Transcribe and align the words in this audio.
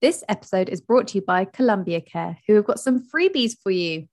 This 0.00 0.24
episode 0.30 0.70
is 0.70 0.80
brought 0.80 1.08
to 1.08 1.18
you 1.18 1.22
by 1.22 1.44
Columbia 1.44 2.00
Care, 2.00 2.38
who 2.46 2.54
have 2.54 2.64
got 2.64 2.80
some 2.80 3.06
freebies 3.06 3.52
for 3.62 3.70
you. 3.70 4.08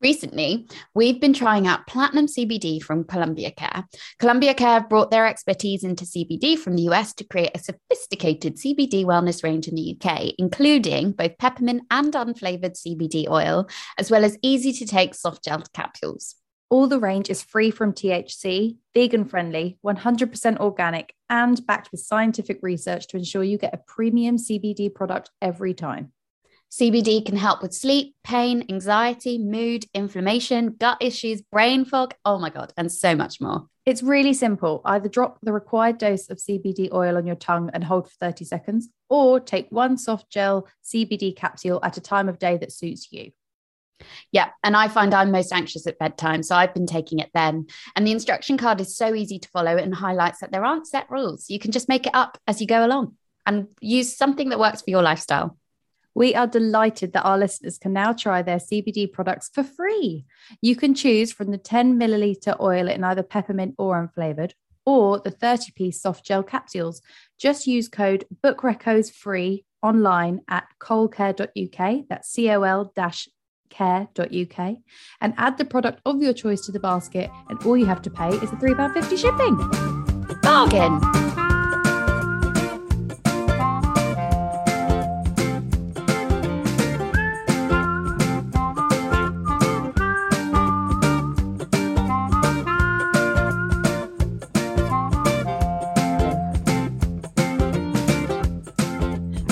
Recently, 0.00 0.68
we've 0.94 1.20
been 1.20 1.32
trying 1.32 1.66
out 1.66 1.88
Platinum 1.88 2.26
CBD 2.26 2.80
from 2.80 3.02
Columbia 3.02 3.50
Care. 3.50 3.84
Columbia 4.20 4.54
Care 4.54 4.74
have 4.74 4.88
brought 4.88 5.10
their 5.10 5.26
expertise 5.26 5.82
into 5.82 6.04
CBD 6.04 6.56
from 6.56 6.76
the 6.76 6.82
US 6.82 7.12
to 7.14 7.24
create 7.24 7.50
a 7.52 7.58
sophisticated 7.58 8.58
CBD 8.58 9.04
wellness 9.04 9.42
range 9.42 9.66
in 9.66 9.74
the 9.74 9.96
UK, 9.96 10.34
including 10.38 11.10
both 11.10 11.36
peppermint 11.36 11.82
and 11.90 12.12
unflavored 12.12 12.80
CBD 12.80 13.28
oil, 13.28 13.68
as 13.98 14.08
well 14.08 14.24
as 14.24 14.38
easy 14.40 14.72
to 14.72 14.86
take 14.86 15.16
soft 15.16 15.44
gel 15.44 15.64
capsules. 15.74 16.36
All 16.72 16.86
the 16.86 16.98
range 16.98 17.28
is 17.28 17.42
free 17.42 17.70
from 17.70 17.92
THC, 17.92 18.78
vegan 18.94 19.26
friendly, 19.26 19.76
100% 19.84 20.56
organic, 20.56 21.14
and 21.28 21.66
backed 21.66 21.92
with 21.92 22.00
scientific 22.00 22.60
research 22.62 23.08
to 23.08 23.18
ensure 23.18 23.44
you 23.44 23.58
get 23.58 23.74
a 23.74 23.82
premium 23.86 24.38
CBD 24.38 24.88
product 24.94 25.28
every 25.42 25.74
time. 25.74 26.12
CBD 26.70 27.26
can 27.26 27.36
help 27.36 27.60
with 27.60 27.74
sleep, 27.74 28.14
pain, 28.24 28.64
anxiety, 28.70 29.36
mood, 29.36 29.84
inflammation, 29.92 30.74
gut 30.80 30.96
issues, 31.02 31.42
brain 31.42 31.84
fog, 31.84 32.14
oh 32.24 32.38
my 32.38 32.48
God, 32.48 32.72
and 32.78 32.90
so 32.90 33.14
much 33.14 33.38
more. 33.38 33.66
It's 33.84 34.02
really 34.02 34.32
simple. 34.32 34.80
Either 34.86 35.10
drop 35.10 35.40
the 35.42 35.52
required 35.52 35.98
dose 35.98 36.30
of 36.30 36.38
CBD 36.38 36.90
oil 36.90 37.18
on 37.18 37.26
your 37.26 37.36
tongue 37.36 37.68
and 37.74 37.84
hold 37.84 38.08
for 38.08 38.16
30 38.18 38.46
seconds, 38.46 38.88
or 39.10 39.40
take 39.40 39.66
one 39.68 39.98
soft 39.98 40.30
gel 40.30 40.66
CBD 40.82 41.36
capsule 41.36 41.80
at 41.82 41.98
a 41.98 42.00
time 42.00 42.30
of 42.30 42.38
day 42.38 42.56
that 42.56 42.72
suits 42.72 43.12
you. 43.12 43.32
Yeah. 44.30 44.50
And 44.62 44.76
I 44.76 44.88
find 44.88 45.14
I'm 45.14 45.30
most 45.30 45.52
anxious 45.52 45.86
at 45.86 45.98
bedtime. 45.98 46.42
So 46.42 46.54
I've 46.54 46.74
been 46.74 46.86
taking 46.86 47.18
it 47.18 47.30
then. 47.34 47.66
And 47.96 48.06
the 48.06 48.12
instruction 48.12 48.56
card 48.56 48.80
is 48.80 48.96
so 48.96 49.14
easy 49.14 49.38
to 49.38 49.48
follow 49.48 49.76
and 49.76 49.94
highlights 49.94 50.40
that 50.40 50.52
there 50.52 50.64
aren't 50.64 50.86
set 50.86 51.10
rules. 51.10 51.48
You 51.48 51.58
can 51.58 51.72
just 51.72 51.88
make 51.88 52.06
it 52.06 52.14
up 52.14 52.38
as 52.46 52.60
you 52.60 52.66
go 52.66 52.84
along 52.84 53.16
and 53.46 53.68
use 53.80 54.16
something 54.16 54.50
that 54.50 54.58
works 54.58 54.82
for 54.82 54.90
your 54.90 55.02
lifestyle. 55.02 55.58
We 56.14 56.34
are 56.34 56.46
delighted 56.46 57.14
that 57.14 57.24
our 57.24 57.38
listeners 57.38 57.78
can 57.78 57.92
now 57.92 58.12
try 58.12 58.42
their 58.42 58.58
CBD 58.58 59.10
products 59.10 59.50
for 59.52 59.62
free. 59.62 60.26
You 60.60 60.76
can 60.76 60.94
choose 60.94 61.32
from 61.32 61.50
the 61.50 61.58
10 61.58 61.98
milliliter 61.98 62.58
oil 62.60 62.88
in 62.88 63.02
either 63.02 63.22
peppermint 63.22 63.76
or 63.78 63.96
unflavored, 63.96 64.52
or 64.84 65.20
the 65.20 65.30
30 65.30 65.72
piece 65.72 66.02
soft 66.02 66.24
gel 66.24 66.42
capsules. 66.42 67.00
Just 67.38 67.66
use 67.66 67.88
code 67.88 68.26
BookReccos 68.44 69.10
free 69.10 69.64
online 69.82 70.40
at 70.48 70.66
colcare.uk. 70.80 72.04
That's 72.08 72.30
C 72.30 72.50
O 72.50 72.62
L 72.62 72.92
care.uk 73.72 74.76
and 75.20 75.34
add 75.36 75.58
the 75.58 75.64
product 75.64 76.00
of 76.06 76.22
your 76.22 76.32
choice 76.32 76.60
to 76.66 76.72
the 76.72 76.80
basket. 76.80 77.30
And 77.48 77.60
all 77.64 77.76
you 77.76 77.86
have 77.86 78.02
to 78.02 78.10
pay 78.10 78.28
is 78.28 78.52
a 78.52 78.56
£3.50 78.56 79.18
shipping. 79.18 79.56
Bargain. 80.42 81.00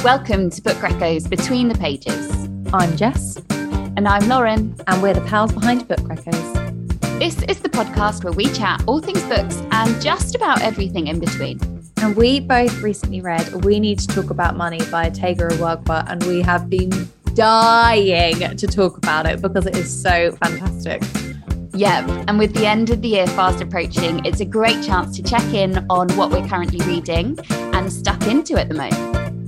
Welcome 0.03 0.49
to 0.51 0.63
Book 0.63 0.79
Reccos 0.79 1.29
Between 1.29 1.69
the 1.69 1.75
Pages. 1.75 2.49
I'm 2.73 2.97
Jess. 2.97 3.37
And 4.01 4.09
I'm 4.09 4.27
Lauren. 4.31 4.75
And 4.87 5.03
we're 5.03 5.13
the 5.13 5.21
pals 5.21 5.53
behind 5.53 5.87
Book 5.87 5.99
Reccos. 5.99 7.19
This 7.19 7.43
is 7.43 7.61
the 7.61 7.69
podcast 7.69 8.25
where 8.25 8.33
we 8.33 8.47
chat 8.47 8.83
all 8.87 8.99
things 8.99 9.23
books 9.25 9.63
and 9.73 10.01
just 10.01 10.35
about 10.35 10.63
everything 10.63 11.09
in 11.09 11.21
between. 11.21 11.61
And 11.99 12.17
we 12.17 12.41
both 12.41 12.81
recently 12.81 13.21
read 13.21 13.63
We 13.63 13.79
Need 13.79 13.99
to 13.99 14.07
Talk 14.07 14.31
About 14.31 14.57
Money 14.57 14.79
by 14.91 15.11
Otegha 15.11 15.51
Uwagba, 15.51 16.11
and 16.11 16.25
we 16.25 16.41
have 16.41 16.71
been 16.71 17.11
dying 17.35 18.57
to 18.57 18.67
talk 18.67 18.97
about 18.97 19.27
it 19.27 19.43
because 19.43 19.67
it 19.67 19.77
is 19.77 20.03
so 20.03 20.33
fantastic. 20.33 21.03
Yeah, 21.75 22.25
and 22.27 22.39
with 22.39 22.55
the 22.55 22.65
end 22.65 22.89
of 22.89 23.03
the 23.03 23.09
year 23.09 23.27
fast 23.27 23.61
approaching, 23.61 24.25
it's 24.25 24.41
a 24.41 24.47
great 24.47 24.83
chance 24.83 25.15
to 25.17 25.23
check 25.23 25.45
in 25.53 25.85
on 25.91 26.09
what 26.13 26.31
we're 26.31 26.49
currently 26.49 26.83
reading 26.87 27.39
and 27.51 27.93
stuck 27.93 28.27
into 28.27 28.59
at 28.59 28.71
the 28.71 28.75
moment. 28.77 29.40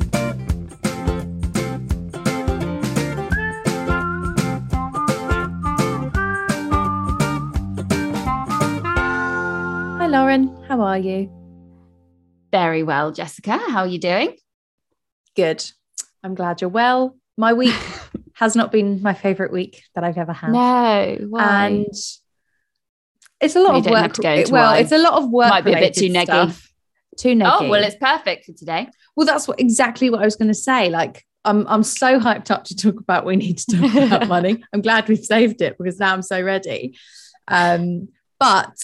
Lauren. 10.12 10.54
How 10.68 10.82
are 10.82 10.98
you? 10.98 11.32
Very 12.50 12.82
well, 12.82 13.12
Jessica. 13.12 13.52
How 13.56 13.78
are 13.78 13.86
you 13.86 13.98
doing? 13.98 14.36
Good. 15.34 15.64
I'm 16.22 16.34
glad 16.34 16.60
you're 16.60 16.68
well. 16.68 17.16
My 17.38 17.54
week 17.54 17.74
has 18.34 18.54
not 18.54 18.70
been 18.70 19.00
my 19.00 19.14
favorite 19.14 19.50
week 19.50 19.82
that 19.94 20.04
I've 20.04 20.18
ever 20.18 20.34
had. 20.34 20.52
No, 20.52 21.16
why? 21.30 21.66
and 21.66 21.86
it's 21.86 23.56
a 23.56 23.60
lot 23.60 23.74
of 23.76 23.86
work. 23.86 24.18
well, 24.18 24.50
why. 24.50 24.80
it's 24.80 24.92
a 24.92 24.98
lot 24.98 25.14
of 25.14 25.30
work. 25.30 25.48
Might 25.48 25.64
be 25.64 25.72
a 25.72 25.76
bit 25.76 25.94
too 25.94 26.10
negative. 26.10 26.62
Too 27.16 27.34
negative. 27.34 27.68
Oh 27.68 27.70
well, 27.70 27.82
it's 27.82 27.96
perfect 27.96 28.44
for 28.44 28.52
today. 28.52 28.88
Well, 29.16 29.26
that's 29.26 29.48
what 29.48 29.60
exactly 29.60 30.10
what 30.10 30.20
I 30.20 30.26
was 30.26 30.36
going 30.36 30.48
to 30.48 30.54
say. 30.54 30.90
Like, 30.90 31.24
I'm 31.46 31.66
I'm 31.68 31.82
so 31.82 32.20
hyped 32.20 32.50
up 32.50 32.64
to 32.64 32.76
talk 32.76 33.00
about. 33.00 33.24
We 33.24 33.36
need 33.36 33.56
to 33.60 33.78
talk 33.78 33.94
about 33.94 34.28
money. 34.36 34.62
I'm 34.74 34.82
glad 34.82 35.08
we've 35.08 35.24
saved 35.24 35.62
it 35.62 35.78
because 35.78 35.98
now 35.98 36.12
I'm 36.12 36.20
so 36.20 36.42
ready. 36.42 36.98
Um, 37.48 38.08
but 38.38 38.76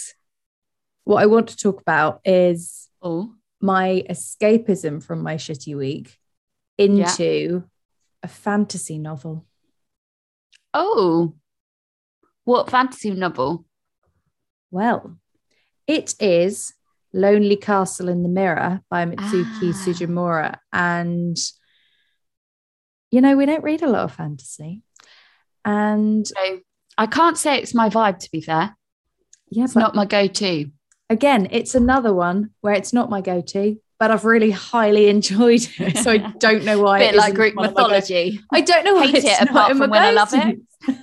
what 1.08 1.22
I 1.22 1.26
want 1.26 1.48
to 1.48 1.56
talk 1.56 1.80
about 1.80 2.20
is 2.22 2.86
oh. 3.00 3.32
my 3.62 4.04
escapism 4.10 5.02
from 5.02 5.22
my 5.22 5.36
shitty 5.36 5.74
week 5.74 6.18
into 6.76 7.14
yeah. 7.18 7.60
a 8.22 8.28
fantasy 8.28 8.98
novel. 8.98 9.46
Oh, 10.74 11.32
what 12.44 12.68
fantasy 12.68 13.10
novel? 13.12 13.64
Well, 14.70 15.16
it 15.86 16.14
is 16.20 16.74
Lonely 17.14 17.56
Castle 17.56 18.10
in 18.10 18.22
the 18.22 18.28
Mirror 18.28 18.82
by 18.90 19.06
Mizuki 19.06 19.72
ah. 19.72 19.82
Tsujimura. 19.82 20.58
And, 20.74 21.38
you 23.10 23.22
know, 23.22 23.34
we 23.34 23.46
don't 23.46 23.64
read 23.64 23.80
a 23.80 23.88
lot 23.88 24.04
of 24.04 24.12
fantasy. 24.12 24.82
And 25.64 26.26
I 26.98 27.06
can't 27.06 27.38
say 27.38 27.56
it's 27.56 27.72
my 27.72 27.88
vibe, 27.88 28.18
to 28.18 28.30
be 28.30 28.42
fair. 28.42 28.76
Yeah, 29.48 29.64
it's 29.64 29.74
not 29.74 29.94
my 29.94 30.04
go 30.04 30.26
to 30.26 30.70
again, 31.10 31.48
it's 31.50 31.74
another 31.74 32.12
one 32.12 32.50
where 32.60 32.74
it's 32.74 32.92
not 32.92 33.10
my 33.10 33.20
go-to, 33.20 33.80
but 33.98 34.10
I've 34.10 34.24
really 34.24 34.50
highly 34.50 35.08
enjoyed 35.08 35.66
it. 35.78 35.98
So 35.98 36.12
I 36.12 36.18
don't 36.18 36.64
know 36.64 36.80
why. 36.80 36.98
Bit 37.10 37.14
like 37.14 37.34
Greek 37.34 37.54
mythology. 37.54 38.40
I 38.52 38.60
don't 38.60 38.84
know 38.84 38.94
why 38.94 39.06
Hate 39.06 39.16
it's 39.16 39.26
it 39.26 39.48
apart 39.48 39.76
from 39.76 39.90
when 39.90 40.02
I 40.02 40.10
love 40.10 40.30
it. 40.32 40.60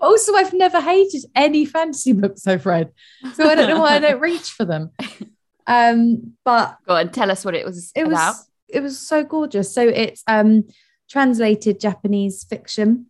also, 0.00 0.34
I've 0.34 0.52
never 0.52 0.80
hated 0.80 1.24
any 1.34 1.64
fantasy 1.64 2.12
books 2.12 2.46
I've 2.46 2.66
read, 2.66 2.90
so 3.34 3.48
I 3.48 3.54
don't 3.54 3.68
know 3.68 3.80
why 3.80 3.96
I 3.96 3.98
don't 3.98 4.20
reach 4.20 4.50
for 4.50 4.64
them. 4.64 4.90
Um, 5.66 6.34
but 6.44 6.78
go 6.86 6.96
on, 6.96 7.10
tell 7.10 7.30
us 7.30 7.44
what 7.44 7.54
it 7.54 7.64
was 7.64 7.92
it 7.94 8.02
about. 8.02 8.34
Was, 8.34 8.50
it 8.68 8.80
was 8.80 8.98
so 8.98 9.22
gorgeous. 9.22 9.72
So 9.72 9.86
it's 9.86 10.22
um 10.26 10.64
translated 11.08 11.80
Japanese 11.80 12.44
fiction 12.44 13.06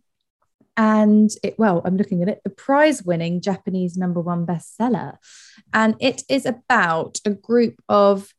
and 0.81 1.29
it 1.43 1.53
well 1.59 1.83
i'm 1.85 1.95
looking 1.95 2.23
at 2.23 2.27
it 2.27 2.41
the 2.43 2.49
prize 2.49 3.03
winning 3.03 3.39
japanese 3.39 3.95
number 3.95 4.19
one 4.19 4.47
bestseller. 4.47 5.17
And 5.73 5.95
it 5.99 6.23
is 6.27 6.45
about 6.47 7.19
a 7.23 7.29
group 7.29 7.75
of 7.87 8.33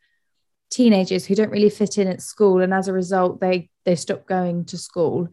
teenagers 0.70 1.24
who 1.24 1.36
don't 1.36 1.50
really 1.50 1.70
fit 1.70 1.98
in 1.98 2.08
at 2.08 2.20
school 2.20 2.60
and 2.60 2.74
as 2.74 2.88
a 2.88 2.92
result 2.92 3.40
they 3.40 3.70
they 3.84 3.94
stop 3.94 4.26
going 4.26 4.64
to 4.66 4.76
school. 4.76 5.28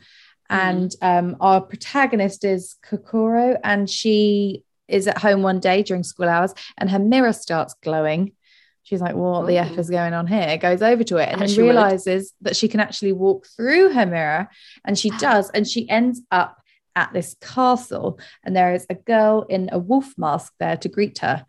Mm. 0.51 0.57
and 0.57 0.95
um, 1.01 1.37
our 1.41 1.61
protagonist 1.61 2.43
is 2.43 2.75
kokoro 2.83 3.57
and 3.63 3.87
she 3.89 4.63
is 4.87 5.07
at 5.07 5.19
home 5.19 5.43
one 5.43 5.59
day 5.59 5.83
during 5.83 6.03
school 6.03 6.27
hours 6.27 6.53
and 6.77 6.89
her 6.89 6.99
mirror 6.99 7.33
starts 7.33 7.75
glowing. 7.83 8.33
She's 8.83 9.01
like 9.01 9.15
what 9.15 9.47
the 9.47 9.57
f 9.57 9.77
is 9.77 9.89
going 9.89 10.13
on 10.13 10.27
here? 10.27 10.57
Goes 10.57 10.81
over 10.81 11.03
to 11.05 11.17
it 11.17 11.29
and 11.29 11.41
then 11.41 11.55
realizes 11.55 12.33
would. 12.39 12.49
that 12.49 12.55
she 12.55 12.67
can 12.67 12.79
actually 12.79 13.13
walk 13.13 13.47
through 13.55 13.93
her 13.93 14.05
mirror 14.05 14.47
and 14.85 14.97
she 14.97 15.09
does 15.17 15.49
and 15.51 15.67
she 15.67 15.89
ends 15.89 16.21
up 16.31 16.59
at 16.95 17.13
this 17.13 17.35
castle, 17.41 18.19
and 18.43 18.55
there 18.55 18.73
is 18.73 18.85
a 18.89 18.95
girl 18.95 19.45
in 19.49 19.69
a 19.71 19.79
wolf 19.79 20.13
mask 20.17 20.53
there 20.59 20.77
to 20.77 20.89
greet 20.89 21.19
her. 21.19 21.45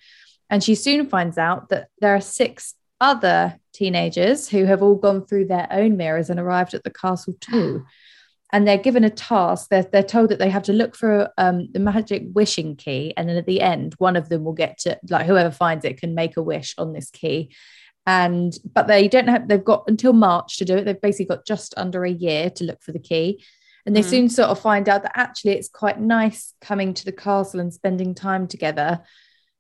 And 0.49 0.63
she 0.63 0.75
soon 0.75 1.09
finds 1.09 1.39
out 1.39 1.69
that 1.69 1.89
there 2.01 2.15
are 2.15 2.21
six 2.21 2.75
other 3.01 3.59
teenagers 3.73 4.49
who 4.49 4.65
have 4.65 4.83
all 4.83 4.97
gone 4.97 5.25
through 5.25 5.47
their 5.47 5.69
own 5.71 5.97
mirrors 5.97 6.29
and 6.29 6.39
arrived 6.39 6.75
at 6.75 6.85
the 6.85 6.91
castle 6.91 7.35
too. 7.41 7.85
And 8.53 8.67
they're 8.67 8.79
given 8.79 9.05
a 9.05 9.11
task. 9.11 9.69
They're, 9.71 9.85
they're 9.85 10.03
told 10.03 10.31
that 10.31 10.41
they 10.41 10.51
have 10.51 10.65
to 10.65 10.73
look 10.73 10.97
for 10.97 11.31
um, 11.39 11.69
the 11.71 11.79
magic 11.79 12.25
wishing 12.33 12.75
key. 12.75 13.15
And 13.17 13.29
then 13.29 13.37
at 13.37 13.47
the 13.47 13.61
end, 13.61 13.95
one 13.99 14.17
of 14.17 14.29
them 14.29 14.43
will 14.43 14.55
get 14.55 14.77
to, 14.79 14.99
like, 15.09 15.27
whoever 15.27 15.53
finds 15.53 15.85
it 15.85 16.01
can 16.01 16.17
make 16.17 16.37
a 16.37 16.43
wish 16.43 16.75
on 16.77 16.93
this 16.93 17.11
key. 17.11 17.55
And, 18.07 18.53
but 18.75 18.89
they 18.89 19.07
don't 19.07 19.29
have, 19.29 19.47
they've 19.47 19.63
got 19.63 19.85
until 19.87 20.13
March 20.15 20.57
to 20.57 20.65
do 20.65 20.77
it. 20.77 20.85
They've 20.85 21.01
basically 21.01 21.27
got 21.27 21.47
just 21.47 21.75
under 21.77 22.05
a 22.05 22.11
year 22.11 22.51
to 22.51 22.65
look 22.65 22.83
for 22.83 22.91
the 22.91 22.99
key. 22.99 23.41
And 23.87 23.97
they 23.97 24.03
mm. 24.03 24.11
soon 24.11 24.29
sort 24.29 24.51
of 24.51 24.61
find 24.61 24.89
out 24.89 25.03
that 25.03 25.13
actually 25.19 25.53
it's 25.53 25.69
quite 25.69 26.01
nice 26.01 26.55
coming 26.61 26.95
to 26.95 27.05
the 27.05 27.13
castle 27.13 27.61
and 27.61 27.73
spending 27.73 28.15
time 28.15 28.47
together. 28.47 29.01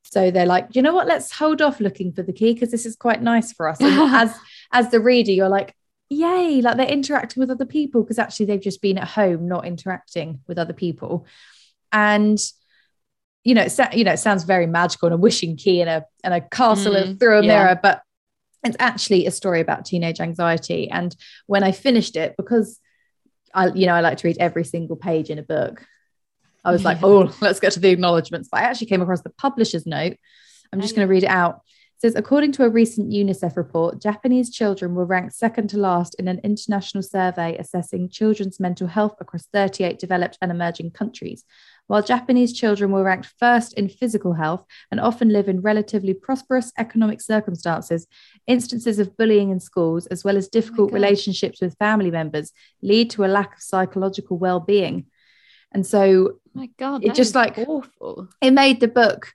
So 0.05 0.31
they're 0.31 0.47
like, 0.47 0.69
you 0.75 0.83
know 0.83 0.95
what? 0.95 1.07
Let's 1.07 1.33
hold 1.33 1.63
off 1.63 1.81
looking 1.81 2.13
for 2.13 2.23
the 2.23 2.33
key 2.33 2.53
because 2.55 2.71
this 2.71 2.87
is 2.87 2.97
quite 2.97 3.23
nice 3.23 3.53
for 3.53 3.69
us. 3.69 3.81
And 3.81 3.99
as 4.15 4.37
as 4.73 4.91
the 4.91 5.01
reader, 5.01 5.33
you're 5.33 5.49
like, 5.49 5.75
yay, 6.09 6.61
like 6.61 6.77
they're 6.77 6.87
interacting 6.87 7.41
with 7.41 7.51
other 7.51 7.65
people 7.65 8.03
because 8.03 8.19
actually 8.19 8.47
they've 8.47 8.61
just 8.61 8.83
been 8.83 8.99
at 8.99 9.09
home, 9.09 9.49
not 9.49 9.67
interacting 9.67 10.41
with 10.47 10.59
other 10.59 10.73
people. 10.73 11.27
And 11.93 12.39
you 13.43 13.55
know, 13.55 13.63
it, 13.63 13.79
you 13.95 14.05
know, 14.05 14.13
it 14.13 14.19
sounds 14.19 14.45
very 14.45 14.67
magical 14.67 15.07
and 15.07 15.15
a 15.15 15.19
wishing 15.19 15.57
key 15.57 15.81
in 15.81 15.89
a 15.89 16.05
and 16.23 16.35
a 16.35 16.41
castle 16.41 16.95
mm, 16.95 17.19
through 17.19 17.39
a 17.39 17.43
yeah. 17.43 17.49
mirror, 17.49 17.81
but 17.83 18.03
it's 18.65 18.77
actually 18.79 19.27
a 19.27 19.31
story 19.31 19.61
about 19.61 19.87
teenage 19.87 20.21
anxiety. 20.21 20.91
And 20.91 21.17
when 21.47 21.63
I 21.63 21.73
finished 21.73 22.17
it, 22.17 22.35
because 22.37 22.79
I, 23.55 23.69
you 23.69 23.87
know, 23.87 23.95
I 23.95 24.01
like 24.01 24.19
to 24.19 24.29
read 24.29 24.39
every 24.39 24.65
single 24.65 24.97
page 24.97 25.31
in 25.31 25.39
a 25.39 25.43
book. 25.43 25.85
I 26.65 26.73
was 26.73 26.85
like, 26.85 26.99
oh, 27.03 27.35
let's 27.41 27.61
get 27.61 27.73
to 27.73 27.81
the 27.81 27.91
acknowledgements. 27.91 28.49
But 28.51 28.61
I 28.61 28.65
actually 28.65 28.89
came 28.89 29.03
across 29.03 29.23
the 29.23 29.31
publisher's 29.31 29.87
note. 29.87 30.17
I'm 30.73 30.81
just 30.81 30.95
going 30.95 31.07
to 31.07 31.11
oh, 31.11 31.15
read 31.15 31.25
it 31.25 31.31
out. 31.31 31.63
It 31.97 32.01
says, 32.03 32.15
according 32.15 32.53
to 32.53 32.65
a 32.65 32.71
recent 32.71 33.11
UNICEF 33.11 33.57
report, 33.57 34.01
Japanese 34.01 34.51
children 34.51 34.95
were 34.95 35.05
ranked 35.05 35.35
second 35.35 35.69
to 35.71 35.79
last 35.79 36.15
in 36.19 36.29
an 36.29 36.41
international 36.45 37.03
survey 37.03 37.57
assessing 37.59 38.09
children's 38.09 38.61
mental 38.61 38.87
health 38.87 39.17
across 39.21 39.47
38 39.53 39.99
developed 39.99 40.39
and 40.41 40.51
emerging 40.51 40.93
countries. 40.93 41.45
While 41.91 42.05
Japanese 42.05 42.53
children 42.53 42.93
were 42.93 43.03
ranked 43.03 43.33
first 43.41 43.73
in 43.73 43.89
physical 43.89 44.33
health 44.33 44.65
and 44.93 45.01
often 45.01 45.31
live 45.31 45.49
in 45.49 45.61
relatively 45.61 46.15
prosperous 46.15 46.71
economic 46.79 47.21
circumstances, 47.21 48.07
instances 48.47 49.01
of 49.01 49.17
bullying 49.17 49.51
in 49.51 49.59
schools, 49.59 50.07
as 50.07 50.23
well 50.23 50.37
as 50.37 50.47
oh 50.47 50.51
difficult 50.53 50.93
oh 50.93 50.95
relationships 50.95 51.61
with 51.61 51.77
family 51.79 52.13
members, 52.13 52.53
lead 52.81 53.11
to 53.11 53.25
a 53.25 53.27
lack 53.27 53.57
of 53.57 53.61
psychological 53.61 54.39
well 54.39 54.61
being. 54.61 55.07
And 55.73 55.85
so, 55.85 56.39
my 56.55 56.71
God, 56.79 57.05
it 57.05 57.17
just 57.17 57.35
like 57.35 57.59
awful. 57.59 58.29
It 58.41 58.53
made 58.53 58.79
the 58.79 58.87
book 58.87 59.33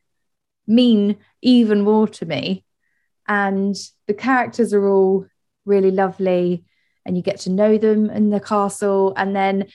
mean 0.66 1.18
even 1.42 1.82
more 1.82 2.08
to 2.08 2.26
me. 2.26 2.64
And 3.28 3.76
the 4.08 4.14
characters 4.14 4.74
are 4.74 4.88
all 4.88 5.26
really 5.66 5.92
lovely, 5.92 6.64
and 7.06 7.18
you 7.18 7.22
get 7.22 7.42
to 7.42 7.50
know 7.50 7.78
them 7.78 8.10
in 8.10 8.30
the 8.30 8.40
castle. 8.40 9.14
And 9.18 9.36
then 9.36 9.66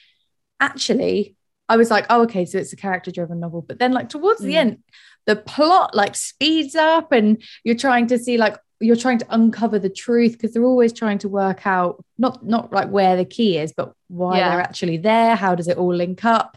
actually, 0.60 1.36
I 1.70 1.76
was 1.76 1.90
like, 1.90 2.04
oh, 2.10 2.22
okay, 2.22 2.44
so 2.44 2.58
it's 2.58 2.72
a 2.72 2.76
character 2.76 3.12
driven 3.12 3.38
novel. 3.38 3.62
But 3.62 3.78
then, 3.78 3.92
like, 3.92 4.08
towards 4.08 4.40
mm. 4.40 4.46
the 4.46 4.56
end, 4.56 4.78
the 5.26 5.36
plot 5.36 5.94
like 5.94 6.16
speeds 6.16 6.74
up 6.74 7.12
and 7.12 7.40
you're 7.62 7.76
trying 7.76 8.08
to 8.08 8.18
see, 8.18 8.36
like, 8.36 8.58
you're 8.80 8.96
trying 8.96 9.18
to 9.18 9.26
uncover 9.30 9.78
the 9.78 9.90
truth 9.90 10.32
because 10.32 10.52
they're 10.52 10.64
always 10.64 10.92
trying 10.92 11.18
to 11.18 11.28
work 11.28 11.66
out 11.66 12.04
not 12.18 12.44
not 12.44 12.72
like 12.72 12.88
where 12.88 13.16
the 13.16 13.24
key 13.24 13.58
is 13.58 13.72
but 13.72 13.92
why 14.08 14.38
yeah. 14.38 14.48
they're 14.48 14.60
actually 14.60 14.96
there 14.96 15.36
how 15.36 15.54
does 15.54 15.68
it 15.68 15.76
all 15.76 15.94
link 15.94 16.24
up 16.24 16.56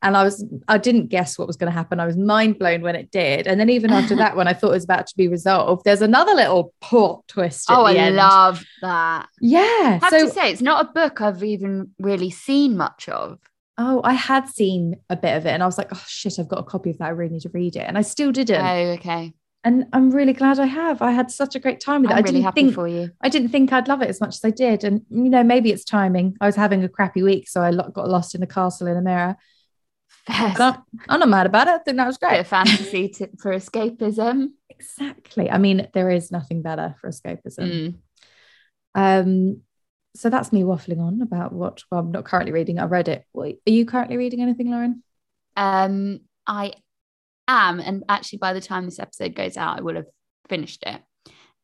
and 0.00 0.16
i 0.16 0.24
was 0.24 0.44
i 0.66 0.78
didn't 0.78 1.08
guess 1.08 1.38
what 1.38 1.46
was 1.46 1.56
going 1.56 1.70
to 1.70 1.76
happen 1.76 2.00
i 2.00 2.06
was 2.06 2.16
mind 2.16 2.58
blown 2.58 2.80
when 2.80 2.96
it 2.96 3.10
did 3.10 3.46
and 3.46 3.60
then 3.60 3.68
even 3.68 3.92
after 3.92 4.16
that 4.16 4.34
when 4.34 4.48
i 4.48 4.54
thought 4.54 4.70
it 4.70 4.80
was 4.80 4.84
about 4.84 5.06
to 5.06 5.16
be 5.16 5.28
resolved 5.28 5.84
there's 5.84 6.02
another 6.02 6.32
little 6.32 6.72
plot 6.80 7.22
twist 7.28 7.66
oh 7.68 7.84
i 7.84 7.94
end. 7.94 8.16
love 8.16 8.64
that 8.80 9.28
yeah 9.40 9.60
i 9.60 9.98
have 10.02 10.10
so, 10.10 10.26
to 10.26 10.30
say 10.30 10.50
it's 10.50 10.62
not 10.62 10.86
a 10.86 10.92
book 10.92 11.20
i've 11.20 11.44
even 11.44 11.90
really 11.98 12.30
seen 12.30 12.76
much 12.76 13.08
of 13.10 13.38
Oh, 13.80 14.00
I 14.02 14.12
had 14.12 14.48
seen 14.48 14.96
a 15.08 15.16
bit 15.16 15.36
of 15.36 15.46
it 15.46 15.50
and 15.50 15.62
I 15.62 15.66
was 15.66 15.78
like, 15.78 15.88
oh 15.92 16.04
shit, 16.06 16.38
I've 16.38 16.48
got 16.48 16.58
a 16.58 16.64
copy 16.64 16.90
of 16.90 16.98
that. 16.98 17.06
I 17.06 17.10
really 17.10 17.34
need 17.34 17.42
to 17.42 17.50
read 17.50 17.76
it. 17.76 17.84
And 17.86 17.96
I 17.96 18.02
still 18.02 18.32
didn't. 18.32 18.60
Oh, 18.60 18.92
okay. 18.94 19.32
And 19.64 19.86
I'm 19.92 20.10
really 20.10 20.32
glad 20.32 20.58
I 20.58 20.66
have. 20.66 21.02
I 21.02 21.12
had 21.12 21.30
such 21.30 21.54
a 21.54 21.60
great 21.60 21.80
time 21.80 22.02
with 22.02 22.10
I'm 22.10 22.18
it. 22.18 22.20
I 22.20 22.22
really 22.22 22.42
didn't 22.42 22.54
think, 22.54 22.74
for 22.74 22.88
you. 22.88 23.10
I 23.20 23.28
didn't 23.28 23.50
think 23.50 23.72
I'd 23.72 23.88
love 23.88 24.02
it 24.02 24.08
as 24.08 24.20
much 24.20 24.36
as 24.36 24.44
I 24.44 24.50
did. 24.50 24.84
And 24.84 25.02
you 25.10 25.30
know, 25.30 25.42
maybe 25.42 25.70
it's 25.70 25.84
timing. 25.84 26.36
I 26.40 26.46
was 26.46 26.56
having 26.56 26.82
a 26.84 26.88
crappy 26.88 27.22
week, 27.22 27.48
so 27.48 27.62
I 27.62 27.72
got 27.72 28.08
lost 28.08 28.34
in 28.34 28.42
a 28.42 28.46
castle 28.46 28.86
in 28.86 28.96
a 28.96 29.02
mirror. 29.02 29.36
I'm, 30.28 30.82
I'm, 31.08 31.20
not 31.20 31.28
mad 31.28 31.46
about 31.46 31.68
it. 31.68 31.70
I 31.70 31.78
think 31.78 31.96
that 31.96 32.06
was 32.06 32.18
great. 32.18 32.38
A 32.38 32.44
fantasy 32.44 33.08
to, 33.08 33.28
for 33.38 33.52
escapism. 33.52 34.48
Exactly. 34.68 35.50
I 35.50 35.58
mean, 35.58 35.88
there 35.94 36.10
is 36.10 36.30
nothing 36.30 36.62
better 36.62 36.94
for 37.00 37.10
escapism. 37.10 37.58
Mm. 37.58 37.94
Um, 38.94 39.62
so 40.18 40.30
that's 40.30 40.52
me 40.52 40.62
waffling 40.62 41.00
on 41.00 41.22
about 41.22 41.52
what 41.52 41.82
well, 41.90 42.00
I'm 42.00 42.10
not 42.10 42.24
currently 42.24 42.52
reading. 42.52 42.78
I 42.78 42.84
read 42.84 43.08
it. 43.08 43.24
Are 43.36 43.52
you 43.66 43.86
currently 43.86 44.16
reading 44.16 44.42
anything, 44.42 44.70
Lauren? 44.70 45.02
Um, 45.56 46.20
I 46.46 46.72
am, 47.46 47.78
and 47.78 48.04
actually, 48.08 48.38
by 48.38 48.52
the 48.52 48.60
time 48.60 48.84
this 48.84 48.98
episode 48.98 49.34
goes 49.34 49.56
out, 49.56 49.78
I 49.78 49.82
will 49.82 49.94
have 49.94 50.06
finished 50.48 50.82
it. 50.84 51.00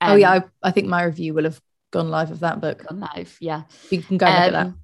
Um, 0.01 0.12
oh 0.12 0.15
yeah, 0.17 0.33
um, 0.33 0.45
I, 0.62 0.69
I, 0.69 0.71
think 0.71 0.87
my 0.87 1.03
review 1.03 1.35
will 1.35 1.45
have 1.45 1.61
gone 1.91 2.11
live 2.11 2.31
of 2.31 2.41
that 2.41 2.61
book. 2.61 2.87
Gone 2.87 3.01
live, 3.01 3.37
yeah. 3.41 3.62
You 3.91 4.03
can 4.03 4.19
go 4.19 4.27
um, 4.27 4.33
look 4.33 4.43
at 4.43 4.53
that. 4.53 4.75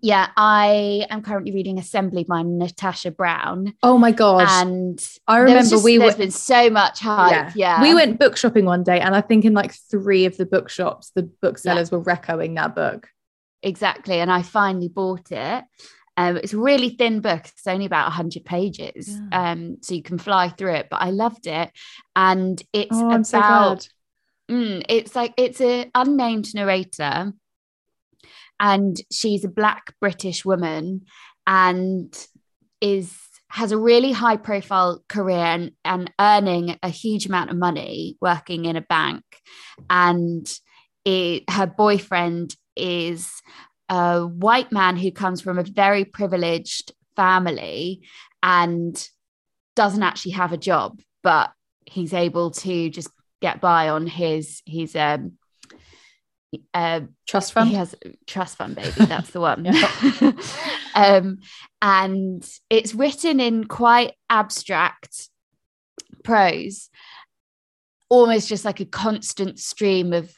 Yeah, 0.00 0.28
I 0.36 1.06
am 1.10 1.22
currently 1.22 1.52
reading 1.52 1.78
Assembly 1.78 2.24
by 2.24 2.42
Natasha 2.42 3.10
Brown. 3.10 3.74
Oh 3.82 3.98
my 3.98 4.12
god! 4.12 4.46
And 4.48 5.04
I 5.26 5.38
remember 5.38 5.78
we 5.78 5.98
there's 5.98 6.16
been 6.16 6.30
so 6.30 6.70
much 6.70 7.00
hype. 7.00 7.32
Yeah. 7.32 7.52
yeah. 7.54 7.82
we 7.82 7.94
went 7.94 8.18
book 8.18 8.36
shopping 8.36 8.64
one 8.64 8.82
day, 8.82 9.00
and 9.00 9.14
I 9.14 9.20
think 9.20 9.44
in 9.44 9.54
like 9.54 9.72
three 9.72 10.24
of 10.24 10.36
the 10.36 10.46
bookshops, 10.46 11.10
the 11.14 11.22
booksellers 11.42 11.90
yeah. 11.90 11.98
were 11.98 12.10
echoing 12.10 12.54
that 12.54 12.74
book. 12.74 13.08
Exactly, 13.62 14.20
and 14.20 14.30
I 14.30 14.42
finally 14.42 14.88
bought 14.88 15.32
it. 15.32 15.64
Um, 16.16 16.36
it's 16.36 16.52
a 16.52 16.58
really 16.58 16.90
thin 16.90 17.20
book. 17.20 17.42
It's 17.44 17.66
only 17.66 17.86
about 17.86 18.06
100 18.06 18.44
pages, 18.44 19.08
yeah. 19.08 19.52
um, 19.52 19.78
so 19.82 19.94
you 19.94 20.02
can 20.02 20.18
fly 20.18 20.48
through 20.48 20.74
it. 20.74 20.88
But 20.90 21.02
I 21.02 21.10
loved 21.10 21.46
it, 21.46 21.70
and 22.14 22.62
it's 22.72 22.96
oh, 22.96 23.10
about. 23.10 23.82
So 23.82 23.88
mm, 24.50 24.84
it's 24.88 25.14
like 25.16 25.34
it's 25.36 25.60
an 25.60 25.90
unnamed 25.94 26.54
narrator 26.54 27.32
and 28.60 28.96
she's 29.12 29.44
a 29.44 29.48
black 29.48 29.94
British 30.00 30.44
woman 30.44 31.02
and 31.46 32.14
is 32.80 33.16
has 33.50 33.72
a 33.72 33.78
really 33.78 34.12
high 34.12 34.36
profile 34.36 35.02
career 35.08 35.38
and, 35.38 35.72
and 35.82 36.12
earning 36.20 36.78
a 36.82 36.90
huge 36.90 37.24
amount 37.24 37.48
of 37.50 37.56
money 37.56 38.14
working 38.20 38.66
in 38.66 38.76
a 38.76 38.82
bank. 38.82 39.24
And 39.88 40.46
it, 41.06 41.48
her 41.48 41.66
boyfriend 41.66 42.54
is 42.76 43.32
a 43.88 44.26
white 44.26 44.70
man 44.70 44.98
who 44.98 45.10
comes 45.10 45.40
from 45.40 45.58
a 45.58 45.62
very 45.62 46.04
privileged 46.04 46.92
family 47.16 48.02
and 48.42 49.08
doesn't 49.74 50.02
actually 50.02 50.32
have 50.32 50.52
a 50.52 50.58
job 50.58 51.00
but 51.22 51.50
he's 51.86 52.12
able 52.12 52.50
to 52.50 52.90
just 52.90 53.10
get 53.40 53.60
by 53.60 53.88
on 53.88 54.06
his 54.06 54.62
his 54.66 54.94
um 54.96 55.32
uh, 56.74 57.00
trust 57.26 57.52
fund. 57.52 57.70
He 57.70 57.76
has 57.76 57.94
trust 58.26 58.56
fund, 58.56 58.76
baby. 58.76 58.90
That's 58.96 59.30
the 59.30 59.40
one. 59.40 59.66
um, 60.94 61.38
and 61.82 62.48
it's 62.70 62.94
written 62.94 63.40
in 63.40 63.64
quite 63.64 64.14
abstract 64.30 65.28
prose, 66.24 66.88
almost 68.08 68.48
just 68.48 68.64
like 68.64 68.80
a 68.80 68.86
constant 68.86 69.58
stream 69.58 70.12
of 70.12 70.32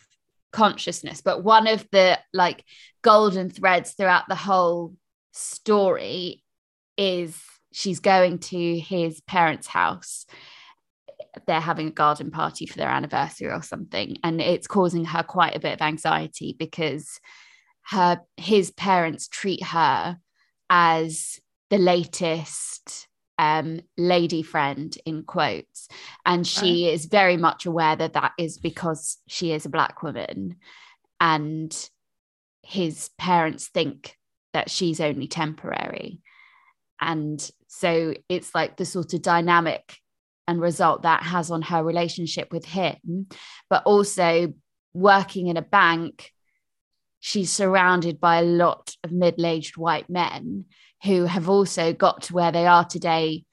consciousness. 0.53 1.21
But 1.21 1.45
one 1.45 1.67
of 1.67 1.87
the 1.93 2.19
like 2.33 2.65
golden 3.03 3.51
threads 3.51 3.93
throughout 3.93 4.25
the 4.29 4.35
whole 4.35 4.95
story 5.33 6.43
is 6.97 7.41
she's 7.73 8.01
going 8.01 8.39
to 8.39 8.79
his 8.79 9.21
parents' 9.23 9.69
house 9.69 10.27
they're 11.47 11.61
having 11.61 11.89
a 11.89 11.93
garden 11.93 12.31
party 12.31 12.67
for 12.67 12.77
their 12.77 12.89
anniversary 12.89 13.51
or 13.51 13.63
something 13.63 14.17
and 14.25 14.41
it's 14.41 14.67
causing 14.67 15.05
her 15.05 15.23
quite 15.23 15.57
a 15.57 15.61
bit 15.61 15.75
of 15.75 15.83
anxiety 15.83 16.55
because 16.59 17.21
her 17.91 18.21
his 18.37 18.71
parents 18.71 19.29
treat 19.29 19.63
her 19.65 20.19
as 20.69 21.41
the 21.71 21.79
latest 21.79 23.07
um, 23.39 23.81
lady 23.97 24.43
friend 24.43 24.97
in 25.07 25.23
quotes 25.23 25.89
and 26.27 26.47
she 26.47 26.85
right. 26.85 26.95
is 26.95 27.07
very 27.07 27.37
much 27.37 27.65
aware 27.65 27.97
that 27.97 28.13
that 28.13 28.33
is 28.39 28.59
because 28.59 29.17
she 29.29 29.53
is 29.53 29.65
a 29.65 29.71
black 29.71 30.03
woman 30.03 30.57
and 31.21 31.91
his 32.63 33.11
parents 33.19 33.69
think 33.69 34.17
that 34.53 34.69
she's 34.69 35.01
only 35.01 35.27
temporary 35.27 36.21
and 37.01 37.51
so 37.67 38.15
it's 38.29 38.55
like 38.55 38.77
the 38.77 38.85
sort 38.85 39.15
of 39.15 39.23
dynamic 39.23 40.00
and 40.51 40.61
result 40.61 41.03
that 41.03 41.23
has 41.23 41.53
on 41.53 41.63
her 41.63 41.85
relationship 41.85 42.53
with 42.53 42.65
him, 42.65 43.29
but 43.71 43.85
also 43.85 44.53
working 44.93 45.47
in 45.47 45.57
a 45.57 45.63
bank, 45.63 46.33
she's 47.21 47.53
surrounded 47.53 48.21
by 48.21 48.39
a 48.39 48.43
lot 48.43 48.97
of 49.05 49.13
middle 49.13 49.47
aged 49.47 49.77
white 49.77 50.11
men 50.11 50.65
who 51.05 51.25
have 51.25 51.49
also 51.49 51.93
got 51.93 52.23
to 52.23 52.35
where 52.35 52.51
they 52.51 52.67
are 52.67 52.85
today. 52.85 53.45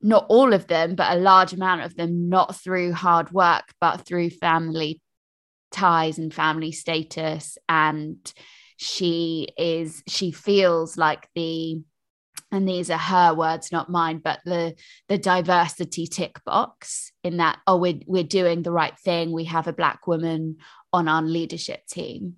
Not 0.00 0.24
all 0.30 0.54
of 0.54 0.66
them, 0.66 0.94
but 0.94 1.14
a 1.14 1.20
large 1.20 1.52
amount 1.52 1.82
of 1.82 1.94
them, 1.94 2.30
not 2.30 2.56
through 2.56 2.94
hard 2.94 3.30
work, 3.30 3.64
but 3.78 4.06
through 4.06 4.30
family 4.30 5.02
ties 5.70 6.18
and 6.18 6.32
family 6.32 6.72
status. 6.72 7.58
And 7.68 8.32
she 8.78 9.48
is, 9.58 10.02
she 10.08 10.30
feels 10.30 10.96
like 10.96 11.28
the 11.34 11.82
and 12.52 12.68
these 12.68 12.90
are 12.90 12.98
her 12.98 13.34
words 13.34 13.70
not 13.70 13.90
mine 13.90 14.18
but 14.18 14.40
the 14.44 14.74
the 15.08 15.18
diversity 15.18 16.06
tick 16.06 16.42
box 16.44 17.12
in 17.22 17.36
that 17.38 17.58
oh 17.66 17.76
we're, 17.76 18.00
we're 18.06 18.24
doing 18.24 18.62
the 18.62 18.72
right 18.72 18.98
thing. 18.98 19.32
We 19.32 19.44
have 19.44 19.66
a 19.66 19.72
black 19.72 20.06
woman 20.06 20.56
on 20.92 21.08
our 21.08 21.22
leadership 21.22 21.86
team. 21.86 22.36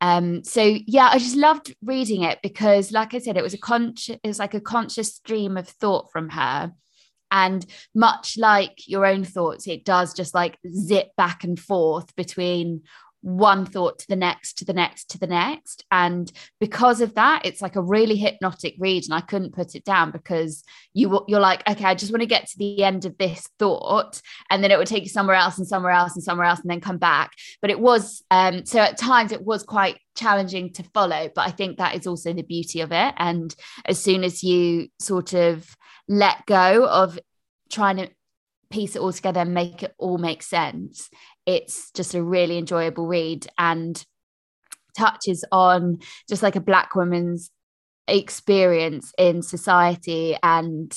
Um, 0.00 0.42
so 0.42 0.62
yeah 0.86 1.10
i 1.12 1.18
just 1.18 1.36
loved 1.36 1.76
reading 1.80 2.22
it 2.24 2.40
because 2.42 2.90
like 2.90 3.14
i 3.14 3.18
said 3.18 3.36
it 3.36 3.42
was 3.44 3.54
a 3.54 3.58
conscious 3.58 4.16
it 4.22 4.26
was 4.26 4.40
like 4.40 4.54
a 4.54 4.60
conscious 4.60 5.14
stream 5.14 5.56
of 5.56 5.68
thought 5.68 6.10
from 6.12 6.30
her. 6.30 6.72
And 7.30 7.64
much 7.94 8.36
like 8.36 8.86
your 8.86 9.06
own 9.06 9.24
thoughts 9.24 9.66
it 9.66 9.84
does 9.84 10.12
just 10.12 10.34
like 10.34 10.58
zip 10.70 11.16
back 11.16 11.44
and 11.44 11.58
forth 11.58 12.14
between 12.14 12.82
one 13.22 13.64
thought 13.64 13.98
to 14.00 14.08
the 14.08 14.16
next 14.16 14.58
to 14.58 14.64
the 14.64 14.72
next 14.72 15.10
to 15.10 15.18
the 15.18 15.26
next. 15.26 15.84
And 15.90 16.30
because 16.60 17.00
of 17.00 17.14
that 17.14 17.42
it's 17.44 17.62
like 17.62 17.76
a 17.76 17.82
really 17.82 18.16
hypnotic 18.16 18.74
read 18.78 19.04
and 19.04 19.14
i 19.14 19.20
couldn't 19.20 19.54
put 19.54 19.74
it 19.74 19.84
down 19.84 20.10
because 20.10 20.62
you 20.92 21.24
you're 21.28 21.40
like 21.40 21.68
okay 21.68 21.84
i 21.84 21.94
just 21.94 22.12
want 22.12 22.20
to 22.20 22.26
get 22.26 22.46
to 22.46 22.58
the 22.58 22.82
end 22.84 23.04
of 23.04 23.16
this 23.18 23.48
thought 23.58 24.20
and 24.50 24.62
then 24.62 24.70
it 24.70 24.78
would 24.78 24.86
take 24.86 25.02
you 25.02 25.08
somewhere 25.08 25.36
else 25.36 25.58
and 25.58 25.66
somewhere 25.66 25.92
else 25.92 26.14
and 26.14 26.22
somewhere 26.22 26.46
else 26.46 26.60
and 26.60 26.70
then 26.70 26.80
come 26.80 26.98
back. 26.98 27.32
But 27.60 27.70
it 27.70 27.80
was 27.80 28.22
um 28.30 28.64
so 28.66 28.80
at 28.80 28.98
times 28.98 29.32
it 29.32 29.44
was 29.44 29.62
quite 29.62 29.98
challenging 30.14 30.72
to 30.74 30.82
follow 30.92 31.30
but 31.34 31.46
i 31.46 31.50
think 31.50 31.78
that 31.78 31.94
is 31.94 32.06
also 32.06 32.32
the 32.32 32.42
beauty 32.42 32.80
of 32.80 32.92
it. 32.92 33.14
And 33.16 33.54
as 33.84 34.02
soon 34.02 34.24
as 34.24 34.42
you 34.42 34.88
sort 34.98 35.32
of 35.32 35.76
let 36.08 36.44
go 36.46 36.86
of 36.86 37.18
trying 37.70 37.96
to 37.96 38.08
piece 38.70 38.96
it 38.96 39.02
all 39.02 39.12
together 39.12 39.40
and 39.40 39.54
make 39.54 39.82
it 39.82 39.94
all 39.98 40.18
make 40.18 40.42
sense 40.42 41.10
it's 41.46 41.90
just 41.92 42.14
a 42.14 42.22
really 42.22 42.58
enjoyable 42.58 43.06
read 43.06 43.46
and 43.58 44.04
touches 44.96 45.44
on 45.50 45.98
just 46.28 46.42
like 46.42 46.56
a 46.56 46.60
black 46.60 46.94
woman's 46.94 47.50
experience 48.08 49.12
in 49.18 49.42
society 49.42 50.36
and 50.42 50.96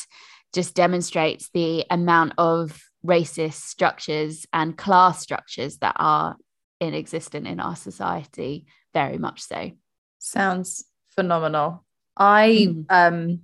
just 0.53 0.75
demonstrates 0.75 1.49
the 1.53 1.85
amount 1.89 2.33
of 2.37 2.81
racist 3.05 3.61
structures 3.61 4.45
and 4.53 4.77
class 4.77 5.21
structures 5.21 5.77
that 5.77 5.95
are 5.97 6.35
in 6.79 6.93
existent 6.93 7.47
in 7.47 7.59
our 7.59 7.75
society. 7.75 8.65
Very 8.93 9.17
much 9.17 9.41
so. 9.41 9.71
Sounds 10.19 10.85
phenomenal. 11.09 11.85
I 12.17 12.67
mm. 12.69 12.85
um 12.89 13.41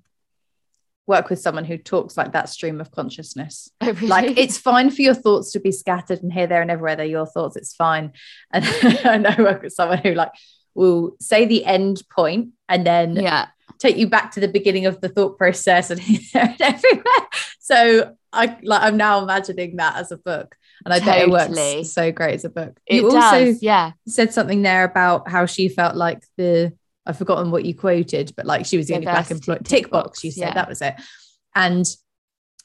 work 1.07 1.29
with 1.29 1.39
someone 1.39 1.65
who 1.65 1.77
talks 1.77 2.15
like 2.15 2.33
that 2.33 2.49
stream 2.49 2.79
of 2.79 2.91
consciousness. 2.91 3.69
Oh, 3.81 3.91
really? 3.93 4.07
Like 4.07 4.37
it's 4.37 4.57
fine 4.57 4.89
for 4.89 5.01
your 5.01 5.13
thoughts 5.13 5.51
to 5.53 5.59
be 5.59 5.71
scattered 5.71 6.21
and 6.21 6.31
here, 6.31 6.47
there, 6.47 6.61
and 6.61 6.71
everywhere. 6.71 6.95
They're 6.95 7.05
your 7.05 7.25
thoughts. 7.25 7.55
It's 7.55 7.73
fine. 7.73 8.13
And, 8.51 8.65
and 9.03 9.27
I 9.27 9.41
work 9.41 9.63
with 9.63 9.73
someone 9.73 9.99
who 9.99 10.13
like 10.13 10.31
will 10.73 11.15
say 11.19 11.45
the 11.45 11.65
end 11.65 12.01
point 12.09 12.49
and 12.69 12.87
then 12.87 13.13
yeah 13.17 13.47
take 13.81 13.97
you 13.97 14.07
back 14.07 14.31
to 14.31 14.39
the 14.39 14.47
beginning 14.47 14.85
of 14.85 15.01
the 15.01 15.09
thought 15.09 15.37
process 15.37 15.89
and 15.89 15.99
here, 15.99 16.19
there, 16.33 16.55
and 16.59 16.61
everywhere. 16.61 17.27
So 17.59 18.15
I 18.31 18.57
like 18.63 18.83
I'm 18.83 18.97
now 18.97 19.21
imagining 19.21 19.77
that 19.77 19.95
as 19.97 20.11
a 20.11 20.17
book. 20.17 20.55
And 20.83 20.93
I 20.93 20.99
totally. 20.99 21.31
bet 21.31 21.49
it 21.51 21.57
works 21.57 21.93
so 21.93 22.11
great 22.11 22.35
as 22.35 22.45
a 22.45 22.49
book. 22.49 22.79
It 22.87 23.01
you 23.01 23.05
also 23.05 23.45
does, 23.45 23.61
yeah. 23.61 23.91
said 24.07 24.33
something 24.33 24.63
there 24.63 24.83
about 24.83 25.29
how 25.29 25.45
she 25.45 25.69
felt 25.69 25.95
like 25.95 26.23
the 26.37 26.73
I've 27.05 27.17
forgotten 27.17 27.51
what 27.51 27.65
you 27.65 27.75
quoted, 27.75 28.33
but 28.35 28.45
like 28.45 28.65
she 28.65 28.77
was 28.77 28.87
the 28.87 28.95
only 28.95 29.05
black 29.05 29.31
employee. 29.31 29.59
Tick 29.63 29.89
box, 29.89 30.23
you 30.23 30.31
said 30.31 30.49
yeah. 30.49 30.53
that 30.53 30.69
was 30.69 30.81
it. 30.81 30.95
And 31.55 31.85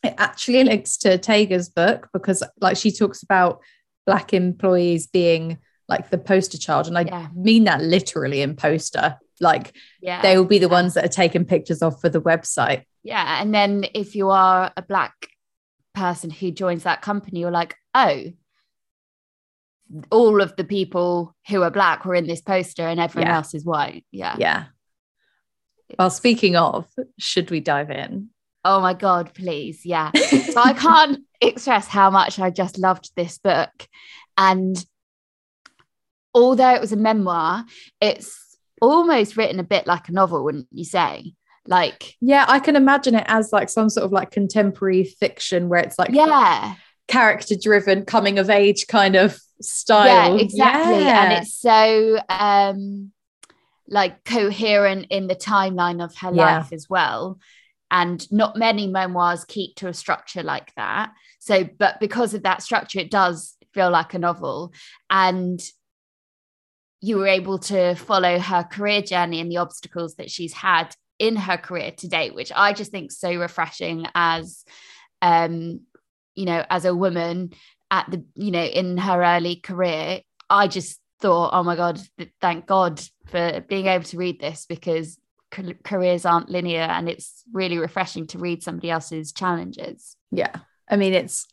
it 0.02 0.14
actually 0.18 0.62
links 0.64 0.98
to 0.98 1.18
Taygha's 1.18 1.68
book 1.68 2.08
because 2.12 2.42
like 2.60 2.76
she 2.76 2.92
talks 2.92 3.22
about 3.22 3.60
black 4.06 4.34
employees 4.34 5.06
being 5.06 5.58
like 5.88 6.10
the 6.10 6.18
poster 6.18 6.58
child. 6.58 6.86
And 6.86 6.98
I 6.98 7.02
yeah. 7.02 7.28
mean 7.34 7.64
that 7.64 7.82
literally 7.82 8.42
in 8.42 8.56
poster. 8.56 9.18
Like 9.40 9.74
yeah. 10.00 10.22
they 10.22 10.36
will 10.36 10.44
be 10.44 10.58
the 10.58 10.68
ones 10.68 10.94
that 10.94 11.04
are 11.04 11.08
taking 11.08 11.44
pictures 11.44 11.82
of 11.82 12.00
for 12.00 12.08
the 12.08 12.20
website. 12.20 12.84
Yeah. 13.02 13.40
And 13.40 13.54
then 13.54 13.86
if 13.94 14.14
you 14.14 14.30
are 14.30 14.72
a 14.76 14.82
black 14.82 15.28
person 15.94 16.30
who 16.30 16.50
joins 16.50 16.84
that 16.84 17.02
company, 17.02 17.40
you're 17.40 17.50
like, 17.50 17.76
oh, 17.94 18.32
all 20.10 20.40
of 20.40 20.56
the 20.56 20.64
people 20.64 21.34
who 21.48 21.62
are 21.62 21.70
black 21.70 22.04
were 22.04 22.14
in 22.14 22.26
this 22.26 22.40
poster 22.40 22.86
and 22.86 23.00
everyone 23.00 23.28
yeah. 23.28 23.36
else 23.36 23.54
is 23.54 23.64
white. 23.64 24.04
Yeah. 24.10 24.36
Yeah. 24.38 24.64
Well, 25.98 26.10
speaking 26.10 26.56
of, 26.56 26.86
should 27.18 27.50
we 27.50 27.60
dive 27.60 27.90
in? 27.90 28.30
Oh 28.64 28.80
my 28.80 28.94
God, 28.94 29.32
please. 29.34 29.86
Yeah. 29.86 30.10
so 30.14 30.60
I 30.60 30.72
can't 30.72 31.20
express 31.40 31.86
how 31.86 32.10
much 32.10 32.40
I 32.40 32.50
just 32.50 32.78
loved 32.78 33.10
this 33.14 33.38
book. 33.38 33.70
And 34.36 34.84
although 36.34 36.74
it 36.74 36.80
was 36.80 36.92
a 36.92 36.96
memoir, 36.96 37.64
it's 38.00 38.58
almost 38.82 39.36
written 39.36 39.60
a 39.60 39.64
bit 39.64 39.86
like 39.86 40.08
a 40.08 40.12
novel, 40.12 40.42
wouldn't 40.42 40.68
you 40.72 40.84
say? 40.84 41.34
Like, 41.68 42.14
yeah, 42.20 42.44
I 42.48 42.58
can 42.58 42.76
imagine 42.76 43.14
it 43.14 43.24
as 43.26 43.52
like 43.52 43.68
some 43.68 43.88
sort 43.88 44.04
of 44.04 44.12
like 44.12 44.30
contemporary 44.30 45.04
fiction 45.04 45.68
where 45.68 45.80
it's 45.80 45.98
like, 45.98 46.10
yeah, 46.12 46.74
character 47.08 47.54
driven, 47.60 48.04
coming 48.04 48.38
of 48.38 48.50
age 48.50 48.86
kind 48.88 49.16
of 49.16 49.38
style. 49.60 50.36
Yeah, 50.36 50.42
exactly. 50.42 51.04
Yeah. 51.04 51.25
And 51.25 51.32
it's 51.42 51.54
so 51.54 52.18
um 52.28 53.12
like 53.88 54.25
coherent 54.25 55.06
in 55.10 55.26
the 55.26 55.36
timeline 55.36 56.04
of 56.04 56.16
her 56.16 56.32
yeah. 56.32 56.58
life 56.58 56.72
as 56.72 56.88
well. 56.88 57.38
And 57.90 58.30
not 58.32 58.56
many 58.56 58.88
memoirs 58.88 59.44
keep 59.44 59.76
to 59.76 59.88
a 59.88 59.94
structure 59.94 60.42
like 60.42 60.75
that. 60.75 61.12
So, 61.38 61.68
but 61.78 62.00
because 62.00 62.34
of 62.34 62.42
that 62.42 62.62
structure, 62.62 62.98
it 62.98 63.12
does 63.12 63.56
feel 63.72 63.90
like 63.90 64.14
a 64.14 64.18
novel. 64.18 64.72
And 65.08 65.60
you 67.00 67.18
were 67.18 67.28
able 67.28 67.58
to 67.58 67.94
follow 67.94 68.40
her 68.40 68.64
career 68.64 69.02
journey 69.02 69.40
and 69.40 69.50
the 69.50 69.58
obstacles 69.58 70.16
that 70.16 70.30
she's 70.30 70.52
had 70.52 70.96
in 71.20 71.36
her 71.36 71.56
career 71.56 71.92
to 71.92 72.08
date, 72.08 72.34
which 72.34 72.50
I 72.54 72.72
just 72.72 72.90
think 72.90 73.12
so 73.12 73.32
refreshing 73.36 74.06
as 74.14 74.64
um, 75.22 75.80
you 76.34 76.44
know, 76.44 76.64
as 76.68 76.84
a 76.84 76.94
woman 76.94 77.52
at 77.90 78.10
the 78.10 78.24
you 78.34 78.50
know 78.50 78.64
in 78.64 78.96
her 78.96 79.22
early 79.22 79.56
career 79.56 80.20
i 80.50 80.66
just 80.66 81.00
thought 81.20 81.50
oh 81.52 81.62
my 81.62 81.76
god 81.76 82.00
thank 82.40 82.66
god 82.66 83.00
for 83.26 83.60
being 83.68 83.86
able 83.86 84.04
to 84.04 84.16
read 84.16 84.40
this 84.40 84.66
because 84.68 85.18
careers 85.84 86.24
aren't 86.24 86.50
linear 86.50 86.80
and 86.80 87.08
it's 87.08 87.42
really 87.52 87.78
refreshing 87.78 88.26
to 88.28 88.38
read 88.38 88.62
somebody 88.62 88.90
else's 88.90 89.32
challenges. 89.32 90.16
Yeah. 90.30 90.56
I 90.88 90.96
mean 90.96 91.14
it's 91.14 91.46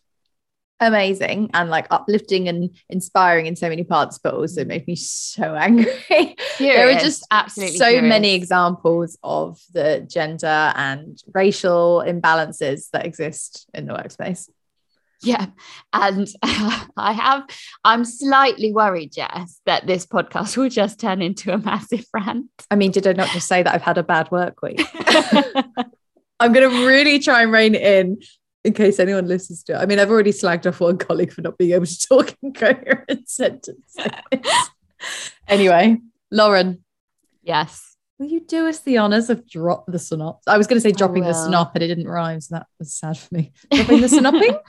amazing 0.80 1.50
and 1.54 1.70
like 1.70 1.88
uplifting 1.92 2.50
and 2.50 2.76
inspiring 2.90 3.46
in 3.46 3.56
so 3.56 3.70
many 3.70 3.84
parts 3.84 4.18
but 4.18 4.34
also 4.34 4.64
mm. 4.64 4.68
made 4.68 4.88
me 4.88 4.96
so 4.96 5.56
angry. 5.56 5.94
There 6.60 6.90
are 6.90 7.00
just 7.00 7.26
absolutely 7.32 7.78
so 7.78 7.90
curious. 7.90 8.10
many 8.10 8.36
examples 8.36 9.18
of 9.24 9.60
the 9.74 10.06
gender 10.10 10.72
and 10.76 11.18
racial 11.34 12.04
imbalances 12.06 12.90
that 12.92 13.06
exist 13.06 13.68
in 13.74 13.88
the 13.88 13.94
workspace 13.94 14.50
yeah. 15.24 15.48
And 15.94 16.28
I 16.44 17.14
have, 17.14 17.48
I'm 17.84 18.06
slightly 18.06 18.72
worried, 18.72 19.14
Jess, 19.14 19.60
that 19.66 19.88
this 19.88 20.06
podcast 20.06 20.58
will 20.58 20.70
just 20.70 21.00
turn 21.00 21.22
into 21.22 21.54
a 21.54 21.58
massive 21.58 22.06
rant. 22.14 22.48
I 22.70 22.76
mean, 22.76 22.92
did 22.92 23.08
I 23.08 23.14
not 23.14 23.30
just 23.30 23.48
say 23.48 23.64
that 23.64 23.74
I've 23.74 23.82
had 23.82 23.98
a 23.98 24.04
bad 24.04 24.30
work 24.32 24.62
week? 24.62 24.82
I'm 26.40 26.52
going 26.52 26.70
to 26.70 26.86
really 26.86 27.20
try 27.20 27.44
and 27.44 27.52
rein 27.52 27.76
it 27.76 27.82
in 27.82 28.20
in 28.66 28.74
case 28.74 28.98
anyone 29.00 29.28
listens 29.28 29.62
to 29.64 29.74
it. 29.74 29.78
I 29.78 29.86
mean, 29.86 30.00
I've 30.00 30.10
already 30.10 30.32
slagged 30.32 30.66
off 30.66 30.80
one 30.80 30.98
colleague 30.98 31.34
for 31.34 31.42
not 31.42 31.58
being 31.58 31.72
able 31.74 31.86
to 31.86 32.08
talk 32.08 32.34
in 32.42 32.54
coherent 32.54 33.30
sentences. 33.30 33.78
anyway, 35.50 35.98
Lauren. 36.32 36.84
Yes. 37.42 37.98
Will 38.20 38.28
you 38.28 38.40
do 38.40 38.70
us 38.70 38.80
the 38.80 39.00
honors 39.00 39.30
of 39.30 39.46
drop 39.46 39.86
the 39.88 40.00
synopsis? 40.00 40.48
I 40.48 40.58
was 40.58 40.68
going 40.68 40.78
to 40.78 40.82
say 40.82 40.94
dropping 40.94 41.24
the 41.24 41.32
synop, 41.32 41.74
but 41.74 41.82
it 41.82 41.88
didn't 41.88 42.08
rhyme, 42.08 42.40
so 42.40 42.56
that 42.56 42.68
was 42.80 42.94
sad 42.94 43.18
for 43.18 43.36
me. 43.36 43.52
Dropping 43.74 44.00
the 44.02 44.62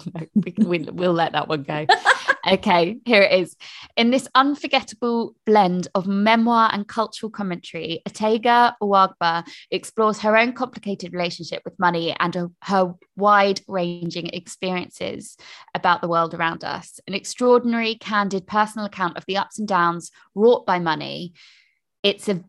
synopping? 0.04 0.66
we, 0.66 0.78
will 0.78 0.92
we'll 0.92 1.12
let 1.12 1.32
that 1.32 1.48
one 1.48 1.62
go. 1.62 1.86
okay, 2.46 2.98
here 3.04 3.22
it 3.22 3.40
is. 3.40 3.56
In 3.96 4.10
this 4.10 4.28
unforgettable 4.34 5.34
blend 5.46 5.88
of 5.94 6.06
memoir 6.06 6.70
and 6.72 6.86
cultural 6.86 7.30
commentary, 7.30 8.02
Otegha 8.08 8.74
Uwagba 8.82 9.46
explores 9.70 10.20
her 10.20 10.36
own 10.36 10.52
complicated 10.52 11.12
relationship 11.12 11.62
with 11.64 11.78
money 11.78 12.14
and 12.18 12.36
a, 12.36 12.50
her 12.62 12.94
wide 13.16 13.60
ranging 13.68 14.28
experiences 14.28 15.36
about 15.74 16.00
the 16.00 16.08
world 16.08 16.34
around 16.34 16.64
us. 16.64 17.00
An 17.06 17.14
extraordinary, 17.14 17.96
candid 17.96 18.46
personal 18.46 18.86
account 18.86 19.16
of 19.16 19.24
the 19.26 19.36
ups 19.36 19.58
and 19.58 19.68
downs 19.68 20.10
wrought 20.34 20.66
by 20.66 20.78
money 20.78 21.34
it's 22.02 22.28
a 22.28 22.42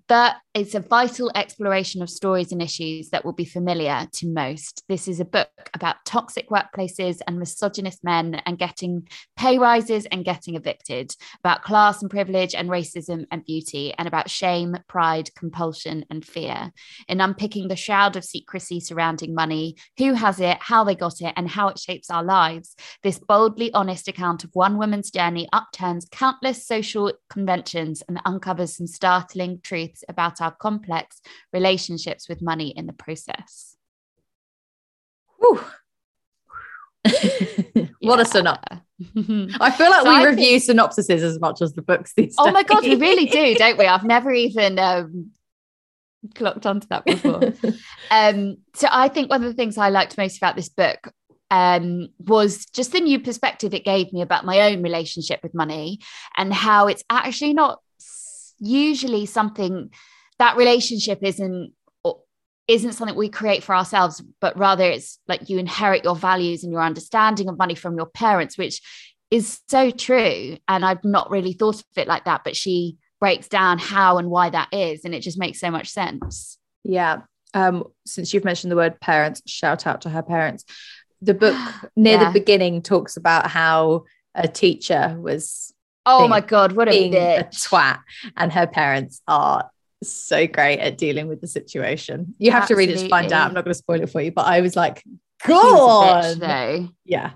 it's 0.54 0.76
a 0.76 0.82
vital 0.82 1.32
exploration 1.34 2.02
of 2.02 2.10
stories 2.10 2.52
and 2.52 2.62
issues 2.62 3.10
that 3.12 3.24
will 3.24 3.32
be 3.32 3.46
familiar 3.46 4.06
to 4.12 4.28
most. 4.28 4.84
This 4.90 5.08
is 5.08 5.22
a 5.22 5.26
book 5.26 5.48
about 5.74 6.04
toxic 6.06 6.50
workplaces 6.50 7.20
and 7.26 7.40
misogynist 7.40 8.04
men 8.04 8.42
and 8.46 8.58
getting 8.58 9.08
pay 9.38 9.58
rises 9.58 10.06
and 10.08 10.26
getting 10.26 10.56
evicted, 10.56 11.16
about 11.40 11.64
class 11.64 12.02
and 12.02 12.12
privilege 12.12 12.54
and 12.54 12.70
racism 12.70 13.26
and 13.32 13.46
beauty, 13.46 13.94
and 13.98 14.10
about 14.10 14.30
shame, 14.30 14.76
pride, 14.90 15.34
compulsion, 15.36 16.04
and 16.10 16.26
fear. 16.26 16.72
In 17.08 17.22
unpicking 17.22 17.70
the 17.70 17.78
shroud 17.78 18.18
of 18.18 18.26
secrecy 18.26 18.82
surrounding 18.82 19.34
money, 19.34 19.78
who 19.98 20.14
has 20.16 20.42
it, 20.42 20.58
how 20.60 20.84
they 20.84 20.96
got 20.96 21.22
it, 21.22 21.34
and 21.38 21.50
how 21.50 21.70
it 21.70 21.80
shapes 21.80 22.10
our 22.10 22.24
lives, 22.24 22.76
this 23.04 23.20
boldly 23.20 23.72
honest 23.74 24.10
account 24.10 24.44
of 24.44 24.50
one 24.52 24.78
woman's 24.78 25.12
journey 25.12 25.48
upturns 25.54 26.08
countless 26.12 26.68
social 26.68 27.14
conventions 27.30 28.04
and 28.10 28.20
uncovers 28.26 28.76
some 28.76 28.88
startling 28.88 29.62
truths 29.64 30.04
about 30.10 30.41
our 30.42 30.52
complex 30.52 31.22
relationships 31.54 32.28
with 32.28 32.42
money 32.42 32.70
in 32.70 32.88
the 32.88 32.94
process. 32.94 33.76
what 38.00 38.20
a 38.20 38.26
synopsis. 38.26 38.80
I 39.60 39.72
feel 39.72 39.90
like 39.90 40.04
so 40.04 40.10
we 40.10 40.16
I 40.16 40.26
review 40.26 40.60
think... 40.60 40.80
synopsises 40.80 41.22
as 41.22 41.40
much 41.40 41.62
as 41.62 41.74
the 41.74 41.82
books 41.82 42.14
these 42.16 42.36
Oh 42.38 42.52
my 42.52 42.64
God, 42.64 42.84
we 42.84 42.96
really 42.96 43.26
do, 43.26 43.56
don't 43.56 43.78
we? 43.78 43.86
I've 43.86 44.04
never 44.16 44.32
even 44.32 44.78
um, 44.78 45.32
clocked 46.36 46.66
onto 46.66 46.88
that 46.90 47.06
before. 47.06 47.54
um, 48.12 48.58
so 48.76 48.88
I 48.90 49.08
think 49.08 49.30
one 49.30 49.44
of 49.44 49.50
the 49.50 49.56
things 49.56 49.78
I 49.78 49.90
liked 49.90 50.18
most 50.18 50.38
about 50.38 50.56
this 50.56 50.70
book 50.70 51.12
um, 51.50 52.10
was 52.20 52.66
just 52.68 52.92
the 52.92 53.02
new 53.02 53.20
perspective 53.20 53.74
it 53.74 53.84
gave 53.84 54.14
me 54.14 54.22
about 54.22 54.46
my 54.46 54.72
own 54.72 54.84
relationship 54.84 55.42
with 55.44 55.54
money 55.54 56.00
and 56.38 56.54
how 56.54 56.88
it's 56.88 57.04
actually 57.10 57.54
not 57.54 57.80
usually 58.60 59.26
something 59.26 59.90
that 60.42 60.58
relationship 60.58 61.20
isn't 61.22 61.72
isn't 62.68 62.94
something 62.94 63.16
we 63.16 63.30
create 63.30 63.64
for 63.64 63.76
ourselves 63.76 64.24
but 64.40 64.58
rather 64.58 64.86
it's 64.86 65.20
like 65.28 65.50
you 65.50 65.60
inherit 65.60 66.04
your 66.04 66.16
values 66.16 66.64
and 66.64 66.72
your 66.72 66.82
understanding 66.82 67.48
of 67.48 67.58
money 67.58 67.76
from 67.76 67.96
your 67.96 68.08
parents 68.08 68.58
which 68.58 68.82
is 69.30 69.60
so 69.68 69.92
true. 69.92 70.58
And 70.68 70.84
i've 70.84 71.04
not 71.04 71.30
really 71.30 71.54
thought 71.54 71.76
of 71.76 71.86
it 71.96 72.08
like 72.08 72.26
that 72.26 72.44
but 72.44 72.56
she 72.56 72.98
breaks 73.20 73.48
down 73.48 73.78
how 73.78 74.18
and 74.18 74.30
why 74.30 74.50
that 74.50 74.70
is 74.72 75.06
and 75.06 75.14
it 75.14 75.20
just 75.20 75.38
makes 75.38 75.60
so 75.60 75.70
much 75.70 75.90
sense. 75.90 76.58
Yeah. 76.84 77.22
Um 77.54 77.84
since 78.08 78.34
you've 78.34 78.46
mentioned 78.46 78.72
the 78.72 78.78
word 78.78 79.00
parents 79.00 79.44
shout 79.46 79.86
out 79.86 80.02
to 80.02 80.10
her 80.10 80.24
parents. 80.24 80.66
The 81.22 81.36
book 81.36 81.58
near 81.96 82.18
yeah. 82.18 82.26
the 82.26 82.40
beginning 82.40 82.82
talks 82.82 83.16
about 83.16 83.46
how 83.48 84.06
a 84.34 84.48
teacher 84.48 85.16
was 85.20 85.72
oh 86.08 86.22
being, 86.22 86.30
my 86.32 86.42
god 86.42 86.72
what 86.72 86.88
a, 86.88 87.38
a 87.38 87.44
twat 87.44 88.00
and 88.38 88.52
her 88.52 88.66
parents 88.66 89.22
are 89.28 89.70
so 90.04 90.48
great 90.48 90.80
at 90.80 90.98
dealing 90.98 91.28
with 91.28 91.42
the 91.42 91.48
situation 91.48 92.34
you 92.40 92.52
have 92.52 92.64
Absolutely. 92.64 92.88
to 92.88 92.92
read 92.94 93.00
it 93.00 93.04
to 93.04 93.10
find 93.10 93.32
out 93.32 93.48
i'm 93.48 93.54
not 93.54 93.64
going 93.64 93.74
to 93.74 93.78
spoil 93.78 94.02
it 94.02 94.10
for 94.10 94.22
you 94.22 94.32
but 94.32 94.46
i 94.46 94.62
was 94.62 94.76
like 94.76 95.04
go 95.46 95.56
on 95.56 96.40
though. 96.40 96.90
yeah 97.06 97.32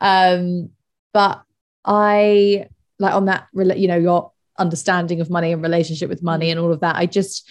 um 0.00 0.70
but 1.12 1.42
i 1.84 2.66
like 2.98 3.14
on 3.14 3.26
that 3.26 3.48
you 3.54 3.86
know 3.86 3.96
your 3.96 4.32
understanding 4.58 5.20
of 5.20 5.30
money 5.30 5.52
and 5.52 5.62
relationship 5.62 6.08
with 6.08 6.22
money 6.22 6.50
and 6.50 6.58
all 6.58 6.72
of 6.72 6.80
that 6.80 6.96
i 6.96 7.06
just 7.06 7.48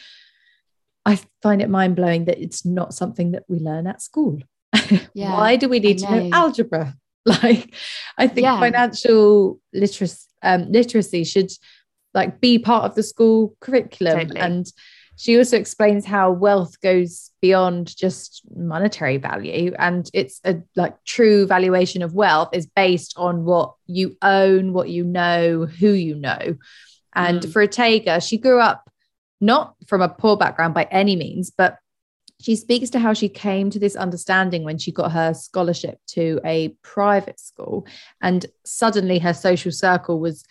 i 1.05 1.19
find 1.41 1.61
it 1.61 1.69
mind-blowing 1.69 2.25
that 2.25 2.39
it's 2.39 2.65
not 2.65 2.93
something 2.93 3.31
that 3.31 3.43
we 3.47 3.59
learn 3.59 3.87
at 3.87 4.01
school 4.01 4.39
yeah, 5.13 5.33
why 5.33 5.55
do 5.55 5.67
we 5.67 5.79
need 5.79 6.01
know. 6.01 6.09
to 6.09 6.23
know 6.23 6.29
algebra 6.35 6.93
like 7.25 7.73
i 8.17 8.27
think 8.27 8.45
yeah. 8.45 8.59
financial 8.59 9.59
literacy 9.73 10.25
um, 10.41 10.71
literacy 10.71 11.25
should 11.25 11.51
like 12.13 12.41
be 12.41 12.59
part 12.59 12.85
of 12.85 12.95
the 12.95 13.03
school 13.03 13.55
curriculum 13.59 14.19
totally. 14.19 14.39
and 14.39 14.71
she 15.19 15.37
also 15.37 15.57
explains 15.57 16.05
how 16.05 16.31
wealth 16.31 16.79
goes 16.79 17.31
beyond 17.41 17.95
just 17.97 18.41
monetary 18.55 19.17
value 19.17 19.73
and 19.77 20.09
it's 20.13 20.39
a 20.45 20.61
like 20.75 20.95
true 21.03 21.45
valuation 21.45 22.01
of 22.01 22.13
wealth 22.13 22.49
is 22.53 22.67
based 22.67 23.13
on 23.17 23.43
what 23.43 23.73
you 23.85 24.15
own 24.21 24.71
what 24.73 24.89
you 24.89 25.03
know 25.03 25.65
who 25.65 25.91
you 25.91 26.15
know 26.15 26.55
and 27.13 27.41
mm. 27.41 27.51
for 27.51 27.65
Otegha 27.65 28.25
she 28.25 28.37
grew 28.37 28.59
up 28.59 28.89
not 29.41 29.75
from 29.87 30.01
a 30.01 30.09
poor 30.09 30.37
background 30.37 30.73
by 30.73 30.87
any 30.89 31.15
means 31.15 31.51
but 31.51 31.77
she 32.41 32.55
speaks 32.55 32.89
to 32.89 32.99
how 32.99 33.13
she 33.13 33.27
came 33.27 33.69
to 33.69 33.79
this 33.79 33.97
understanding 33.97 34.63
when 34.63 34.77
she 34.77 34.93
got 34.93 35.11
her 35.11 35.33
scholarship 35.33 35.99
to 36.07 36.39
a 36.45 36.69
private 36.81 37.39
school 37.39 37.85
and 38.21 38.45
suddenly 38.65 39.19
her 39.19 39.33
social 39.33 39.71
circle 39.71 40.19
was 40.19 40.45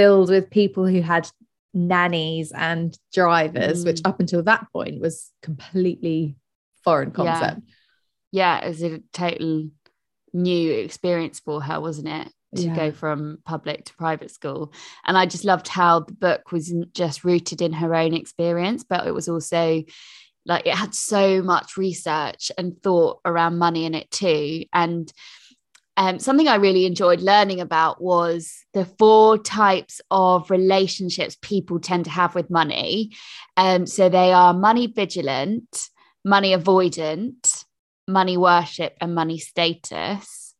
filled 0.00 0.30
with 0.30 0.50
people 0.50 0.86
who 0.86 1.02
had 1.02 1.28
nannies 1.74 2.52
and 2.52 2.98
drivers 3.12 3.82
mm. 3.82 3.86
which 3.86 4.00
up 4.04 4.18
until 4.18 4.42
that 4.42 4.66
point 4.72 5.00
was 5.00 5.30
completely 5.42 6.34
foreign 6.82 7.10
concept 7.10 7.60
yeah, 8.32 8.58
yeah 8.60 8.64
it 8.64 8.68
was 8.68 8.82
a 8.82 9.00
total 9.12 9.68
new 10.32 10.72
experience 10.72 11.38
for 11.40 11.62
her 11.62 11.80
wasn't 11.80 12.08
it 12.08 12.32
to 12.56 12.62
yeah. 12.62 12.74
go 12.74 12.90
from 12.90 13.38
public 13.44 13.84
to 13.84 13.94
private 13.94 14.30
school. 14.30 14.72
And 15.04 15.16
I 15.16 15.26
just 15.26 15.44
loved 15.44 15.68
how 15.68 16.00
the 16.00 16.12
book 16.12 16.50
was 16.50 16.74
just 16.92 17.24
rooted 17.24 17.62
in 17.62 17.72
her 17.74 17.94
own 17.94 18.12
experience, 18.12 18.84
but 18.88 19.06
it 19.06 19.12
was 19.12 19.28
also 19.28 19.84
like 20.46 20.66
it 20.66 20.74
had 20.74 20.94
so 20.94 21.42
much 21.42 21.76
research 21.76 22.50
and 22.56 22.80
thought 22.82 23.20
around 23.24 23.58
money 23.58 23.84
in 23.84 23.94
it 23.94 24.10
too 24.10 24.64
and 24.72 25.12
um, 25.96 26.18
something 26.18 26.48
I 26.48 26.56
really 26.56 26.86
enjoyed 26.86 27.20
learning 27.20 27.60
about 27.60 28.00
was 28.00 28.64
the 28.72 28.84
four 28.84 29.38
types 29.38 30.00
of 30.10 30.50
relationships 30.50 31.36
people 31.42 31.78
tend 31.78 32.04
to 32.04 32.10
have 32.10 32.34
with 32.34 32.50
money. 32.50 33.12
Um, 33.56 33.86
so 33.86 34.08
they 34.08 34.32
are 34.32 34.54
money 34.54 34.86
vigilant, 34.86 35.88
money 36.24 36.54
avoidant, 36.54 37.64
money 38.08 38.36
worship, 38.36 38.96
and 39.00 39.14
money 39.14 39.38
status. 39.38 40.54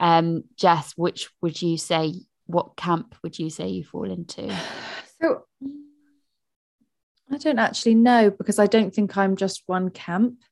Um, 0.00 0.44
Jess, 0.56 0.92
which 0.96 1.28
would 1.42 1.60
you 1.60 1.78
say, 1.78 2.14
what 2.46 2.76
camp 2.76 3.14
would 3.22 3.38
you 3.38 3.50
say 3.50 3.68
you 3.68 3.84
fall 3.84 4.10
into? 4.10 4.54
So 5.18 5.44
I 7.32 7.38
don't 7.38 7.58
actually 7.58 7.94
know 7.94 8.30
because 8.30 8.58
I 8.58 8.66
don't 8.66 8.94
think 8.94 9.16
I'm 9.16 9.34
just 9.34 9.62
one 9.64 9.88
camp. 9.88 10.42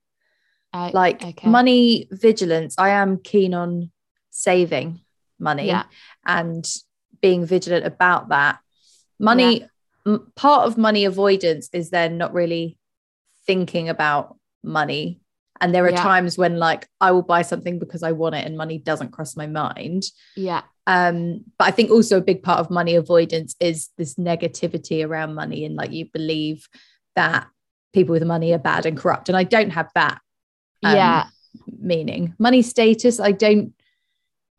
Uh, 0.74 0.90
like 0.92 1.24
okay. 1.24 1.48
money 1.48 2.08
vigilance, 2.10 2.74
I 2.76 2.90
am 2.90 3.18
keen 3.18 3.54
on 3.54 3.92
saving 4.30 5.00
money 5.38 5.68
yeah. 5.68 5.84
and 6.26 6.68
being 7.22 7.46
vigilant 7.46 7.87
about 7.87 8.30
that. 8.30 8.58
Money, 9.20 9.60
yeah. 9.60 9.66
m- 10.04 10.32
part 10.34 10.66
of 10.66 10.76
money 10.76 11.04
avoidance 11.04 11.70
is 11.72 11.90
then 11.90 12.18
not 12.18 12.34
really 12.34 12.76
thinking 13.46 13.88
about 13.88 14.37
money. 14.64 15.20
And 15.60 15.72
there 15.72 15.84
are 15.84 15.92
yeah. 15.92 16.02
times 16.02 16.37
when, 16.37 16.58
like, 16.58 16.88
I 17.00 17.12
will 17.12 17.22
buy 17.22 17.42
something 17.42 17.78
because 17.78 18.02
I 18.02 18.10
want 18.10 18.34
it 18.34 18.44
and 18.44 18.56
money 18.56 18.78
doesn't 18.78 19.12
cross 19.12 19.37
my 19.37 19.46
mind. 19.46 20.02
Yeah. 20.34 20.62
Um, 20.88 21.44
but 21.56 21.68
I 21.68 21.70
think 21.70 21.92
also 21.92 22.18
a 22.18 22.20
big 22.20 22.42
part 22.42 22.58
of 22.58 22.68
money 22.68 22.96
avoidance 22.96 23.54
is 23.60 23.90
this 23.96 24.14
negativity 24.16 25.06
around 25.06 25.37
money 25.37 25.64
and 25.64 25.76
like 25.76 25.92
you 25.92 26.06
believe 26.12 26.68
that 27.14 27.46
people 27.92 28.12
with 28.12 28.24
money 28.24 28.52
are 28.52 28.58
bad 28.58 28.87
and 28.87 28.98
corrupt. 28.98 29.28
And 29.28 29.38
I 29.38 29.44
don't 29.44 29.70
have 29.70 29.88
that 29.94 30.20
um, 30.85 30.97
yeah 30.97 31.27
meaning. 31.79 32.35
Money 32.38 32.62
status, 32.62 33.20
I 33.20 33.33
don't, 33.33 33.73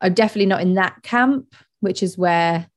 I'm 0.00 0.14
definitely 0.14 0.46
not 0.46 0.60
in 0.60 0.74
that 0.74 1.02
camp, 1.02 1.54
which 1.80 2.02
is 2.02 2.16
where 2.16 2.68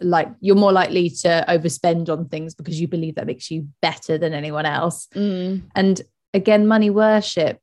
like 0.00 0.28
you're 0.40 0.56
more 0.56 0.72
likely 0.72 1.08
to 1.08 1.44
overspend 1.48 2.08
on 2.08 2.28
things 2.28 2.54
because 2.54 2.80
you 2.80 2.88
believe 2.88 3.14
that 3.14 3.26
makes 3.26 3.50
you 3.50 3.68
better 3.80 4.18
than 4.18 4.34
anyone 4.34 4.66
else. 4.66 5.08
Mm. 5.14 5.62
And 5.74 6.00
again, 6.34 6.66
money 6.66 6.90
worship, 6.90 7.60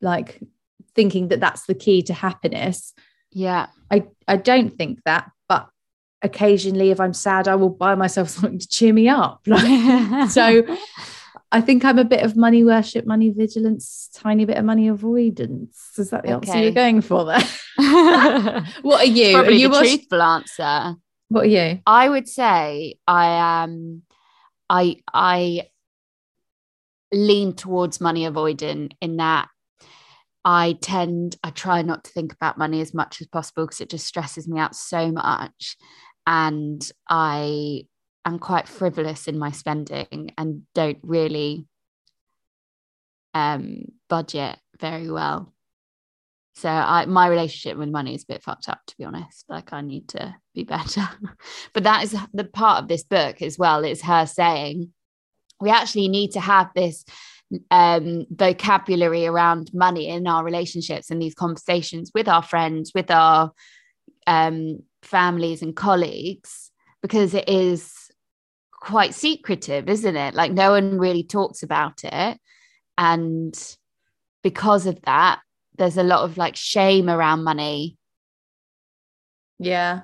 like 0.00 0.40
thinking 0.94 1.28
that 1.28 1.40
that's 1.40 1.66
the 1.66 1.74
key 1.74 2.02
to 2.02 2.14
happiness 2.14 2.94
yeah. 3.34 3.66
I, 3.90 4.06
I 4.26 4.36
don't 4.36 4.70
think 4.70 5.00
that, 5.04 5.30
but 5.48 5.68
occasionally 6.22 6.90
if 6.90 7.00
I'm 7.00 7.12
sad, 7.12 7.48
I 7.48 7.56
will 7.56 7.68
buy 7.68 7.94
myself 7.96 8.28
something 8.30 8.58
to 8.60 8.68
cheer 8.68 8.94
me 8.94 9.08
up. 9.08 9.40
Like, 9.46 10.30
so 10.30 10.62
I 11.54 11.60
think 11.60 11.84
I'm 11.84 11.98
a 11.98 12.04
bit 12.04 12.22
of 12.24 12.36
money 12.36 12.64
worship, 12.64 13.06
money 13.06 13.30
vigilance, 13.30 14.10
tiny 14.12 14.44
bit 14.44 14.56
of 14.56 14.64
money 14.64 14.88
avoidance. 14.88 15.92
Is 15.96 16.10
that 16.10 16.24
the 16.24 16.34
okay. 16.34 16.50
answer 16.50 16.62
you're 16.62 16.72
going 16.72 17.00
for 17.00 17.24
there? 17.24 17.40
what 18.82 19.00
are 19.00 19.10
you? 19.10 19.34
Probably 19.34 19.54
are 19.54 19.58
you 19.58 19.68
the 19.68 19.78
truthful 19.78 20.22
answer. 20.22 20.96
What 21.28 21.44
are 21.44 21.48
you? 21.48 21.80
I 21.86 22.08
would 22.08 22.28
say 22.28 22.96
I 23.06 23.26
am. 23.62 23.70
Um, 23.70 24.02
I 24.68 24.96
I 25.12 25.68
lean 27.12 27.54
towards 27.54 28.00
money 28.00 28.24
avoiding 28.24 28.90
in 29.00 29.18
that 29.18 29.48
I 30.44 30.76
tend, 30.80 31.36
I 31.42 31.50
try 31.50 31.82
not 31.82 32.04
to 32.04 32.10
think 32.10 32.32
about 32.32 32.58
money 32.58 32.80
as 32.80 32.92
much 32.92 33.20
as 33.20 33.26
possible 33.28 33.64
because 33.64 33.80
it 33.80 33.88
just 33.88 34.06
stresses 34.06 34.46
me 34.46 34.58
out 34.58 34.74
so 34.74 35.10
much. 35.10 35.76
And 36.26 36.86
I 37.08 37.86
am 38.24 38.38
quite 38.38 38.68
frivolous 38.68 39.28
in 39.28 39.38
my 39.38 39.50
spending 39.50 40.32
and 40.38 40.62
don't 40.74 40.98
really 41.02 41.66
um, 43.34 43.84
budget 44.08 44.58
very 44.80 45.10
well. 45.10 45.52
So 46.56 46.68
I 46.68 47.04
my 47.06 47.26
relationship 47.26 47.76
with 47.76 47.88
money 47.88 48.14
is 48.14 48.22
a 48.22 48.32
bit 48.32 48.42
fucked 48.42 48.68
up 48.68 48.80
to 48.86 48.96
be 48.96 49.04
honest. 49.04 49.44
Like 49.48 49.72
I 49.72 49.80
need 49.80 50.08
to 50.10 50.34
be 50.54 50.62
better. 50.62 51.08
but 51.72 51.82
that 51.82 52.04
is 52.04 52.16
the 52.32 52.44
part 52.44 52.82
of 52.82 52.88
this 52.88 53.02
book 53.02 53.42
as 53.42 53.58
well, 53.58 53.84
is 53.84 54.02
her 54.02 54.26
saying 54.26 54.92
we 55.60 55.70
actually 55.70 56.08
need 56.08 56.32
to 56.32 56.40
have 56.40 56.70
this 56.74 57.04
um, 57.70 58.26
vocabulary 58.30 59.26
around 59.26 59.70
money 59.74 60.08
in 60.08 60.26
our 60.26 60.44
relationships 60.44 61.10
and 61.10 61.20
these 61.20 61.34
conversations 61.34 62.10
with 62.14 62.28
our 62.28 62.42
friends, 62.42 62.92
with 62.94 63.10
our 63.10 63.52
um, 64.26 64.80
families 65.02 65.62
and 65.62 65.76
colleagues, 65.76 66.70
because 67.02 67.34
it 67.34 67.48
is 67.48 68.03
quite 68.84 69.14
secretive, 69.14 69.88
isn't 69.88 70.16
it? 70.16 70.34
Like 70.34 70.52
no 70.52 70.72
one 70.72 70.98
really 70.98 71.24
talks 71.24 71.62
about 71.62 72.04
it. 72.04 72.38
And 72.98 73.76
because 74.42 74.84
of 74.86 75.00
that, 75.02 75.40
there's 75.76 75.96
a 75.96 76.02
lot 76.02 76.22
of 76.24 76.36
like 76.36 76.54
shame 76.54 77.08
around 77.08 77.44
money. 77.44 77.96
Yeah. 79.58 80.02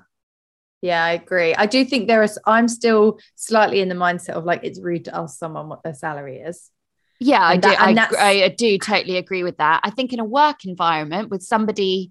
Yeah, 0.80 1.04
I 1.04 1.12
agree. 1.12 1.54
I 1.54 1.66
do 1.66 1.84
think 1.84 2.08
there 2.08 2.22
is, 2.22 2.38
I'm 2.46 2.68
still 2.68 3.18
slightly 3.34 3.80
in 3.80 3.90
the 3.90 3.94
mindset 3.94 4.30
of 4.30 4.44
like 4.44 4.60
it's 4.62 4.80
rude 4.80 5.04
to 5.04 5.16
ask 5.16 5.38
someone 5.38 5.68
what 5.68 5.82
their 5.82 5.92
salary 5.92 6.38
is. 6.38 6.70
Yeah, 7.18 7.42
I 7.42 7.58
do. 7.58 7.68
I, 7.68 8.44
I, 8.44 8.48
do 8.48 8.78
totally 8.78 9.18
agree 9.18 9.42
with 9.42 9.58
that. 9.58 9.82
I 9.84 9.90
think 9.90 10.14
in 10.14 10.20
a 10.20 10.24
work 10.24 10.64
environment 10.64 11.28
with 11.28 11.42
somebody 11.42 12.08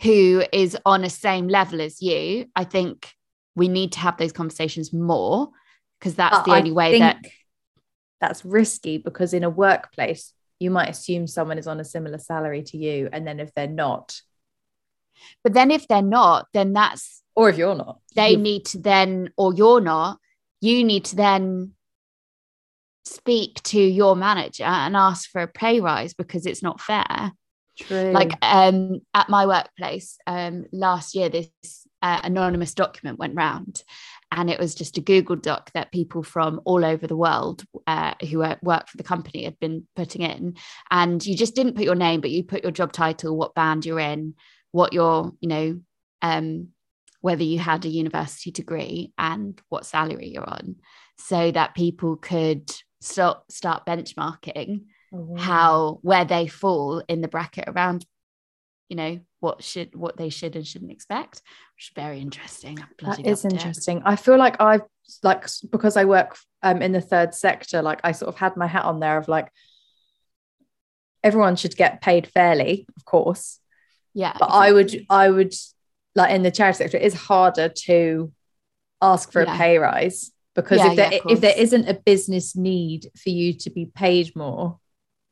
who 0.00 0.44
is 0.52 0.78
on 0.86 1.02
the 1.02 1.10
same 1.10 1.48
level 1.48 1.80
as 1.80 2.00
you, 2.00 2.46
I 2.54 2.62
think 2.62 3.10
we 3.56 3.66
need 3.66 3.90
to 3.92 3.98
have 3.98 4.16
those 4.16 4.30
conversations 4.30 4.92
more 4.92 5.50
because 6.04 6.16
that's 6.16 6.44
the 6.44 6.52
only 6.52 6.70
way 6.72 6.98
that 6.98 7.24
that's 8.20 8.44
risky 8.44 8.98
because 8.98 9.32
in 9.32 9.42
a 9.42 9.48
workplace 9.48 10.34
you 10.60 10.70
might 10.70 10.90
assume 10.90 11.26
someone 11.26 11.56
is 11.56 11.66
on 11.66 11.80
a 11.80 11.84
similar 11.84 12.18
salary 12.18 12.62
to 12.62 12.76
you 12.76 13.08
and 13.10 13.26
then 13.26 13.40
if 13.40 13.52
they're 13.54 13.66
not 13.66 14.20
but 15.42 15.54
then 15.54 15.70
if 15.70 15.88
they're 15.88 16.02
not 16.02 16.46
then 16.52 16.74
that's 16.74 17.22
or 17.34 17.48
if 17.48 17.56
you're 17.56 17.74
not. 17.74 18.00
they 18.14 18.32
you- 18.32 18.36
need 18.36 18.66
to 18.66 18.78
then 18.78 19.30
or 19.38 19.54
you're 19.54 19.80
not 19.80 20.18
you 20.60 20.84
need 20.84 21.06
to 21.06 21.16
then 21.16 21.72
speak 23.06 23.62
to 23.62 23.80
your 23.80 24.14
manager 24.14 24.64
and 24.64 24.96
ask 24.96 25.30
for 25.30 25.42
a 25.42 25.48
pay 25.48 25.80
rise 25.80 26.14
because 26.14 26.46
it's 26.46 26.62
not 26.62 26.80
fair. 26.80 27.32
True. 27.78 28.12
Like 28.12 28.32
um 28.40 29.00
at 29.12 29.28
my 29.28 29.46
workplace 29.46 30.16
um 30.26 30.64
last 30.72 31.14
year 31.14 31.28
this 31.28 31.50
uh, 32.00 32.20
anonymous 32.22 32.74
document 32.74 33.18
went 33.18 33.34
round 33.34 33.82
and 34.34 34.50
it 34.50 34.58
was 34.60 34.74
just 34.74 34.98
a 34.98 35.00
google 35.00 35.36
doc 35.36 35.70
that 35.72 35.92
people 35.92 36.22
from 36.22 36.60
all 36.64 36.84
over 36.84 37.06
the 37.06 37.16
world 37.16 37.64
uh, 37.86 38.14
who 38.30 38.38
work 38.38 38.88
for 38.88 38.96
the 38.96 39.02
company 39.02 39.44
had 39.44 39.58
been 39.60 39.86
putting 39.96 40.22
in 40.22 40.54
and 40.90 41.24
you 41.24 41.36
just 41.36 41.54
didn't 41.54 41.76
put 41.76 41.84
your 41.84 41.94
name 41.94 42.20
but 42.20 42.30
you 42.30 42.42
put 42.42 42.62
your 42.62 42.72
job 42.72 42.92
title 42.92 43.36
what 43.36 43.54
band 43.54 43.86
you're 43.86 44.00
in 44.00 44.34
what 44.72 44.92
your 44.92 45.32
you 45.40 45.48
know 45.48 45.80
um 46.22 46.68
whether 47.20 47.42
you 47.44 47.58
had 47.58 47.84
a 47.84 47.88
university 47.88 48.50
degree 48.50 49.12
and 49.16 49.60
what 49.70 49.86
salary 49.86 50.28
you're 50.28 50.48
on 50.48 50.76
so 51.16 51.50
that 51.50 51.74
people 51.74 52.16
could 52.16 52.70
start 53.00 53.38
start 53.50 53.86
benchmarking 53.86 54.82
Oh, 55.16 55.18
wow. 55.20 55.36
how 55.40 55.98
where 56.02 56.24
they 56.24 56.48
fall 56.48 57.00
in 57.08 57.20
the 57.20 57.28
bracket 57.28 57.68
around 57.68 58.04
you 58.88 58.96
know 58.96 59.18
what 59.40 59.62
should 59.64 59.94
what 59.94 60.16
they 60.16 60.28
should 60.28 60.56
and 60.56 60.66
shouldn't 60.66 60.90
expect 60.92 61.42
which 61.76 61.88
is 61.88 61.92
very 61.94 62.20
interesting. 62.20 62.78
I 63.02 63.06
that 63.16 63.26
is 63.26 63.44
interesting. 63.44 64.02
I 64.04 64.16
feel 64.16 64.36
like 64.38 64.60
i've 64.60 64.82
like 65.22 65.46
because 65.70 65.96
i 65.96 66.04
work 66.04 66.36
um 66.62 66.80
in 66.82 66.92
the 66.92 67.00
third 67.00 67.34
sector 67.34 67.82
like 67.82 68.00
i 68.04 68.12
sort 68.12 68.28
of 68.28 68.36
had 68.38 68.56
my 68.56 68.66
hat 68.66 68.84
on 68.84 69.00
there 69.00 69.18
of 69.18 69.28
like 69.28 69.48
everyone 71.22 71.56
should 71.56 71.76
get 71.76 72.00
paid 72.00 72.26
fairly 72.26 72.86
of 72.96 73.04
course. 73.04 73.58
Yeah 74.14 74.36
but 74.38 74.46
i 74.50 74.70
would 74.72 74.94
i 75.10 75.28
would 75.28 75.54
like 76.14 76.30
in 76.32 76.42
the 76.42 76.50
charity 76.50 76.78
sector 76.78 76.96
it 76.98 77.02
is 77.02 77.14
harder 77.14 77.68
to 77.68 78.32
ask 79.02 79.32
for 79.32 79.42
Yeah. 79.42 79.54
a 79.54 79.58
pay 79.58 79.78
rise 79.78 80.30
because 80.54 80.78
Yeah, 80.78 80.90
if 80.90 80.96
there 80.96 81.12
yeah, 81.12 81.20
if 81.28 81.40
there 81.40 81.54
isn't 81.58 81.88
a 81.88 81.94
business 81.94 82.54
need 82.54 83.10
for 83.20 83.30
you 83.30 83.52
to 83.54 83.70
be 83.70 83.86
paid 83.86 84.34
more 84.36 84.78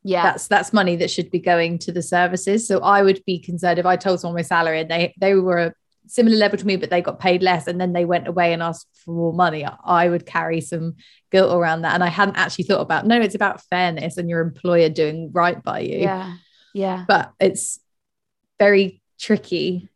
yeah. 0.05 0.23
that's 0.25 0.49
that's 0.49 0.73
money 0.73 0.97
that 0.97 1.11
should 1.11 1.31
be 1.31 1.39
going 1.39 1.79
to 1.79 1.93
the 1.93 2.03
services. 2.03 2.67
So 2.67 2.81
i 2.81 3.03
would 3.03 3.23
be 3.25 3.39
concerned 3.39 3.79
if 3.79 3.87
i 3.87 3.97
told 3.97 4.21
someone 4.21 4.37
my 4.37 4.43
salary 4.43 4.81
and 4.81 4.91
they 4.91 5.15
they 5.19 5.35
were 5.35 5.59
a 5.59 5.75
similar 6.07 6.37
level 6.37 6.59
to 6.59 6.67
me 6.67 6.77
but 6.77 6.91
they 6.91 7.01
got 7.01 7.21
paid 7.21 7.43
less 7.43 7.69
and 7.69 7.81
then 7.81 7.93
they 7.93 8.05
went 8.05 8.27
away 8.27 8.53
and 8.53 8.63
asked 8.63 8.89
for 9.05 9.15
more 9.15 9.33
money 9.33 9.65
i 9.85 10.09
would 10.09 10.27
carry 10.27 10.61
some 10.61 10.95
guilt 11.31 11.55
around 11.55 11.83
that. 11.83 11.95
And 11.95 12.05
i 12.05 12.09
hadn't 12.09 12.37
actually 12.37 12.65
thought 12.65 12.81
about 12.81 13.07
no 13.07 13.21
it's 13.21 13.35
about 13.35 13.63
fairness 13.63 14.17
and 14.17 14.29
your 14.29 14.41
employer 14.41 14.89
doing 14.89 15.31
right 15.33 15.63
by 15.63 15.81
you. 15.81 15.99
Yeah. 15.99 16.35
Yeah. 16.75 17.05
But 17.07 17.33
it's 17.39 17.81
very 18.59 19.03
tricky 19.19 19.89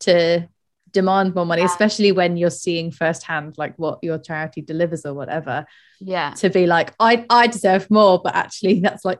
to 0.00 0.48
demand 0.90 1.34
more 1.34 1.46
money 1.46 1.62
uh, 1.62 1.66
especially 1.66 2.12
when 2.12 2.36
you're 2.36 2.50
seeing 2.50 2.90
firsthand 2.90 3.54
like 3.56 3.74
what 3.78 3.98
your 4.02 4.18
charity 4.18 4.60
delivers 4.60 5.06
or 5.06 5.14
whatever 5.14 5.64
yeah. 6.00 6.30
to 6.34 6.50
be 6.50 6.66
like 6.66 6.92
i 7.00 7.24
i 7.30 7.46
deserve 7.46 7.90
more 7.90 8.20
but 8.22 8.34
actually 8.34 8.80
that's 8.84 9.04
like 9.04 9.18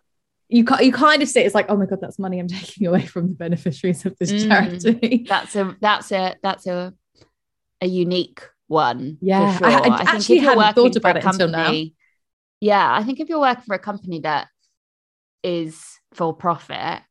you 0.52 0.64
ca- 0.64 0.80
you 0.80 0.92
kind 0.92 1.22
of 1.22 1.28
see 1.28 1.40
it, 1.40 1.46
it's 1.46 1.54
like 1.54 1.66
oh 1.68 1.76
my 1.76 1.86
god 1.86 1.98
that's 2.00 2.18
money 2.18 2.38
i'm 2.38 2.46
taking 2.60 2.86
away 2.86 3.04
from 3.06 3.28
the 3.28 3.34
beneficiaries 3.34 4.04
of 4.06 4.16
this 4.18 4.30
Mm. 4.32 4.48
charity 4.48 5.24
that's 5.28 5.56
a 5.56 5.76
that's 5.80 6.12
a 6.12 6.36
that's 6.42 6.66
a 6.66 6.92
a 7.80 7.86
unique 7.86 8.42
one 8.68 9.18
Yeah, 9.20 9.58
for 9.58 9.66
I- 9.66 9.72
I 9.72 9.76
I, 9.88 10.02
actually 10.02 10.38
hadn't 10.38 10.74
thought 10.74 10.76
working 10.76 11.00
for 11.00 11.08
a 11.08 11.10
about 11.10 11.16
it 11.16 11.24
until 11.26 11.48
now. 11.48 11.72
yeah 12.60 12.94
i 12.94 13.02
think 13.02 13.20
if 13.20 13.28
you're 13.28 13.40
working 13.40 13.64
for 13.64 13.74
a 13.74 13.78
company 13.78 14.20
that 14.20 14.48
is 15.42 15.82
for 16.14 16.32
profit 16.34 17.02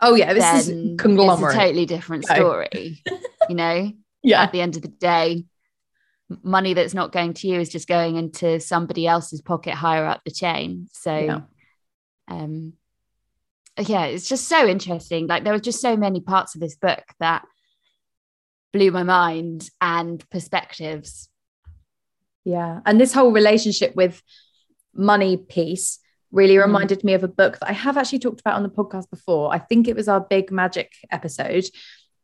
oh 0.00 0.14
yeah 0.14 0.32
this 0.34 0.66
is 0.68 0.98
conglomerate 0.98 1.54
it's 1.54 1.54
a 1.54 1.66
totally 1.66 1.86
different 1.86 2.24
story 2.34 3.02
you 3.48 3.54
know 3.54 3.92
yeah 4.22 4.42
at 4.42 4.52
the 4.52 4.60
end 4.60 4.76
of 4.76 4.82
the 4.82 4.88
day 4.88 5.44
money 6.42 6.74
that's 6.74 6.94
not 6.94 7.12
going 7.12 7.32
to 7.34 7.46
you 7.46 7.60
is 7.60 7.68
just 7.68 7.86
going 7.86 8.16
into 8.16 8.58
somebody 8.58 9.06
else's 9.06 9.40
pocket 9.40 9.74
higher 9.74 10.04
up 10.04 10.20
the 10.24 10.30
chain 10.32 10.88
so 10.92 11.16
Yeah. 11.16 11.40
um 12.28 12.72
yeah 13.78 14.04
it's 14.04 14.28
just 14.28 14.48
so 14.48 14.66
interesting 14.66 15.26
like 15.26 15.44
there 15.44 15.52
were 15.52 15.58
just 15.58 15.80
so 15.80 15.96
many 15.96 16.20
parts 16.20 16.54
of 16.54 16.60
this 16.60 16.76
book 16.76 17.02
that 17.20 17.44
blew 18.72 18.90
my 18.90 19.02
mind 19.02 19.68
and 19.80 20.28
perspectives 20.30 21.28
Yeah. 22.44 22.80
And 22.86 23.00
this 23.00 23.12
whole 23.12 23.32
relationship 23.32 23.96
with 23.96 24.22
money 24.94 25.36
piece 25.36 25.98
really 26.30 26.54
Mm. 26.54 26.66
reminded 26.66 27.02
me 27.02 27.14
of 27.14 27.24
a 27.24 27.28
book 27.28 27.58
that 27.58 27.68
I 27.68 27.72
have 27.72 27.96
actually 27.96 28.20
talked 28.20 28.40
about 28.40 28.54
on 28.56 28.62
the 28.62 28.68
podcast 28.68 29.10
before. 29.10 29.52
I 29.52 29.58
think 29.58 29.88
it 29.88 29.96
was 29.96 30.08
our 30.08 30.20
big 30.20 30.50
magic 30.52 30.92
episode. 31.10 31.64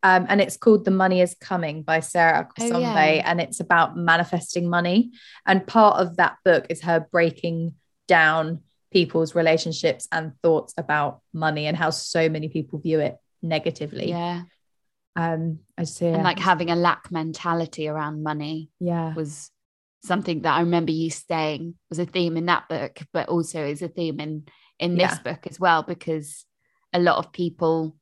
Um, 0.05 0.27
and 0.29 0.41
it's 0.41 0.57
called 0.57 0.85
The 0.85 0.91
Money 0.91 1.21
is 1.21 1.35
Coming 1.41 1.83
by 1.83 2.01
Sarah 2.01 2.49
Oh, 2.61 2.79
yeah. 2.79 3.23
And 3.25 3.41
it's 3.41 3.61
about 3.61 3.97
manifesting 3.97 4.69
money. 4.69 5.11
And 5.47 5.67
part 5.67 6.01
of 6.01 6.17
that 6.17 6.37
book 6.45 6.67
is 6.71 6.83
her 6.83 7.01
breaking 7.11 7.75
down 8.09 8.61
people's 8.93 9.35
relationships 9.35 10.07
and 10.13 10.33
thoughts 10.43 10.75
about 10.77 11.21
money 11.33 11.67
and 11.67 11.77
how 11.77 11.91
so 11.91 12.29
many 12.29 12.49
people 12.49 12.79
view 12.79 13.01
it 13.01 13.17
negatively. 13.43 14.09
yeah 14.09 14.43
Um, 15.17 15.61
I 15.77 15.83
just 15.83 16.01
yeah, 16.01 16.15
and 16.15 16.23
like 16.25 16.39
having 16.39 16.71
a 16.71 16.77
lack 16.77 17.11
mentality 17.11 17.89
around 17.89 18.23
money 18.23 18.71
yeah. 18.81 19.15
was 19.15 19.51
something 20.05 20.43
that 20.43 20.55
I 20.57 20.61
remember 20.61 20.93
you 20.93 21.11
saying 21.11 21.75
was 21.91 21.99
a 21.99 22.07
theme 22.07 22.37
in 22.37 22.47
that 22.47 22.69
book, 22.69 22.99
but 23.13 23.29
also 23.29 23.65
is 23.65 23.83
a 23.83 23.89
theme 23.89 24.21
in 24.21 24.45
in 24.79 24.97
this 24.97 25.13
Yeah. 25.13 25.23
book 25.23 25.47
as 25.47 25.61
well, 25.61 25.83
because 25.83 26.45
a 26.93 26.99
lot 26.99 27.19
of 27.19 27.33
people 27.33 27.97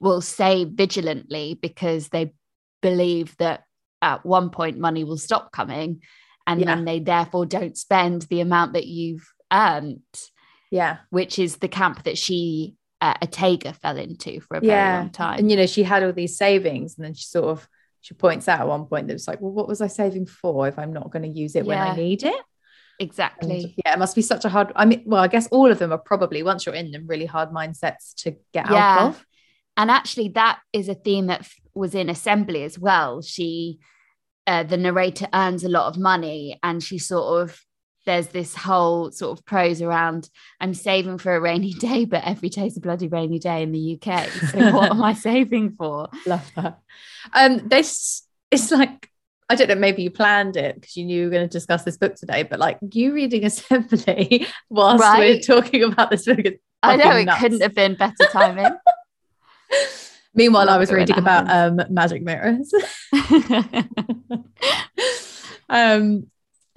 will 0.00 0.20
say 0.20 0.64
vigilantly 0.64 1.58
because 1.60 2.08
they 2.08 2.32
believe 2.82 3.36
that 3.38 3.64
at 4.00 4.24
one 4.24 4.50
point 4.50 4.78
money 4.78 5.02
will 5.04 5.18
stop 5.18 5.50
coming 5.50 6.02
and 6.46 6.60
Yeah. 6.60 6.66
then 6.76 6.84
they 6.84 7.00
therefore 7.00 7.46
don't 7.46 7.76
spend 7.76 8.22
the 8.22 8.40
amount 8.40 8.74
that 8.74 8.86
you've 8.86 9.26
earned, 9.52 10.00
Yeah. 10.70 10.98
which 11.10 11.38
is 11.38 11.56
the 11.56 11.68
camp 11.68 12.04
that 12.04 12.18
she 12.18 12.74
uh, 13.00 13.14
Otegha 13.22 13.76
fell 13.76 13.96
into 13.96 14.40
for 14.40 14.56
a 14.56 14.60
very 14.60 14.72
Yeah. 14.72 14.98
long 14.98 15.10
time. 15.10 15.38
And 15.38 15.50
you 15.50 15.56
know, 15.56 15.66
she 15.66 15.84
had 15.84 16.02
all 16.02 16.12
these 16.12 16.36
savings, 16.36 16.96
and 16.96 17.04
then 17.06 17.14
she 17.14 17.24
sort 17.24 17.44
of 17.46 17.68
she 18.00 18.14
points 18.14 18.48
out 18.48 18.60
at 18.60 18.66
one 18.68 18.86
point 18.86 19.06
that 19.08 19.14
it's 19.14 19.28
like, 19.28 19.40
well, 19.40 19.52
what 19.52 19.68
was 19.68 19.80
I 19.80 19.86
saving 19.88 20.26
for 20.26 20.66
if 20.68 20.78
I'm 20.78 20.92
not 20.92 21.10
going 21.10 21.22
to 21.24 21.28
use 21.28 21.54
it 21.56 21.64
when 21.66 21.78
I 21.78 21.94
need 21.94 22.22
it? 22.22 22.34
And, 22.34 22.42
exactly. 22.98 23.74
yeah, 23.84 23.92
it 23.94 23.98
must 23.98 24.14
be 24.16 24.22
such 24.22 24.44
a 24.44 24.48
hard. 24.48 24.72
I 24.74 24.84
mean, 24.84 25.02
well, 25.06 25.22
I 25.22 25.28
guess 25.28 25.46
all 25.48 25.70
of 25.70 25.78
them 25.78 25.92
are 25.92 25.98
probably 25.98 26.42
once 26.42 26.66
you're 26.66 26.74
in 26.74 26.90
them 26.90 27.06
really 27.06 27.26
hard 27.26 27.50
mindsets 27.50 28.14
to 28.22 28.32
get 28.52 28.70
Yeah. 28.70 28.74
out 28.98 29.08
of. 29.10 29.26
and 29.76 29.90
actually 29.92 30.28
that 30.30 30.58
is 30.72 30.88
a 30.88 30.94
theme 30.94 31.26
that 31.26 31.40
f- 31.40 31.54
was 31.74 31.94
in 31.94 32.08
assembly 32.08 32.64
as 32.64 32.76
well 32.80 33.22
she 33.22 33.78
uh, 34.48 34.64
the 34.64 34.76
narrator 34.76 35.28
earns 35.32 35.62
a 35.62 35.68
lot 35.68 35.86
of 35.86 35.96
money 36.00 36.58
and 36.64 36.82
she 36.82 36.98
sort 36.98 37.42
of 37.42 37.60
there's 38.08 38.28
this 38.28 38.54
whole 38.54 39.10
sort 39.12 39.38
of 39.38 39.44
prose 39.44 39.82
around 39.82 40.30
i'm 40.60 40.72
saving 40.72 41.18
for 41.18 41.36
a 41.36 41.40
rainy 41.40 41.72
day 41.88 42.06
but 42.06 42.24
every 42.24 42.48
day's 42.48 42.76
a 42.76 42.80
bloody 42.80 43.06
rainy 43.06 43.38
day 43.38 43.62
in 43.62 43.70
the 43.70 43.98
uk 44.00 44.28
so 44.50 44.72
what 44.72 44.90
am 44.90 45.02
i 45.02 45.12
saving 45.28 45.70
for 45.72 46.08
Love 46.26 46.50
that. 46.56 46.78
Um, 47.34 47.68
this 47.68 48.22
it's 48.50 48.70
like 48.70 49.10
I 49.50 49.54
don't 49.54 49.68
know, 49.68 49.74
maybe 49.76 50.02
you 50.02 50.10
planned 50.10 50.56
it 50.56 50.74
because 50.74 50.96
you 50.96 51.04
knew 51.06 51.20
you 51.20 51.24
were 51.24 51.30
going 51.30 51.48
to 51.48 51.50
discuss 51.50 51.82
this 51.82 51.96
book 51.96 52.16
today, 52.16 52.42
but 52.42 52.58
like 52.58 52.78
you 52.92 53.14
reading 53.14 53.44
assembly 53.50 54.46
whilst 54.68 55.18
we're 55.18 55.40
talking 55.40 55.84
about 55.84 56.10
this 56.10 56.26
book. 56.26 56.40
is 56.40 56.52
i 56.82 56.96
know 56.96 57.16
it 57.16 57.24
nuts. 57.24 57.40
couldn't 57.40 57.62
have 57.62 57.74
been 57.74 57.94
better 57.94 58.26
timing 58.32 58.72
Meanwhile, 60.34 60.68
I 60.70 60.76
was 60.78 60.92
reading 60.92 61.18
about 61.18 61.50
um 61.50 61.80
magic 61.90 62.22
mirrors. 62.22 62.72
um 65.68 66.26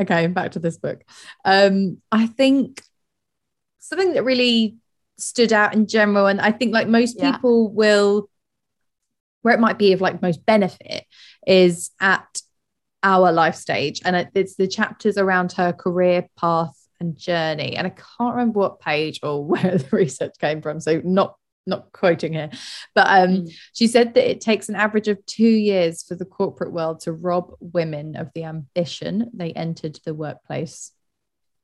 okay 0.01 0.27
back 0.27 0.51
to 0.51 0.59
this 0.59 0.77
book 0.77 1.03
um 1.45 1.97
i 2.11 2.27
think 2.27 2.81
something 3.79 4.13
that 4.13 4.23
really 4.23 4.75
stood 5.17 5.53
out 5.53 5.73
in 5.73 5.87
general 5.87 6.27
and 6.27 6.41
i 6.41 6.51
think 6.51 6.73
like 6.73 6.87
most 6.87 7.17
Yeah. 7.17 7.31
people 7.31 7.69
will 7.71 8.29
where 9.41 9.53
it 9.53 9.59
might 9.59 9.77
be 9.79 9.93
of 9.93 10.01
like 10.01 10.21
most 10.21 10.45
benefit 10.45 11.05
is 11.47 11.91
at 11.99 12.41
our 13.03 13.31
life 13.31 13.55
stage 13.55 14.01
and 14.05 14.29
it's 14.35 14.55
the 14.55 14.67
chapters 14.67 15.17
around 15.17 15.53
her 15.53 15.73
career 15.73 16.27
path 16.37 16.75
and 16.99 17.17
journey 17.17 17.75
and 17.75 17.87
i 17.87 17.89
can't 17.89 18.35
remember 18.35 18.59
what 18.59 18.79
page 18.79 19.19
or 19.23 19.43
where 19.51 19.77
the 19.77 19.89
research 19.91 20.33
came 20.39 20.61
from 20.61 20.79
so 20.79 21.01
not 21.03 21.35
not 21.67 21.91
quoting 21.91 22.34
here 22.34 22.50
but 22.95 23.08
um 23.08 23.30
Mm. 23.45 23.54
she 23.74 23.88
said 23.88 24.13
that 24.15 24.30
it 24.30 24.41
takes 24.41 24.67
an 24.69 24.76
average 24.76 25.08
of 25.08 25.24
two 25.26 25.43
years 25.43 26.04
for 26.04 26.15
the 26.15 26.26
corporate 26.26 26.71
world 26.74 27.02
to 27.02 27.12
rob 27.12 27.54
women 27.60 28.15
of 28.15 28.30
the 28.34 28.43
ambition 28.45 29.30
they 29.34 29.52
entered 29.54 30.00
the 30.06 30.13
workplace 30.13 30.91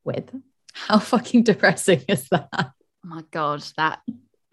with. 0.03 0.29
How 0.73 0.99
fucking 0.99 1.43
depressing 1.43 2.03
is 2.07 2.29
that? 2.29 2.49
oh 2.53 2.71
my 3.03 3.23
god 3.31 3.63
that 3.77 3.99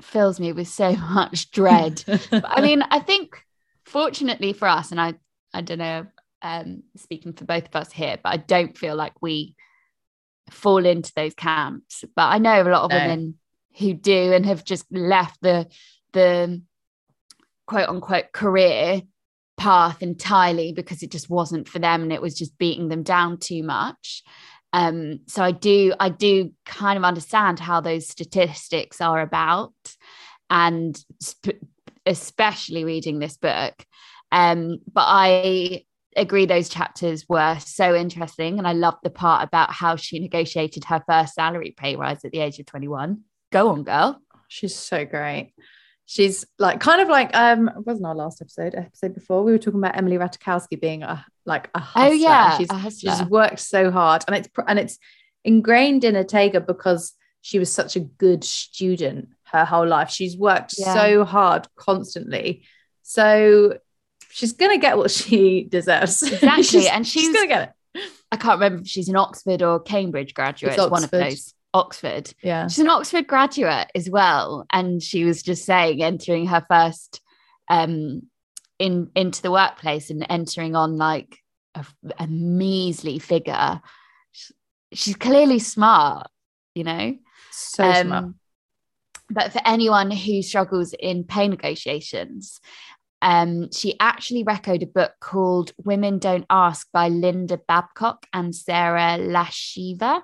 fills 0.00 0.40
me 0.40 0.52
with 0.52 0.68
so 0.68 0.96
much 0.96 1.50
dread 1.50 2.02
I 2.42 2.60
mean, 2.60 2.82
I 2.90 2.98
think 2.98 3.36
fortunately 3.84 4.52
for 4.54 4.66
us, 4.66 4.90
and 4.90 5.00
I, 5.00 5.14
I 5.52 5.60
don't 5.60 5.78
know, 5.78 6.06
um, 6.42 6.82
speaking 6.96 7.32
for 7.34 7.44
both 7.44 7.66
of 7.66 7.76
us 7.76 7.92
here, 7.92 8.18
but 8.22 8.30
I 8.32 8.36
don't 8.38 8.76
feel 8.76 8.96
like 8.96 9.12
we 9.20 9.54
fall 10.50 10.84
into 10.84 11.12
those 11.14 11.34
camps. 11.34 12.04
But 12.16 12.24
I 12.28 12.38
know 12.38 12.62
a 12.62 12.68
lot 12.70 12.82
of 12.84 12.90
No. 12.90 12.96
women 12.98 13.34
who 13.78 13.94
do 13.94 14.32
and 14.32 14.46
have 14.46 14.64
just 14.64 14.86
left 14.90 15.40
the 15.42 15.66
the 16.12 16.62
quote 17.66 17.88
unquote 17.88 18.32
career 18.32 19.02
path 19.56 20.02
entirely 20.02 20.72
because 20.72 21.02
it 21.02 21.10
just 21.10 21.30
wasn't 21.30 21.68
for 21.68 21.78
them 21.78 22.02
and 22.02 22.12
it 22.12 22.22
was 22.22 22.36
just 22.36 22.58
beating 22.58 22.88
them 22.88 23.02
down 23.02 23.38
too 23.38 23.62
much. 23.62 24.22
Um, 24.72 25.20
so 25.28 25.44
i 25.44 25.52
do 25.52 25.94
i 26.00 26.08
do 26.08 26.50
kind 26.66 26.98
of 26.98 27.04
understand 27.04 27.60
how 27.60 27.80
those 27.80 28.08
statistics 28.08 29.00
are 29.00 29.20
about 29.20 29.72
and 30.50 30.98
sp- 31.22 31.62
especially 32.04 32.84
reading 32.84 33.18
this 33.20 33.36
book. 33.36 33.86
Um, 34.32 34.80
but 34.92 35.04
i 35.06 35.84
agree 36.16 36.46
those 36.46 36.68
chapters 36.68 37.24
were 37.28 37.56
so 37.60 37.94
interesting 37.94 38.58
and 38.58 38.66
i 38.66 38.72
loved 38.72 38.98
the 39.02 39.10
part 39.10 39.46
about 39.46 39.72
how 39.72 39.94
she 39.96 40.18
negotiated 40.18 40.84
her 40.84 41.02
first 41.08 41.34
salary 41.34 41.72
pay 41.76 41.94
rise 41.96 42.24
at 42.24 42.32
the 42.32 42.40
age 42.40 42.58
of 42.58 42.66
21 42.66 43.20
go 43.54 43.68
on 43.68 43.84
girl. 43.84 44.20
She's 44.48 44.74
so 44.74 45.04
great. 45.04 45.52
She's 46.06 46.44
like 46.58 46.80
kind 46.80 47.00
of 47.00 47.08
like 47.08 47.34
um 47.34 47.70
wasn't 47.86 48.06
our 48.06 48.14
last 48.14 48.42
episode 48.42 48.74
episode 48.74 49.14
before 49.14 49.42
we 49.42 49.52
were 49.52 49.58
talking 49.58 49.80
about 49.80 49.96
Emily 49.96 50.18
Ratajkowski 50.18 50.78
being 50.78 51.02
a 51.02 51.24
like 51.46 51.70
a 51.74 51.78
hustler. 51.78 52.10
oh 52.10 52.12
yeah 52.12 52.58
she's, 52.58 52.98
she's 52.98 53.22
worked 53.22 53.60
so 53.60 53.90
hard 53.90 54.22
and 54.26 54.36
it's 54.36 54.48
and 54.66 54.78
it's 54.78 54.98
ingrained 55.44 56.04
in 56.04 56.14
Otegha 56.14 56.66
because 56.66 57.14
she 57.40 57.58
was 57.58 57.72
such 57.72 57.96
a 57.96 58.00
good 58.00 58.44
student 58.44 59.28
her 59.44 59.64
whole 59.64 59.86
life. 59.86 60.10
She's 60.10 60.36
worked 60.36 60.74
yeah. 60.76 60.94
so 60.94 61.24
hard 61.24 61.68
constantly. 61.76 62.64
So 63.02 63.78
she's 64.30 64.52
gonna 64.52 64.78
get 64.78 64.98
what 64.98 65.10
she 65.10 65.64
deserves. 65.70 66.22
Exactly 66.22 66.88
and 66.92 67.06
she's, 67.06 67.22
she's, 67.22 67.34
gonna 67.34 67.46
get 67.46 67.74
it. 67.94 68.02
I 68.30 68.36
can't 68.36 68.60
remember 68.60 68.82
if 68.82 68.88
she's 68.88 69.08
an 69.08 69.16
Oxford 69.16 69.62
or 69.62 69.80
Cambridge 69.80 70.34
graduate. 70.34 70.74
It's 70.76 70.90
one 70.90 71.04
of 71.04 71.10
those 71.10 71.54
Oxford. 71.74 72.32
Yeah. 72.42 72.68
She's 72.68 72.78
an 72.78 72.88
Oxford 72.88 73.26
graduate 73.26 73.90
as 73.94 74.08
well. 74.08 74.64
And 74.72 75.02
she 75.02 75.24
was 75.24 75.42
just 75.42 75.66
saying, 75.66 76.02
entering 76.02 76.46
her 76.46 76.64
first 76.70 77.20
um 77.68 78.22
in 78.78 79.10
into 79.14 79.42
the 79.42 79.50
workplace 79.50 80.10
and 80.10 80.26
entering 80.28 80.74
on 80.76 80.96
like 80.96 81.38
a, 81.74 81.84
a 82.18 82.26
measly 82.26 83.18
figure. 83.18 83.80
She's 84.92 85.16
clearly 85.16 85.58
smart, 85.58 86.28
you 86.74 86.84
know. 86.84 87.16
So 87.50 87.84
um, 87.84 88.06
smart. 88.06 88.24
But 89.30 89.52
for 89.52 89.60
anyone 89.64 90.10
who 90.10 90.42
struggles 90.42 90.94
in 90.98 91.24
pay 91.24 91.48
negotiations, 91.48 92.60
um, 93.22 93.72
she 93.72 93.96
actually 93.98 94.44
recorded 94.44 94.82
a 94.82 94.86
book 94.86 95.12
called 95.18 95.72
Women 95.82 96.18
Don't 96.18 96.44
Ask 96.50 96.88
by 96.92 97.08
Linda 97.08 97.58
Babcock 97.66 98.26
and 98.34 98.54
Sara 98.54 99.18
Laschever, 99.18 100.20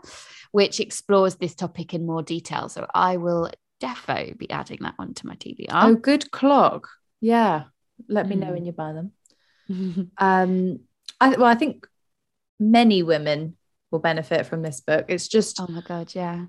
which 0.53 0.81
explores 0.81 1.37
this 1.37 1.55
topic 1.55 1.95
in 1.95 2.07
more 2.07 2.23
detail. 2.23 2.69
So 2.69 2.87
I 2.95 3.17
will 3.17 3.51
defo 3.81 4.37
be 4.37 4.51
adding 4.51 4.79
that 4.83 4.99
one 4.99 5.15
to 5.15 5.27
my 5.27 5.35
TBR. 5.37 5.69
Oh, 5.71 5.95
good 5.95 6.31
clock. 6.31 6.89
Yeah. 7.21 7.65
Let 8.09 8.29
me 8.29 8.37
know 8.37 8.49
mm. 8.49 8.55
when 8.55 8.65
you 8.65 8.73
buy 8.73 8.93
them. 8.93 9.13
um, 10.19 10.81
I, 11.21 11.29
well, 11.31 11.45
I 11.45 11.55
think 11.55 11.87
many 12.59 13.03
women 13.03 13.57
will 13.91 13.99
benefit 13.99 14.47
from 14.47 14.63
this 14.63 14.81
book. 14.81 15.07
It's 15.09 15.29
just, 15.29 15.61
oh 15.61 15.67
my 15.69 15.83
God, 15.83 16.15
yeah. 16.15 16.47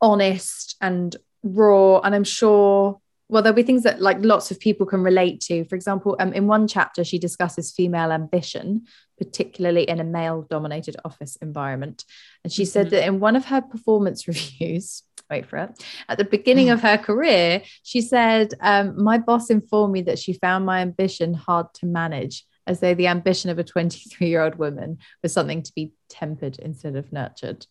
Honest 0.00 0.76
and 0.80 1.14
raw. 1.42 2.00
And 2.00 2.14
I'm 2.14 2.24
sure 2.24 3.00
well 3.30 3.42
there'll 3.42 3.56
be 3.56 3.62
things 3.62 3.82
that 3.84 4.00
like 4.00 4.18
lots 4.20 4.50
of 4.50 4.60
people 4.60 4.86
can 4.86 5.02
relate 5.02 5.40
to. 5.42 5.64
For 5.64 5.74
example 5.74 6.16
um, 6.20 6.32
in 6.32 6.46
one 6.46 6.66
chapter 6.66 7.04
she 7.04 7.18
discusses 7.18 7.72
female 7.72 8.12
ambition 8.12 8.86
particularly 9.18 9.82
in 9.82 10.00
a 10.00 10.04
male 10.04 10.46
dominated 10.48 10.96
office 11.04 11.36
environment. 11.36 12.04
And 12.42 12.52
she 12.52 12.62
mm-hmm. 12.62 12.70
said 12.70 12.90
that 12.90 13.06
in 13.06 13.20
one 13.20 13.36
of 13.36 13.46
her 13.46 13.60
performance 13.60 14.28
reviews 14.28 15.02
wait 15.30 15.46
for 15.46 15.58
it 15.58 15.70
at 16.08 16.18
the 16.18 16.24
beginning 16.24 16.70
of 16.70 16.80
her 16.80 16.98
career 16.98 17.62
she 17.84 18.00
said 18.00 18.52
um, 18.60 19.00
my 19.00 19.16
boss 19.16 19.48
informed 19.48 19.92
me 19.92 20.02
that 20.02 20.18
she 20.18 20.32
found 20.32 20.66
my 20.66 20.80
ambition 20.80 21.34
hard 21.34 21.72
to 21.72 21.86
manage 21.86 22.44
as 22.66 22.80
though 22.80 22.94
the 22.94 23.06
ambition 23.06 23.48
of 23.48 23.58
a 23.58 23.64
23 23.64 24.26
year 24.26 24.42
old 24.42 24.56
woman 24.56 24.98
was 25.22 25.32
something 25.32 25.62
to 25.62 25.72
be 25.74 25.92
tempered 26.08 26.58
instead 26.58 26.96
of 26.96 27.12
nurtured. 27.12 27.66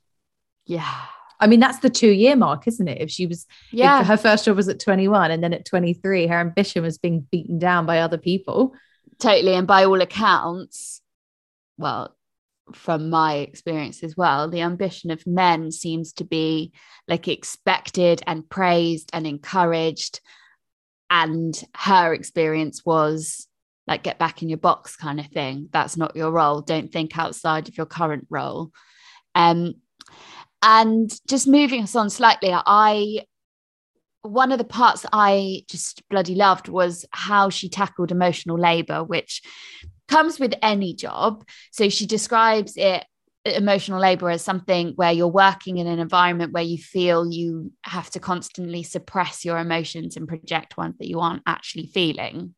Yeah 0.65 1.05
I 1.39 1.47
mean, 1.47 1.59
that's 1.59 1.79
the 1.79 1.89
two 1.89 2.11
year 2.11 2.35
mark, 2.35 2.67
isn't 2.67 2.87
it? 2.87 3.01
If 3.01 3.09
she 3.09 3.25
was, 3.25 3.47
yeah, 3.71 4.03
her 4.03 4.17
first 4.17 4.45
job 4.45 4.57
was 4.57 4.67
at 4.67 4.79
21 4.79 5.31
and 5.31 5.43
then 5.43 5.53
at 5.53 5.65
23, 5.65 6.27
her 6.27 6.39
ambition 6.39 6.83
was 6.83 6.97
being 6.97 7.27
beaten 7.31 7.59
down 7.59 7.85
by 7.85 7.99
other 7.99 8.17
people. 8.17 8.73
Totally. 9.19 9.53
And 9.53 9.67
by 9.67 9.85
all 9.85 10.01
accounts, 10.01 11.01
well, 11.77 12.15
from 12.73 13.09
my 13.09 13.35
experience 13.35 14.03
as 14.03 14.15
well, 14.15 14.49
the 14.49 14.61
ambition 14.61 15.11
of 15.11 15.25
men 15.25 15.71
seems 15.71 16.13
to 16.13 16.23
be 16.23 16.71
like 17.07 17.27
expected 17.27 18.21
and 18.27 18.47
praised 18.47 19.09
and 19.13 19.25
encouraged. 19.25 20.19
And 21.09 21.61
her 21.75 22.13
experience 22.13 22.85
was 22.85 23.47
like, 23.87 24.03
get 24.03 24.19
back 24.19 24.43
in 24.43 24.49
your 24.49 24.59
box 24.59 24.95
kind 24.95 25.19
of 25.19 25.27
thing. 25.27 25.69
That's 25.71 25.97
not 25.97 26.15
your 26.15 26.31
role. 26.31 26.61
Don't 26.61 26.91
think 26.91 27.17
outside 27.17 27.67
of 27.67 27.77
your 27.77 27.87
current 27.87 28.27
role. 28.29 28.71
Um, 29.33 29.75
and 30.61 31.11
just 31.27 31.47
moving 31.47 31.83
us 31.83 31.95
on 31.95 32.09
slightly, 32.09 32.51
I 32.53 33.25
one 34.21 34.51
of 34.51 34.57
the 34.57 34.65
parts 34.65 35.05
I 35.13 35.63
just 35.69 36.03
bloody 36.09 36.35
loved 36.35 36.67
was 36.67 37.05
how 37.11 37.49
she 37.49 37.69
tackled 37.69 38.11
emotional 38.11 38.59
labor, 38.59 39.03
which 39.03 39.41
comes 40.09 40.39
with 40.39 40.53
any 40.61 40.93
job. 40.93 41.45
So 41.71 41.87
she 41.89 42.05
describes 42.05 42.73
it 42.75 43.05
emotional 43.45 44.01
labor 44.01 44.29
as 44.29 44.43
something 44.43 44.93
where 44.95 45.13
you're 45.13 45.27
working 45.27 45.77
in 45.77 45.87
an 45.87 45.99
environment 45.99 46.51
where 46.51 46.63
you 46.63 46.77
feel 46.77 47.31
you 47.31 47.71
have 47.83 48.09
to 48.11 48.19
constantly 48.19 48.83
suppress 48.83 49.45
your 49.45 49.57
emotions 49.57 50.17
and 50.17 50.27
project 50.27 50.75
ones 50.77 50.97
that 50.99 51.07
you 51.07 51.19
aren't 51.19 51.41
actually 51.45 51.87
feeling 51.87 52.53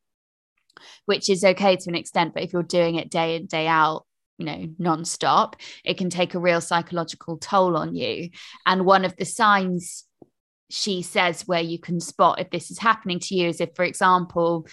which 1.05 1.29
is 1.29 1.43
okay 1.43 1.75
to 1.75 1.89
an 1.89 1.95
extent 1.95 2.33
but 2.33 2.41
if 2.41 2.51
you're 2.51 2.63
doing 2.63 2.95
it 2.95 3.11
day 3.11 3.35
in 3.35 3.45
day 3.45 3.67
out 3.67 4.05
you 4.41 4.45
know 4.45 4.67
non-stop 4.79 5.55
it 5.85 5.97
can 5.97 6.09
take 6.09 6.33
a 6.33 6.39
real 6.39 6.61
psychological 6.61 7.37
toll 7.37 7.77
on 7.77 7.95
you. 7.95 8.29
And 8.65 8.85
one 8.85 9.05
of 9.05 9.15
the 9.15 9.25
signs 9.25 10.05
she 10.69 11.01
says 11.01 11.47
where 11.47 11.61
you 11.61 11.77
can 11.77 11.99
spot 11.99 12.39
if 12.39 12.49
this 12.49 12.71
is 12.71 12.79
happening 12.79 13.19
to 13.19 13.35
you 13.35 13.49
is 13.49 13.61
if 13.61 13.69
for 13.75 13.83
example 13.83 14.65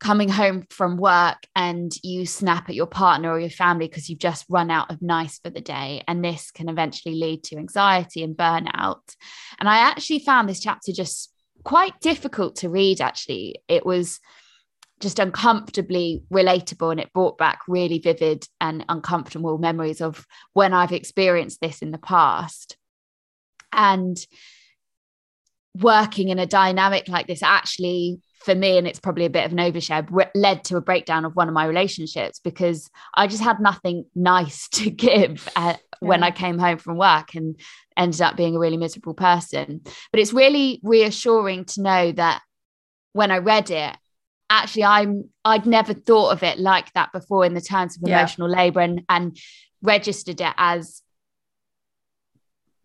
coming 0.00 0.28
home 0.28 0.64
from 0.70 0.96
work 0.96 1.38
and 1.56 1.92
you 2.04 2.24
snap 2.24 2.68
at 2.68 2.74
your 2.74 2.86
partner 2.86 3.32
or 3.32 3.40
your 3.40 3.50
family 3.50 3.88
because 3.88 4.08
you've 4.08 4.18
just 4.18 4.44
run 4.48 4.70
out 4.70 4.90
of 4.90 5.02
nice 5.02 5.38
for 5.38 5.50
the 5.50 5.60
day 5.60 6.02
and 6.06 6.24
this 6.24 6.50
can 6.50 6.68
eventually 6.68 7.16
lead 7.16 7.42
to 7.42 7.56
anxiety 7.56 8.22
and 8.22 8.36
burnout. 8.36 9.16
And 9.58 9.68
i 9.68 9.78
actually 9.78 10.20
found 10.20 10.48
this 10.48 10.60
chapter 10.60 10.92
just 10.92 11.32
quite 11.64 11.98
difficult 12.00 12.56
to 12.56 12.68
read 12.68 13.00
actually. 13.00 13.56
It 13.68 13.84
was 13.84 14.20
just 15.00 15.18
uncomfortably 15.18 16.24
relatable 16.32 16.90
and 16.90 17.00
it 17.00 17.12
brought 17.12 17.38
back 17.38 17.60
really 17.68 17.98
vivid 17.98 18.46
and 18.60 18.84
uncomfortable 18.88 19.58
memories 19.58 20.00
of 20.00 20.26
when 20.52 20.72
I've 20.72 20.92
experienced 20.92 21.60
this 21.60 21.82
in 21.82 21.90
the 21.90 21.98
past. 21.98 22.76
And 23.72 24.18
working 25.74 26.28
in 26.28 26.38
a 26.38 26.46
dynamic 26.46 27.08
like 27.08 27.26
this 27.26 27.42
actually 27.42 28.20
for 28.40 28.54
me 28.54 28.78
and 28.78 28.86
it's 28.86 29.00
probably 29.00 29.24
a 29.24 29.30
bit 29.30 29.44
of 29.44 29.52
an 29.52 29.58
overshare 29.58 30.06
re- 30.10 30.30
led 30.34 30.64
to 30.64 30.76
a 30.76 30.80
breakdown 30.80 31.24
of 31.24 31.34
one 31.36 31.48
of 31.48 31.54
my 31.54 31.64
relationships 31.64 32.40
because 32.40 32.90
i 33.14 33.26
just 33.26 33.42
had 33.42 33.60
nothing 33.60 34.04
nice 34.14 34.68
to 34.72 34.90
give 34.90 35.48
uh, 35.56 35.60
at, 35.60 35.80
yeah. 36.00 36.08
when 36.08 36.22
i 36.22 36.30
came 36.30 36.58
home 36.58 36.78
from 36.78 36.96
work 36.96 37.34
and 37.34 37.60
ended 37.96 38.20
up 38.20 38.36
being 38.36 38.56
a 38.56 38.58
really 38.58 38.76
miserable 38.76 39.14
person 39.14 39.80
but 40.10 40.20
it's 40.20 40.32
really 40.32 40.80
reassuring 40.82 41.64
to 41.64 41.82
know 41.82 42.12
that 42.12 42.42
when 43.12 43.30
i 43.30 43.38
read 43.38 43.70
it 43.70 43.96
actually 44.50 44.84
I'm 44.84 45.30
I'd 45.44 45.66
never 45.66 45.94
thought 45.94 46.32
of 46.32 46.42
it 46.42 46.58
like 46.58 46.92
that 46.94 47.12
before 47.12 47.44
in 47.44 47.54
the 47.54 47.60
terms 47.60 47.96
of 47.96 48.08
emotional 48.08 48.50
yeah. 48.50 48.56
labor 48.56 48.80
and 48.80 49.02
and 49.08 49.36
registered 49.82 50.40
it 50.40 50.54
as 50.56 51.02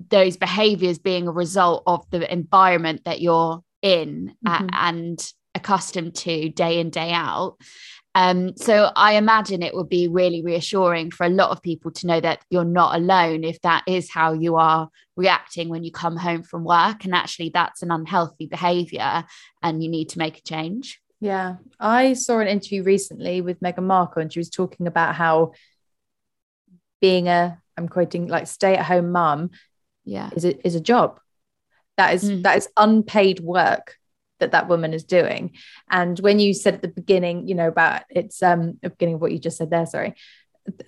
those 0.10 0.38
behaviors 0.38 1.00
being 1.00 1.28
a 1.28 1.32
result 1.32 1.84
of 1.88 2.06
the 2.12 2.32
environment 2.32 3.06
that 3.06 3.22
you're 3.22 3.64
in 3.82 4.36
mm-hmm. 4.46 4.68
and 4.74 5.34
accustomed 5.56 6.16
to 6.16 6.50
day 6.50 6.80
in 6.80 6.90
day 6.90 7.12
out 7.12 7.58
um, 8.16 8.56
so 8.56 8.92
I 8.96 9.14
imagine 9.14 9.64
it 9.64 9.74
would 9.74 9.90
be 9.90 10.08
really 10.08 10.44
reassuring 10.44 11.12
for 11.12 11.26
a 11.26 11.30
lot 11.30 11.50
of 11.50 11.64
people 11.64 11.92
to 11.92 12.08
know 12.08 12.20
that 12.20 12.44
you're 12.50 12.64
not 12.64 12.96
alone 12.96 13.44
if 13.44 13.60
that 13.62 13.84
is 13.88 14.12
how 14.12 14.34
you 14.34 14.56
are 14.56 14.90
reacting 15.16 15.70
when 15.70 15.84
you 15.84 15.92
come 15.92 16.16
home 16.16 16.44
from 16.44 16.64
work. 16.64 17.06
And 17.06 17.16
actually, 17.16 17.50
that's 17.50 17.82
an 17.82 17.92
unhealthy 17.92 18.46
behavior 18.46 19.26
and 19.64 19.84
you 19.84 19.90
need 19.90 20.10
to 20.10 20.20
make 20.20 20.38
a 20.38 20.44
change. 20.44 21.02
Yeah. 21.24 21.56
I 21.80 22.14
saw 22.14 22.40
an 22.40 22.50
interview 22.50 22.84
recently 22.84 23.40
with 23.40 23.62
Meghan 23.62 23.84
Markle 23.84 24.22
and 24.22 24.32
she 24.32 24.40
was 24.40 24.50
talking 24.50 24.88
about 24.88 25.16
how 25.16 25.54
being 27.00 27.30
a, 27.30 27.58
I'm 27.78 27.88
quoting, 27.88 28.28
like 28.28 28.46
stay 28.48 28.76
at 28.76 28.86
home 28.86 29.12
mum 29.12 29.52
yeah. 30.04 30.30
is 30.36 30.44
a, 30.44 30.68
is 30.68 30.76
a 30.76 30.82
job. 30.82 31.22
That 31.96 32.14
is, 32.16 32.26
mm. 32.26 32.44
that 32.44 32.58
is 32.58 32.68
unpaid 32.76 33.40
work 33.40 33.96
that 34.42 34.52
that 34.52 34.68
woman 34.68 34.94
is 34.94 35.06
doing. 35.06 35.54
And 35.90 36.20
when 36.20 36.40
you 36.40 36.54
said 36.54 36.74
at 36.74 36.82
the 36.82 36.90
beginning, 36.90 37.48
you 37.48 37.56
know, 37.56 37.70
about 37.70 38.02
it's 38.10 38.44
um 38.44 38.78
the 38.82 38.90
beginning 38.90 39.16
of 39.16 39.22
what 39.22 39.32
you 39.32 39.40
just 39.40 39.58
said 39.58 39.70
there, 39.70 39.86
sorry, 39.86 40.16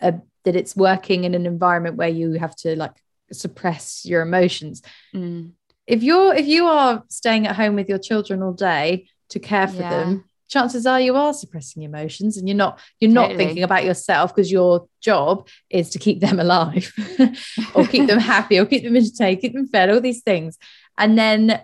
uh, 0.01 0.13
that 0.43 0.55
it's 0.57 0.75
working 0.75 1.23
in 1.23 1.33
an 1.33 1.45
environment 1.45 1.95
where 1.95 2.09
you 2.09 2.33
have 2.33 2.55
to 2.57 2.75
like 2.75 2.95
suppress 3.31 4.05
your 4.05 4.21
emotions. 4.21 4.81
Mm. 5.13 5.53
if 5.87 6.03
you're 6.03 6.33
if 6.35 6.47
you 6.47 6.65
are 6.65 7.03
staying 7.07 7.47
at 7.47 7.55
home 7.55 7.75
with 7.75 7.87
your 7.87 7.99
children 7.99 8.43
all 8.43 8.53
day 8.53 9.07
to 9.29 9.39
care 9.39 9.67
for 9.67 9.81
Yeah. 9.81 9.89
them 9.89 10.25
chances 10.47 10.85
are 10.85 11.01
you 11.01 11.15
are 11.15 11.33
suppressing 11.33 11.81
emotions 11.81 12.37
and 12.37 12.47
you're 12.47 12.55
not 12.55 12.79
you're 12.99 13.09
not 13.11 13.29
Totally. 13.29 13.45
thinking 13.45 13.63
about 13.63 13.83
yourself 13.83 14.33
because 14.33 14.51
your 14.51 14.87
job 15.01 15.47
is 15.71 15.89
to 15.89 15.99
keep 15.99 16.19
them 16.19 16.39
alive 16.39 16.93
or 17.73 17.85
keep 17.87 18.05
them 18.07 18.19
happy 18.35 18.59
or 18.59 18.65
keep 18.65 18.83
them 18.83 18.95
entertained 18.95 19.41
keep 19.41 19.53
them 19.53 19.67
fed 19.67 19.89
all 19.89 19.99
these 19.99 20.21
things 20.21 20.59
and 20.99 21.17
then 21.17 21.61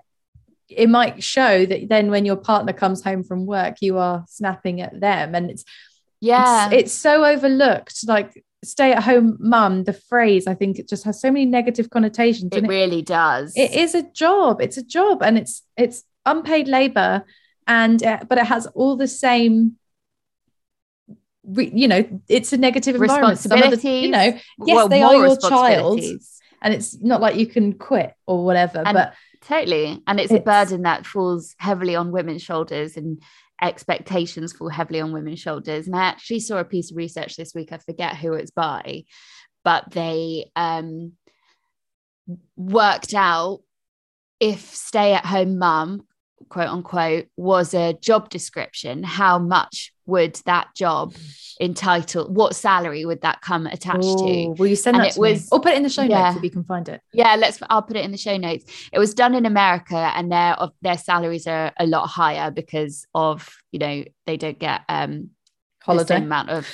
it 0.68 0.90
might 0.90 1.22
show 1.24 1.64
that 1.66 1.90
then 1.90 2.10
when 2.10 2.26
your 2.26 2.36
partner 2.38 2.74
comes 2.74 3.04
home 3.04 3.24
from 3.24 3.46
work 3.46 3.76
you 3.82 4.00
are 4.00 4.26
snapping 4.28 4.82
at 4.82 5.00
them 5.00 5.36
and 5.36 5.52
it's 5.52 5.64
Yeah. 6.20 6.66
it's, 6.72 6.74
it's 6.76 6.94
so 6.94 7.24
overlooked 7.24 8.08
like 8.08 8.44
stay 8.64 8.94
at 8.94 9.04
home 9.04 9.38
mum 9.40 9.84
the 9.84 9.94
phrase 9.94 10.48
i 10.48 10.56
think 10.56 10.80
it 10.80 10.90
just 10.90 11.04
has 11.04 11.22
so 11.22 11.30
many 11.32 11.46
negative 11.46 11.92
connotations 11.92 12.50
it 12.52 12.58
and 12.58 12.66
it, 12.66 12.70
really 12.70 13.04
does. 13.04 13.54
it 13.56 13.72
is 13.74 13.94
a 13.94 14.02
job 14.12 14.60
it's 14.60 14.78
a 14.78 14.84
job 14.84 15.22
and 15.22 15.38
it's 15.38 15.62
it's 15.78 16.04
unpaid 16.26 16.68
labor 16.68 17.24
and 17.68 18.04
uh, 18.04 18.20
but 18.28 18.38
it 18.38 18.46
has 18.46 18.68
all 18.68 18.96
the 18.96 19.08
same 19.08 19.78
re, 21.46 21.72
you 21.74 21.88
know 21.88 22.22
it's 22.28 22.54
a 22.54 22.58
negative 22.58 22.96
environment 22.96 23.40
Some 23.40 23.52
of 23.52 23.58
the- 23.58 23.78
Responsibilities. 23.78 24.04
you 24.06 24.12
know 24.12 24.40
yes 24.66 24.76
Well, 24.76 24.90
they 24.90 25.02
are 25.02 25.16
your 25.16 25.38
child 25.38 26.00
and 26.62 26.74
it's 26.74 27.02
not 27.02 27.22
like 27.22 27.36
you 27.36 27.48
can 27.48 27.74
quit 27.74 28.14
or 28.26 28.44
whatever 28.46 28.84
And 28.86 28.96
but 28.96 29.14
Totally. 29.42 30.02
And 30.06 30.20
it's, 30.20 30.32
a 30.32 30.40
burden 30.40 30.84
that 30.84 31.06
falls 31.06 31.56
heavily 31.58 31.96
on 31.96 32.12
women's 32.12 32.44
shoulders 32.44 32.96
and 32.96 33.22
expectations 33.62 34.54
fall 34.54 34.70
heavily 34.70 35.02
on 35.02 35.12
women's 35.12 35.40
shoulders. 35.40 35.88
And 35.88 35.96
I 35.96 36.04
actually 36.04 36.40
saw 36.42 36.58
a 36.58 36.64
piece 36.64 36.92
of 36.92 36.98
research 36.98 37.36
this 37.36 37.54
week, 37.54 37.72
I 37.72 37.80
forget 37.80 38.16
who 38.16 38.34
it's 38.34 38.52
by, 38.52 39.06
but 39.64 39.90
they 39.92 40.52
um, 40.56 41.14
worked 42.56 43.14
out 43.14 43.62
if 44.40 44.62
stay 44.62 45.14
at 45.14 45.26
home 45.26 45.58
mum, 45.58 46.04
quote 46.50 46.68
unquote, 46.70 47.28
was 47.38 47.74
a 47.74 47.94
job 47.94 48.30
description, 48.30 49.04
how 49.04 49.40
much 49.40 49.94
would 50.06 50.36
that 50.46 50.68
job 50.76 51.14
entitle, 51.60 52.28
what 52.32 52.56
salary 52.56 53.06
would 53.06 53.22
that 53.22 53.40
come 53.42 53.68
attached 53.68 54.18
to? 54.20 54.56
Will 54.58 54.68
you 54.68 54.76
send 54.76 54.96
And 54.98 55.04
that 55.06 55.10
it 55.12 55.14
to 55.14 55.22
me? 55.22 55.32
was- 55.34 55.48
or 55.52 55.60
put 55.60 55.74
it 55.74 55.78
in 55.78 55.84
the 55.84 55.90
show 55.90 56.04
yeah. 56.04 56.24
notes 56.24 56.38
if 56.38 56.44
you 56.44 56.50
can 56.50 56.64
find 56.64 56.90
it 56.90 57.02
Yeah, 57.14 57.36
let's. 57.36 57.60
I'll 57.70 57.82
put 57.84 57.98
it 57.98 58.04
in 58.06 58.12
the 58.12 58.18
show 58.18 58.36
notes. 58.38 58.66
It 58.92 59.00
was 59.00 59.14
done 59.14 59.36
in 59.36 59.46
America, 59.46 59.96
and 60.16 60.32
their 60.32 60.54
of 60.54 60.72
their 60.82 60.98
salaries 60.98 61.48
are 61.48 61.72
a 61.80 61.86
lot 61.86 62.08
higher 62.08 62.52
because 62.52 63.06
of 63.14 63.50
you 63.72 63.80
know 63.80 64.04
they 64.26 64.38
don't 64.38 64.60
get 64.60 64.82
um 64.90 65.30
holiday 65.84 66.18
amount 66.18 66.50
of 66.50 66.68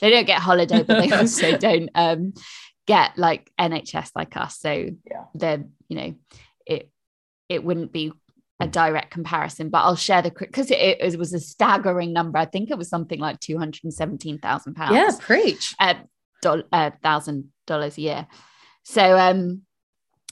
they 0.00 0.10
don't 0.10 0.26
get 0.26 0.40
holiday, 0.40 0.82
but 0.84 1.00
they 1.02 1.10
also 1.16 1.58
don't 1.58 1.90
um 1.94 2.32
get 2.86 3.18
like 3.18 3.50
NHS 3.60 4.12
like 4.14 4.36
us. 4.36 4.58
So 4.60 4.70
Yeah. 4.72 5.24
they're 5.34 5.64
you 5.88 5.96
know 5.96 6.14
it 6.64 6.90
it 7.48 7.64
wouldn't 7.64 7.92
be 7.92 8.12
a 8.60 8.66
direct 8.66 9.10
comparison, 9.10 9.68
but 9.68 9.78
I'll 9.78 9.96
share 9.96 10.22
the 10.22 10.30
because 10.30 10.70
it, 10.70 10.98
it 11.00 11.18
was 11.18 11.32
a 11.32 11.40
staggering 11.40 12.12
number. 12.12 12.38
I 12.38 12.44
think 12.44 12.70
it 12.70 12.78
was 12.78 12.88
something 12.88 13.20
like 13.20 13.40
two 13.40 13.58
hundred 13.58 13.84
and 13.84 13.94
seventeen 13.94 14.38
thousand 14.38 14.74
pounds 14.74 14.94
yeah 14.94 15.10
preach 15.20 15.74
uh, 15.78 15.94
doll- 16.42 16.64
uh, 16.72 16.90
thousand 17.02 17.52
dollars 17.66 17.96
a 17.98 18.00
year. 18.00 18.26
So 18.82 19.16
um, 19.16 19.62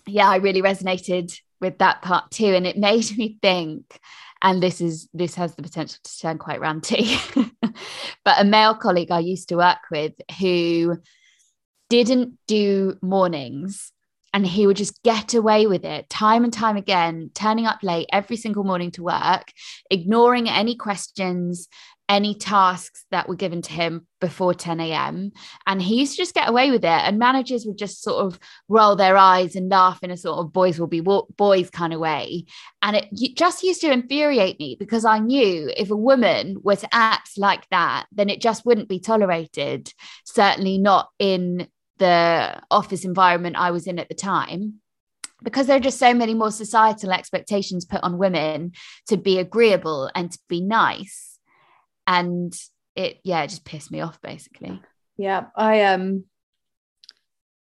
yeah, 0.07 0.29
I 0.29 0.37
really 0.37 0.63
resonated 0.63 1.39
with 1.61 1.79
that 1.79 2.03
part 2.03 2.31
too, 2.31 2.55
and 2.55 2.67
it 2.67 2.77
made 2.77 3.17
me 3.17 3.39
think. 3.41 3.99
And 4.43 4.63
this 4.63 4.83
is 4.83 5.09
this 5.15 5.35
has 5.37 5.55
the 5.55 5.63
potential 5.63 5.99
to 6.03 6.19
turn 6.19 6.37
quite 6.37 6.61
ranty, 6.61 7.17
but 8.25 8.41
a 8.41 8.45
male 8.45 8.75
colleague 8.75 9.11
I 9.11 9.21
used 9.21 9.49
to 9.49 9.57
work 9.57 9.79
with 9.91 10.13
who 10.39 10.99
didn't 11.89 12.37
do 12.47 12.99
mornings 13.01 13.93
and 14.37 14.47
he 14.47 14.67
would 14.67 14.77
just 14.77 15.03
get 15.03 15.33
away 15.33 15.67
with 15.67 15.83
it 15.83 16.11
time 16.11 16.45
and 16.45 16.53
time 16.53 16.77
again, 16.77 17.31
turning 17.33 17.65
up 17.65 17.79
late 17.83 18.07
every 18.13 18.37
single 18.37 18.65
morning 18.65 18.91
to 18.91 19.03
work, 19.03 19.51
ignoring 19.91 20.47
any 20.47 20.77
questions, 20.77 21.69
any 22.07 22.35
tasks 22.35 23.07
that 23.11 23.31
were 23.31 23.35
given 23.35 23.63
to 23.63 23.73
him 23.73 24.07
before 24.21 24.53
10 24.53 24.79
a.m. 24.79 25.33
And 25.67 25.81
he 25.81 26.01
used 26.01 26.13
to 26.13 26.19
just 26.19 26.35
get 26.35 26.51
away 26.51 26.71
with 26.71 26.85
it. 26.85 26.85
And 26.85 27.19
managers 27.19 27.65
would 27.65 27.79
just 27.79 28.03
sort 28.03 28.27
of 28.27 28.39
roll 28.69 28.95
their 28.95 29.17
eyes 29.17 29.57
and 29.57 29.71
laugh 29.71 30.03
in 30.03 30.11
a 30.11 30.19
sort 30.19 30.39
of 30.39 30.53
boys 30.53 30.79
will 30.79 30.87
be 30.87 31.01
boys 31.01 31.71
kind 31.71 31.95
of 31.95 32.01
way. 32.01 32.45
And 32.83 32.95
it 32.95 33.09
just 33.37 33.63
used 33.63 33.81
to 33.81 33.91
infuriate 33.91 34.61
me 34.61 34.77
because 34.79 35.07
I 35.07 35.19
knew 35.19 35.73
if 35.75 35.91
a 35.91 35.97
woman 35.97 36.59
were 36.63 36.77
to 36.77 36.95
act 36.95 37.39
like 37.39 37.67
that, 37.71 38.05
then 38.13 38.29
it 38.29 38.43
just 38.43 38.67
wouldn't 38.67 38.91
be 38.91 39.01
tolerated, 39.01 39.91
certainly 40.27 40.77
not 40.77 41.09
in 41.19 41.69
the 41.99 42.61
office 42.71 43.05
environment 43.05 43.57
I 43.57 43.71
was 43.71 43.87
in 43.87 43.99
at 43.99 44.09
the 44.09 44.15
time. 44.15 44.81
Because 45.43 45.67
there 45.67 45.77
are 45.77 45.81
just 45.81 45.99
so 45.99 46.15
many 46.15 46.33
more 46.33 46.51
societal 46.51 47.13
expectations 47.13 47.85
put 47.85 48.03
on 48.03 48.17
women 48.17 48.73
to 49.09 49.19
be 49.19 49.39
agreeable 49.39 50.11
and 50.15 50.33
to 50.33 50.39
be 50.49 50.63
nice 50.63 51.39
and 52.07 52.57
it 52.95 53.19
yeah 53.25 53.43
it 53.43 53.51
just 53.51 53.65
pissed 53.65 53.91
me 53.91 54.01
off 54.01 54.21
basically 54.23 54.81
Yeah, 55.19 55.47
I 55.55 55.83
um 55.85 56.25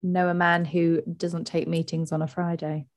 know 0.02 0.30
a 0.30 0.34
man 0.34 0.66
who 0.66 1.02
doesn't 1.02 1.46
take 1.46 1.68
meetings 1.68 2.12
on 2.12 2.22
a 2.22 2.28
Friday. 2.28 2.88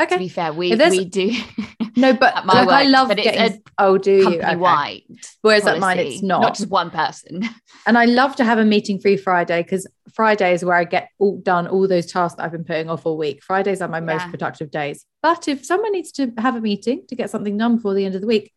To 0.00 0.18
be 0.18 0.28
fair 0.28 0.52
we 0.52 0.74
we 0.74 1.04
do 1.04 1.32
No, 1.96 2.12
but 2.12 2.44
my 2.44 2.62
like, 2.62 2.86
I 2.86 2.88
love 2.88 3.08
but 3.08 3.18
it's 3.18 3.30
getting. 3.30 3.56
a 3.56 3.62
oh, 3.78 3.96
do 3.96 4.12
you? 4.12 4.36
Okay. 4.38 4.56
wide 4.56 5.02
Whereas 5.40 5.66
at 5.66 5.78
mine, 5.78 5.98
it's 5.98 6.22
not. 6.22 6.42
not 6.42 6.54
just 6.54 6.68
one 6.68 6.90
person 6.90 7.48
And 7.86 7.96
I 7.96 8.04
love 8.04 8.36
to 8.36 8.44
have 8.44 8.58
a 8.58 8.64
meeting 8.64 8.98
free 9.00 9.16
Friday 9.16 9.62
because 9.62 9.86
Friday 10.12 10.52
is 10.52 10.64
where 10.64 10.76
I 10.76 10.84
get 10.84 11.08
all 11.18 11.38
done 11.38 11.66
all 11.66 11.86
those 11.88 12.06
tasks 12.06 12.36
that 12.36 12.44
I've 12.44 12.52
been 12.52 12.64
putting 12.64 12.90
off 12.90 13.06
all 13.06 13.16
week. 13.16 13.42
Fridays 13.42 13.80
are 13.80 13.88
my 13.88 14.00
most 14.00 14.28
productive 14.28 14.70
days. 14.70 15.06
But 15.22 15.46
if 15.46 15.64
someone 15.64 15.92
needs 15.92 16.12
to 16.12 16.32
have 16.38 16.56
a 16.56 16.60
meeting 16.60 17.04
to 17.08 17.14
get 17.14 17.30
something 17.30 17.56
done 17.56 17.76
before 17.76 17.94
the 17.94 18.04
end 18.04 18.14
of 18.16 18.20
the 18.20 18.26
week, 18.26 18.52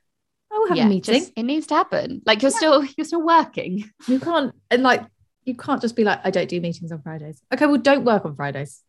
I 0.51 0.57
will 0.57 0.67
have 0.69 0.77
yeah 0.77 0.85
a 0.87 0.89
meeting. 0.89 1.19
just- 1.21 1.31
it 1.35 1.43
needs 1.43 1.67
to 1.67 1.75
happen 1.75 2.23
like 2.25 2.41
you're 2.41 2.51
still 2.51 2.83
you're 2.97 3.05
still 3.05 3.23
working 3.23 3.89
You 4.07 4.19
can't 4.19 4.53
and 4.71 4.81
like 4.83 5.05
you 5.45 5.55
can't 5.55 5.81
just 5.81 5.95
be 5.95 6.03
like, 6.03 6.19
I 6.23 6.31
don't 6.31 6.49
do 6.49 6.59
meetings 6.59 6.91
on 6.91 7.01
Fridays. 7.01 7.41
Okay, 7.53 7.65
well, 7.65 7.77
don't 7.77 8.03
work 8.03 8.25
on 8.25 8.35
Fridays. 8.35 8.83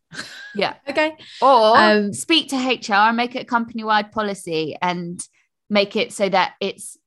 Yeah 0.55 0.73
Okay. 0.89 1.15
or 1.41 1.77
Um, 1.77 2.13
speak 2.13 2.49
to 2.49 2.57
hr 2.57 2.93
and 2.93 3.17
make 3.17 3.35
it 3.35 3.43
a 3.43 3.45
company 3.45 3.83
wide 3.83 4.11
policy 4.11 4.75
and 4.81 5.21
make 5.69 5.95
it 5.95 6.11
so 6.13 6.27
that 6.27 6.53
it's 6.59 6.97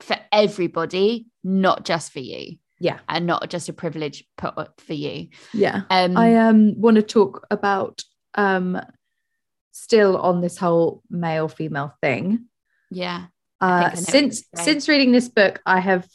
for 0.00 0.16
everybody 0.32 1.26
not 1.42 1.84
just 1.84 2.12
for 2.12 2.20
you 2.20 2.56
Yeah. 2.80 2.98
and 3.08 3.26
not 3.26 3.48
just 3.50 3.68
a 3.68 3.72
privilege 3.72 4.24
put 4.36 4.56
up 4.56 4.80
for 4.80 4.94
you 4.94 5.28
Yeah. 5.52 5.82
um 5.90 6.16
I 6.16 6.36
um 6.36 6.80
want 6.80 6.96
to 6.96 7.02
talk 7.02 7.46
about 7.50 8.02
um 8.34 8.80
still 9.72 10.16
on 10.18 10.40
this 10.40 10.56
whole 10.56 11.02
male 11.10 11.48
female 11.48 11.92
thing. 12.00 12.46
yeah 12.90 13.26
Uh, 13.60 13.90
think 13.90 13.92
I 13.92 13.94
know 13.94 14.00
what 14.00 14.08
since 14.10 14.44
since 14.56 14.88
reading 14.88 15.10
this 15.12 15.28
book, 15.28 15.60
I 15.66 15.80
have 15.80 16.06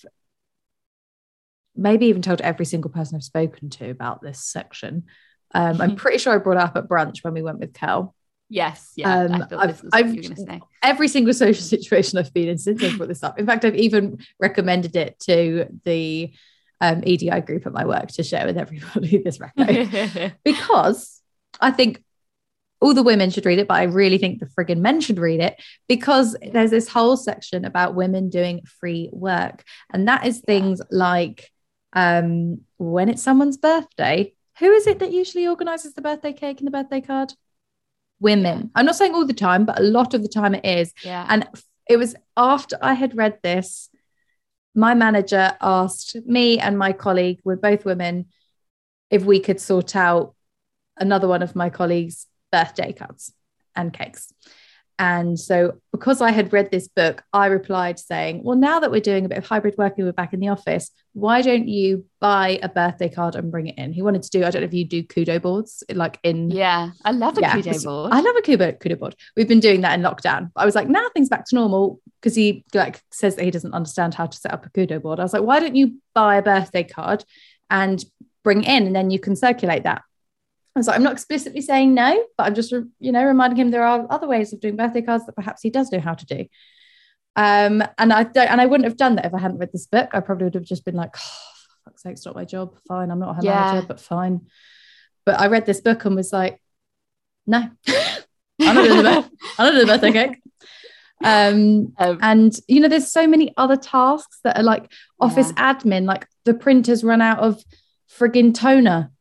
maybe 1.76 2.08
even 2.08 2.22
told 2.22 2.42
every 2.42 2.66
single 2.66 2.92
person 2.92 3.16
I've 3.16 3.24
spoken 3.24 3.70
to 3.72 3.90
about 3.90 4.22
this 4.22 4.44
section. 4.44 5.06
Um, 5.54 5.82
I'm 5.82 5.96
pretty 6.04 6.18
sure 6.20 6.34
I 6.34 6.38
brought 6.38 6.58
it 6.58 6.64
up 6.64 6.76
at 6.78 6.88
brunch 6.88 7.24
when 7.24 7.34
we 7.34 7.42
went 7.42 7.60
with 7.60 7.74
Kel. 7.74 8.16
yes 8.50 8.92
yeah 8.96 9.14
Um, 9.22 9.34
I've- 9.34 9.72
this 9.74 9.82
was 9.84 9.92
what 9.92 9.96
I've- 10.00 10.10
you 10.10 10.16
were 10.18 10.22
going 10.22 10.36
to 10.36 10.42
say 10.54 10.62
Every 10.82 11.08
single 11.08 11.34
social 11.34 11.64
situation 11.76 12.18
I've 12.20 12.34
been 12.34 12.48
in 12.50 12.58
since 12.58 12.82
I've 12.84 12.98
brought 12.98 13.10
this 13.10 13.24
up. 13.24 13.38
In 13.40 13.46
fact, 13.46 13.66
I've 13.66 13.76
even 13.76 14.20
recommended 14.40 14.96
it 14.96 15.20
to 15.22 15.66
the 15.84 16.32
um, 16.82 17.04
EDI 17.06 17.42
group 17.42 17.66
at 17.68 17.74
my 17.74 17.86
work 17.86 18.08
to 18.14 18.24
share 18.24 18.46
with 18.46 18.58
everybody 18.58 19.18
this 19.26 19.38
reco. 19.40 20.32
because 20.46 21.22
I 21.60 21.72
think 21.72 22.02
all 22.82 22.94
the 22.94 23.04
women 23.04 23.30
should 23.30 23.46
read 23.46 23.60
it, 23.60 23.68
but 23.68 23.74
I 23.74 23.84
really 23.84 24.18
think 24.18 24.40
the 24.40 24.46
friggin' 24.46 24.78
men 24.80 25.02
should 25.02 25.20
read 25.20 25.42
it 25.42 25.62
because 25.90 26.38
there's 26.54 26.72
this 26.72 26.88
whole 26.88 27.18
section 27.18 27.66
about 27.66 27.94
women 27.96 28.30
doing 28.30 28.62
free 28.80 29.10
work. 29.12 29.66
And 29.92 30.08
that 30.08 30.26
is 30.26 30.40
things 30.40 30.82
like 30.90 31.52
um, 31.92 32.62
when 32.78 33.10
it's 33.10 33.22
someone's 33.22 33.58
birthday, 33.58 34.34
who 34.60 34.72
is 34.72 34.88
it 34.88 35.00
that 35.00 35.12
usually 35.12 35.48
organizes 35.48 35.94
the 35.94 36.02
birthday 36.02 36.34
cake 36.34 36.60
and 36.60 36.68
the 36.68 36.72
birthday 36.72 37.02
card? 37.02 37.34
Women. 38.20 38.72
I'm 38.76 38.86
not 38.86 38.96
saying 38.96 39.14
all 39.14 39.26
the 39.26 39.34
time, 39.34 39.66
but 39.66 39.80
a 39.80 39.84
lot 39.84 40.14
of 40.14 40.22
the 40.22 40.28
time 40.28 40.54
it 40.54 40.66
is. 40.66 40.94
yeah 41.04 41.26
And 41.30 41.48
it 41.90 41.98
was 41.98 42.16
after 42.36 42.78
I 42.82 42.94
had 42.94 43.18
read 43.18 43.40
this, 43.42 43.90
my 44.76 44.94
manager 44.94 45.58
asked 45.62 46.16
me 46.26 46.60
and 46.60 46.78
my 46.78 46.94
colleague, 46.94 47.40
we're 47.44 47.56
both 47.56 47.86
women, 47.86 48.26
if 49.10 49.24
we 49.24 49.40
could 49.40 49.60
sort 49.60 49.96
out 49.96 50.36
another 50.98 51.28
one 51.28 51.42
of 51.42 51.56
my 51.56 51.70
colleagues' 51.70 52.28
birthday 52.52 52.94
cards 52.94 53.34
and 53.76 53.94
cakes. 53.94 54.34
And 55.00 55.40
so, 55.40 55.80
because 55.94 56.20
I 56.20 56.32
had 56.32 56.52
read 56.52 56.72
this 56.72 56.90
book, 56.90 57.24
I 57.32 57.46
replied 57.46 57.98
saying, 57.98 58.44
Well, 58.44 58.58
now 58.58 58.82
that 58.82 58.92
we're 58.92 59.00
doing 59.00 59.24
a 59.24 59.30
bit 59.30 59.38
of 59.38 59.48
hybrid 59.48 59.76
working, 59.78 60.04
we're 60.04 60.12
back 60.12 60.34
in 60.34 60.42
the 60.42 60.50
office. 60.50 60.92
Why 61.14 61.42
don't 61.42 61.70
you 61.70 62.06
buy 62.20 62.60
a 62.62 62.68
birthday 62.68 63.08
card 63.08 63.36
and 63.36 63.50
bring 63.50 63.68
it 63.68 63.78
in? 63.78 63.94
He 63.94 64.02
wanted 64.02 64.24
to 64.24 64.30
do, 64.30 64.44
I 64.44 64.52
don't 64.52 64.62
know 64.62 64.68
if 64.68 64.74
you 64.74 64.86
do 64.86 65.02
kudo 65.04 65.42
boards, 65.42 65.84
like 65.94 66.20
in 66.24 66.52
yeah 66.52 66.92
i 67.06 67.12
love 67.12 67.38
a 67.38 67.42
Yeah, 67.42 67.56
kudo 67.56 67.84
board 67.84 68.12
I 68.12 68.20
love 68.20 68.36
a 68.36 68.42
Kudo, 68.42 68.78
Kudo 68.78 69.00
board. 69.00 69.16
We've 69.38 69.48
been 69.48 69.62
doing 69.62 69.82
that 69.82 69.98
in 69.98 70.04
lockdown. 70.06 70.52
I 70.58 70.66
was 70.66 70.76
like, 70.76 70.90
now 70.90 71.08
things 71.14 71.30
back 71.30 71.46
to 71.46 71.56
normal 71.56 72.02
because 72.22 72.36
he 72.36 72.66
like 72.74 73.02
says 73.12 73.38
that 73.38 73.46
he 73.46 73.52
doesn't 73.52 73.74
understand 73.74 74.14
how 74.14 74.26
to 74.26 74.38
set 74.38 74.54
up 74.54 74.66
a 74.66 74.70
Kudo 74.70 75.02
board. 75.02 75.20
I 75.20 75.24
was 75.24 75.32
like, 75.32 75.44
why 75.44 75.62
don't 75.62 75.76
you 75.76 75.96
buy 76.14 76.36
a 76.36 76.42
birthday 76.42 76.84
card 76.84 77.24
and 77.70 78.04
bring 78.44 78.64
it 78.64 78.70
in 78.70 78.88
and 78.88 78.96
then 78.96 79.12
you 79.12 79.20
can 79.20 79.38
circulate 79.38 79.84
that? 79.84 80.02
I 80.76 80.80
was 80.80 80.88
like, 80.88 80.96
I'm 80.96 81.04
not 81.04 81.14
explicitly 81.14 81.62
saying 81.62 81.94
no, 81.94 82.24
but 82.38 82.46
I'm 82.46 82.56
just, 82.56 82.72
you 82.72 83.12
know, 83.12 83.24
reminding 83.26 83.58
him 83.58 83.72
there 83.72 83.84
are 83.84 84.06
other 84.10 84.28
ways 84.28 84.54
of 84.54 84.60
doing 84.60 84.76
birthday 84.76 85.02
cards 85.02 85.26
that 85.26 85.36
perhaps 85.36 85.62
he 85.62 85.70
does 85.70 85.92
know 85.92 86.00
how 86.00 86.14
to 86.14 86.26
do. 86.26 86.46
Um, 87.36 87.84
and 87.98 88.14
I 88.14 88.24
don't, 88.24 88.48
and 88.50 88.62
I 88.62 88.66
wouldn't 88.66 88.88
have 88.88 88.98
done 88.98 89.16
that 89.16 89.26
if 89.26 89.34
I 89.34 89.40
hadn't 89.40 89.58
read 89.58 89.72
this 89.72 89.88
book. 89.88 90.10
I 90.14 90.20
probably 90.20 90.46
would 90.46 90.56
have 90.56 90.64
just 90.64 90.86
been 90.86 90.96
like, 90.96 91.16
oh, 91.18 91.38
fuck's 91.86 92.04
sake, 92.04 92.14
it's 92.14 92.26
not 92.26 92.36
my 92.36 92.46
job. 92.46 92.78
Fine, 92.88 93.12
I'm 93.12 93.20
not 93.20 93.36
her 93.36 93.42
Yeah. 93.44 93.56
manager, 93.66 93.86
but 93.88 94.00
fine. 94.00 94.42
But 95.26 95.40
I 95.40 95.48
read 95.48 95.66
this 95.66 95.82
book 95.82 96.06
and 96.06 96.16
was 96.16 96.32
like, 96.32 96.62
no, 97.48 97.70
I'm 98.62 98.76
not 98.76 98.84
doing 98.86 98.98
the 98.98 99.04
birth- 99.24 99.30
I'm 99.58 99.66
not 99.66 99.72
doing 99.72 99.88
the 99.88 99.94
birthday 99.94 100.12
cake. 100.12 100.42
Um, 101.24 101.94
Um, 101.98 102.20
and 102.22 102.58
you 102.68 102.80
know, 102.80 102.88
there's 102.88 103.12
so 103.12 103.28
many 103.28 103.54
other 103.58 103.76
tasks 103.76 104.40
that 104.44 104.58
are 104.58 104.64
like 104.64 104.92
office 105.20 105.52
admin, 105.54 106.06
like 106.06 106.28
the 106.46 106.54
printers 106.54 107.04
run 107.04 107.22
out 107.22 107.40
of 107.40 107.62
friggin' 108.10 108.54
toner. 108.54 109.12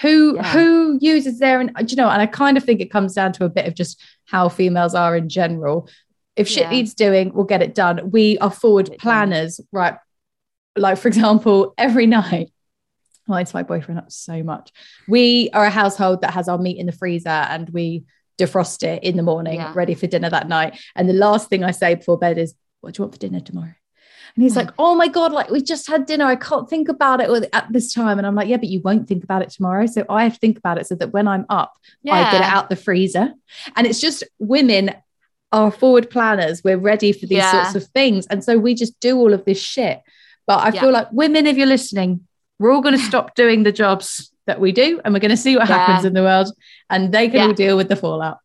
Who 0.00 0.36
Yeah. 0.36 0.42
who 0.52 0.98
uses 1.00 1.38
their 1.38 1.60
and 1.60 1.72
you 1.90 1.96
know, 1.96 2.08
and 2.08 2.22
I 2.22 2.26
kind 2.26 2.56
of 2.56 2.64
think 2.64 2.80
it 2.80 2.90
comes 2.90 3.14
down 3.14 3.32
to 3.34 3.44
a 3.44 3.48
bit 3.48 3.66
of 3.66 3.74
just 3.74 4.00
how 4.26 4.48
females 4.48 4.94
are 4.94 5.16
in 5.16 5.28
general. 5.28 5.88
If 6.36 6.46
shit 6.48 6.64
Yeah. 6.64 6.70
needs 6.70 6.94
doing, 6.94 7.32
we'll 7.34 7.44
get 7.46 7.62
it 7.62 7.74
done. 7.74 8.10
We 8.10 8.38
are 8.38 8.50
forward 8.50 8.86
Get 8.86 8.94
it 8.94 9.00
done. 9.00 9.02
planners, 9.02 9.60
right? 9.72 9.96
Like, 10.76 10.98
for 10.98 11.08
example, 11.08 11.74
every 11.76 12.06
night, 12.06 12.52
winds 13.26 13.52
my 13.52 13.62
boyfriend 13.64 13.98
up 13.98 14.12
so 14.12 14.42
much. 14.42 14.70
We 15.08 15.50
are 15.52 15.64
a 15.64 15.70
household 15.70 16.22
that 16.22 16.32
has 16.34 16.48
our 16.48 16.58
meat 16.58 16.78
in 16.78 16.86
the 16.86 16.92
freezer 16.92 17.28
and 17.28 17.68
we 17.70 18.04
defrost 18.38 18.84
it 18.84 19.02
in 19.02 19.16
the 19.16 19.22
morning, 19.24 19.56
Yeah. 19.56 19.72
ready 19.74 19.94
for 19.94 20.06
dinner 20.06 20.30
that 20.30 20.48
night. 20.48 20.78
And 20.94 21.08
the 21.08 21.12
last 21.12 21.48
thing 21.50 21.64
I 21.64 21.72
say 21.72 21.96
before 21.96 22.16
bed 22.18 22.38
is, 22.38 22.54
What 22.80 22.94
do 22.94 23.00
you 23.00 23.02
want 23.04 23.14
for 23.14 23.18
dinner 23.18 23.40
tomorrow? 23.40 23.74
And 24.38 24.44
he's 24.44 24.54
like, 24.54 24.70
Oh 24.78 24.94
my 24.94 25.08
God, 25.08 25.32
like 25.32 25.50
we 25.50 25.60
just 25.60 25.88
had 25.88 26.06
dinner. 26.06 26.24
I 26.24 26.36
can't 26.36 26.70
think 26.70 26.88
about 26.88 27.20
it 27.20 27.50
at 27.52 27.72
this 27.72 27.92
time. 27.92 28.18
And 28.18 28.26
I'm 28.26 28.36
like, 28.36 28.46
Yeah, 28.46 28.58
but 28.58 28.68
you 28.68 28.80
won't 28.84 29.08
think 29.08 29.24
about 29.24 29.42
it 29.42 29.50
tomorrow. 29.50 29.86
So 29.86 30.04
I 30.08 30.22
have 30.22 30.34
to 30.34 30.38
think 30.38 30.56
about 30.58 30.78
it 30.78 30.86
so 30.86 30.94
that 30.94 31.12
when 31.12 31.26
I'm 31.26 31.44
up, 31.48 31.74
I 32.08 32.22
get 32.30 32.42
it 32.42 32.42
out 32.42 32.70
the 32.70 32.76
freezer. 32.76 33.32
And 33.74 33.84
it's 33.84 33.98
just 34.00 34.22
women 34.38 34.94
are 35.50 35.72
forward 35.72 36.08
planners. 36.08 36.62
We're 36.62 36.78
ready 36.78 37.10
for 37.10 37.26
these 37.26 37.38
Yeah. 37.38 37.50
sorts 37.50 37.74
of 37.74 37.90
things. 37.90 38.28
And 38.28 38.44
so 38.44 38.58
we 38.58 38.74
just 38.76 39.00
do 39.00 39.16
all 39.18 39.34
of 39.34 39.44
this 39.44 39.60
shit. 39.60 40.02
But 40.46 40.58
I 40.62 40.70
Yeah. 40.72 40.82
feel 40.82 40.92
like 40.92 41.08
women, 41.10 41.44
if 41.48 41.56
you're 41.56 41.66
listening, 41.66 42.20
we're 42.60 42.70
all 42.72 42.80
going 42.80 42.96
to 42.96 43.04
stop 43.04 43.34
doing 43.34 43.64
the 43.64 43.72
jobs 43.72 44.30
that 44.46 44.60
we 44.60 44.70
do 44.70 45.00
and 45.04 45.12
we're 45.12 45.18
going 45.18 45.32
to 45.32 45.36
see 45.36 45.56
what 45.56 45.68
Yeah. 45.68 45.78
happens 45.78 46.04
in 46.04 46.12
the 46.12 46.22
world 46.22 46.52
and 46.88 47.10
they 47.12 47.26
can 47.26 47.38
Yeah. 47.38 47.46
all 47.48 47.52
deal 47.54 47.76
with 47.76 47.88
the 47.88 47.96
fallout. 47.96 48.38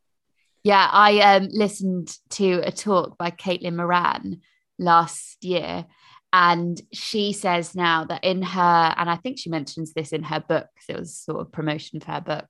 Yeah, 0.63 0.89
I 0.91 1.19
um, 1.19 1.49
listened 1.51 2.17
to 2.31 2.61
a 2.65 2.71
talk 2.71 3.15
by 3.19 3.29
Caitlin 3.29 3.75
Moran 3.75 4.41
last 4.80 5.43
year, 5.43 5.86
and 6.34 6.82
she 6.91 7.32
says 7.32 7.76
now 7.76 8.05
that 8.05 8.24
in 8.24 8.41
her, 8.41 8.95
and 8.97 9.07
I 9.07 9.17
think 9.17 9.38
she 9.38 9.51
mentions 9.51 9.93
this 9.93 10.11
in 10.11 10.24
her 10.24 10.39
book, 10.39 10.67
it 10.89 10.99
was 10.99 11.15
sort 11.15 11.41
of 11.41 11.51
promotion 11.51 11.99
for 11.99 12.11
her 12.11 12.21
book. 12.21 12.49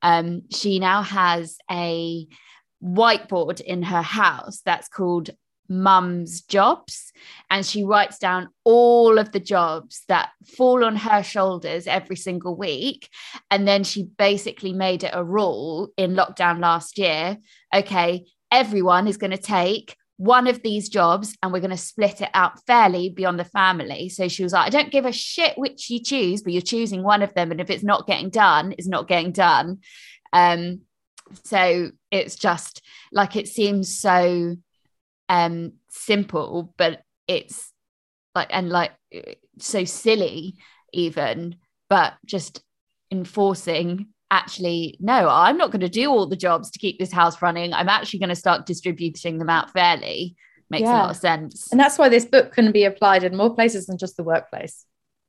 Um, 0.00 0.42
she 0.50 0.78
now 0.78 1.02
has 1.02 1.58
a 1.70 2.26
whiteboard 2.82 3.60
in 3.60 3.82
her 3.82 4.00
house 4.00 4.62
that's 4.64 4.88
called 4.88 5.28
Mum's 5.68 6.40
Jobs, 6.40 7.12
and 7.50 7.66
she 7.66 7.84
writes 7.84 8.18
down 8.18 8.48
all 8.64 9.18
of 9.18 9.32
the 9.32 9.40
jobs 9.40 10.04
that 10.08 10.30
fall 10.56 10.82
on 10.82 10.96
her 10.96 11.22
shoulders 11.22 11.86
every 11.86 12.16
single 12.16 12.56
week. 12.56 13.10
And 13.50 13.68
then 13.68 13.84
she 13.84 14.04
basically 14.04 14.72
made 14.72 15.04
it 15.04 15.10
a 15.12 15.22
rule 15.22 15.90
in 15.98 16.14
lockdown 16.14 16.60
last 16.60 16.96
year 16.96 17.36
okay, 17.74 18.24
everyone 18.50 19.06
is 19.06 19.18
going 19.18 19.30
to 19.30 19.36
take 19.36 19.94
one 20.18 20.48
of 20.48 20.62
these 20.62 20.88
jobs 20.88 21.36
and 21.42 21.52
we're 21.52 21.60
going 21.60 21.70
to 21.70 21.76
split 21.76 22.20
it 22.20 22.28
out 22.34 22.60
fairly 22.66 23.08
beyond 23.08 23.38
the 23.38 23.44
family. 23.44 24.08
So 24.08 24.26
she 24.26 24.42
was 24.42 24.52
like, 24.52 24.66
I 24.66 24.70
don't 24.70 24.90
give 24.90 25.06
a 25.06 25.12
shit 25.12 25.56
which 25.56 25.88
you 25.88 26.02
choose, 26.02 26.42
but 26.42 26.52
you're 26.52 26.60
choosing 26.60 27.04
one 27.04 27.22
of 27.22 27.32
them. 27.34 27.52
And 27.52 27.60
if 27.60 27.70
it's 27.70 27.84
not 27.84 28.06
getting 28.06 28.28
done, 28.28 28.74
it's 28.76 28.88
not 28.88 29.06
getting 29.06 29.30
done. 29.30 29.78
Um, 30.32 30.80
so 31.44 31.92
it's 32.10 32.34
just 32.36 32.82
like 33.12 33.36
it 33.36 33.48
seems 33.48 33.98
so 33.98 34.56
um 35.28 35.72
simple, 35.88 36.74
but 36.76 37.02
it's 37.28 37.72
like 38.34 38.48
and 38.50 38.70
like 38.70 38.92
so 39.58 39.84
silly 39.84 40.56
even, 40.92 41.56
but 41.88 42.14
just 42.26 42.62
enforcing 43.10 44.08
actually 44.30 44.96
no 45.00 45.28
i'm 45.28 45.56
not 45.56 45.70
going 45.70 45.80
to 45.80 45.88
do 45.88 46.10
all 46.10 46.26
the 46.26 46.36
jobs 46.36 46.70
to 46.70 46.78
keep 46.78 46.98
this 46.98 47.12
house 47.12 47.40
running. 47.40 47.72
I'm 47.72 47.88
actually 47.88 48.18
going 48.20 48.28
to 48.28 48.36
start 48.36 48.66
distributing 48.66 49.38
them 49.38 49.48
out 49.48 49.72
fairly. 49.72 50.36
Makes 50.70 50.88
a 50.88 50.92
lot 50.92 51.10
of 51.10 51.16
sense. 51.16 51.68
And 51.72 51.80
that's 51.80 51.96
why 51.96 52.10
this 52.10 52.26
book 52.26 52.52
can 52.52 52.72
be 52.72 52.84
applied 52.84 53.24
in 53.24 53.34
more 53.34 53.54
places 53.54 53.86
than 53.86 53.96
just 53.96 54.16
the 54.18 54.22
workplace. 54.24 54.84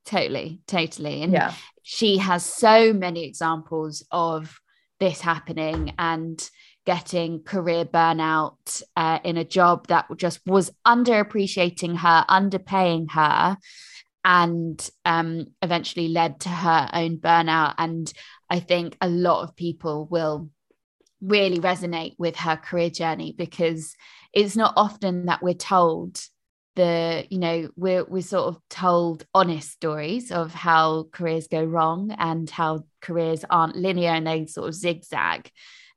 totally 0.05 0.59
totally. 0.67 1.23
And 1.23 1.31
Yeah. 1.33 1.53
she 1.83 2.17
has 2.17 2.43
so 2.43 2.91
many 2.93 3.23
examples 3.23 4.05
of 4.11 4.59
this 4.99 5.21
happening 5.21 5.93
and 5.97 6.49
getting 6.85 7.43
career 7.43 7.85
burnout 7.85 8.81
uh, 8.97 9.19
in 9.23 9.37
a 9.37 9.45
job 9.45 9.87
that 9.87 10.07
just 10.17 10.39
was 10.45 10.71
underappreciating 10.85 11.97
her 11.97 12.25
underpaying 12.29 13.11
her 13.11 13.57
and 14.23 14.89
um, 15.05 15.47
eventually 15.61 16.09
led 16.09 16.41
to 16.41 16.49
her 16.49 16.89
own 16.93 17.17
burnout. 17.17 17.75
And 17.77 18.11
i 18.49 18.59
think 18.59 18.97
a 18.99 19.09
lot 19.09 19.43
of 19.43 19.55
people 19.55 20.07
will 20.09 20.49
really 21.21 21.59
resonate 21.59 22.15
with 22.17 22.35
her 22.37 22.55
career 22.55 22.89
journey 22.89 23.33
because 23.37 23.95
it's 24.33 24.55
not 24.55 24.73
often 24.77 25.25
that 25.25 25.43
we're 25.43 25.53
told 25.53 26.21
the 26.75 27.25
you 27.29 27.39
know 27.39 27.69
we're 27.75 28.05
we're 28.05 28.21
sort 28.21 28.47
of 28.47 28.61
told 28.69 29.25
honest 29.33 29.69
stories 29.71 30.31
of 30.31 30.53
how 30.53 31.07
careers 31.11 31.47
go 31.47 31.63
wrong 31.63 32.11
and 32.17 32.49
how 32.49 32.85
careers 33.01 33.43
aren't 33.49 33.75
linear 33.75 34.11
and 34.11 34.25
they 34.25 34.45
sort 34.45 34.67
of 34.67 34.75
zigzag. 34.75 35.51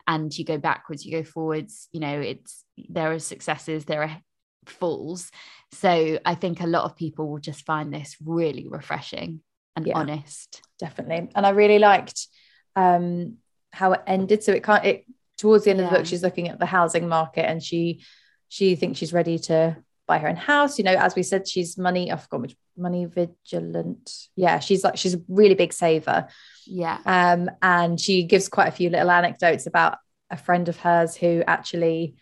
And 0.08 0.36
you 0.36 0.44
go 0.44 0.58
backwards 0.58 1.06
you 1.06 1.12
go 1.12 1.22
forwards 1.22 1.88
you 1.92 2.00
know 2.00 2.20
it's 2.20 2.64
there 2.88 3.12
are 3.12 3.20
successes 3.20 3.84
there 3.84 4.02
are 4.02 4.20
falls 4.66 5.30
so 5.72 6.18
i 6.24 6.34
think 6.34 6.60
a 6.60 6.66
lot 6.66 6.84
of 6.84 6.96
people 6.96 7.28
will 7.28 7.38
just 7.40 7.64
find 7.64 7.92
this 7.92 8.16
really 8.24 8.66
refreshing 8.68 9.40
and 9.76 9.86
Yeah. 9.86 9.96
honest 9.96 10.60
definitely. 10.78 11.30
And 11.34 11.46
I 11.46 11.50
really 11.50 11.78
liked 11.78 12.26
um, 12.74 13.36
how 13.70 13.92
it 13.92 14.00
ended. 14.06 14.42
So 14.42 14.52
it 14.52 14.64
can't. 14.64 14.84
It 14.84 15.06
towards 15.38 15.64
the 15.64 15.70
end 15.70 15.80
of 15.80 15.88
the 15.90 15.96
book, 15.96 16.06
she's 16.06 16.22
looking 16.24 16.48
at 16.48 16.58
the 16.58 16.66
housing 16.66 17.08
market, 17.08 17.48
and 17.48 17.62
she 17.62 18.04
she 18.48 18.74
thinks 18.76 18.98
she's 18.98 19.12
ready 19.12 19.38
to 19.38 19.76
buy 20.08 20.18
her 20.18 20.28
own 20.28 20.36
house. 20.36 20.78
You 20.78 20.84
know, 20.84 20.94
as 20.94 21.14
we 21.14 21.22
said, 21.22 21.46
she's 21.48 21.78
money. 21.78 22.10
I 22.12 22.16
forgot 22.16 22.40
which 22.42 22.56
money 22.76 23.04
vigilant. 23.06 24.10
Yeah, 24.36 24.58
she's 24.58 24.82
like 24.84 24.96
she's 24.96 25.14
a 25.14 25.22
really 25.28 25.54
big 25.54 25.72
saver. 25.72 26.26
yeah 26.66 26.98
Um, 27.06 27.48
and 27.62 28.00
she 28.00 28.24
gives 28.24 28.48
quite 28.48 28.68
a 28.68 28.72
few 28.72 28.90
little 28.90 29.10
anecdotes 29.10 29.66
about 29.66 29.98
a 30.30 30.36
friend 30.36 30.68
of 30.68 30.76
hers 30.78 31.14
who 31.14 31.42
actually 31.46 32.16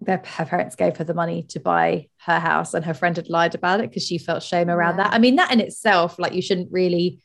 their 0.00 0.22
her 0.24 0.44
parents 0.44 0.76
gave 0.76 0.96
her 0.98 1.04
the 1.04 1.14
money 1.14 1.42
to 1.44 1.58
buy 1.60 2.06
her 2.26 2.38
house 2.38 2.74
and 2.74 2.84
her 2.84 2.94
friend 2.94 3.16
had 3.16 3.28
lied 3.30 3.54
about 3.54 3.80
it 3.80 3.88
because 3.90 4.06
she 4.06 4.18
felt 4.18 4.42
shame 4.42 4.68
around 4.68 4.98
Yeah. 4.98 5.04
that. 5.04 5.14
I 5.14 5.18
mean, 5.18 5.36
that 5.36 5.52
in 5.52 5.60
itself, 5.60 6.18
like 6.18 6.34
you 6.34 6.42
shouldn't 6.42 6.70
really 6.70 7.20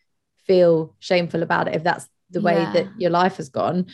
feel 0.47 0.95
shameful 0.99 1.43
about 1.43 1.67
it 1.67 1.75
if 1.75 1.83
that's 1.83 2.07
the 2.29 2.41
way 2.41 2.63
Yeah. 2.63 2.71
that 2.71 2.87
your 2.99 3.11
life 3.11 3.37
has 3.37 3.49
gone. 3.49 3.87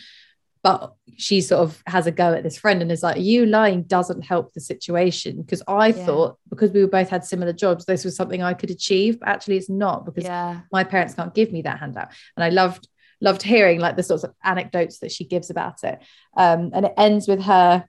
But 0.62 0.92
she 1.16 1.40
sort 1.40 1.62
of 1.62 1.82
has 1.86 2.06
a 2.06 2.10
go 2.12 2.34
at 2.34 2.42
this 2.42 2.58
friend 2.58 2.82
and 2.82 2.90
is 2.90 3.02
like, 3.02 3.20
you 3.20 3.46
lying 3.46 3.82
doesn't 3.84 4.22
help 4.22 4.52
the 4.52 4.60
situation. 4.60 5.40
Because 5.42 5.62
I 5.68 5.88
Yeah. 5.88 6.04
thought 6.06 6.38
because 6.50 6.70
we 6.72 6.84
both 6.86 7.08
had 7.08 7.24
similar 7.24 7.52
jobs, 7.52 7.84
this 7.84 8.04
was 8.04 8.16
something 8.16 8.42
I 8.42 8.54
could 8.54 8.70
achieve. 8.70 9.20
But 9.20 9.28
actually 9.28 9.56
it's 9.56 9.68
not 9.70 10.04
because 10.04 10.24
my 10.72 10.84
parents 10.84 11.14
can't 11.14 11.34
give 11.34 11.52
me 11.52 11.62
that 11.62 11.78
handout 11.78 12.08
and 12.36 12.44
i 12.44 12.48
loved 12.50 12.88
loved 13.20 13.42
hearing 13.42 13.80
like 13.80 13.96
the 13.96 14.02
sorts 14.02 14.22
of 14.22 14.32
anecdotes 14.44 14.98
that 15.00 15.10
she 15.10 15.24
gives 15.24 15.50
about 15.50 15.82
it 15.82 15.98
um, 16.36 16.70
and 16.74 16.86
it 16.86 16.92
ends 16.96 17.26
with 17.26 17.40
her 17.42 17.88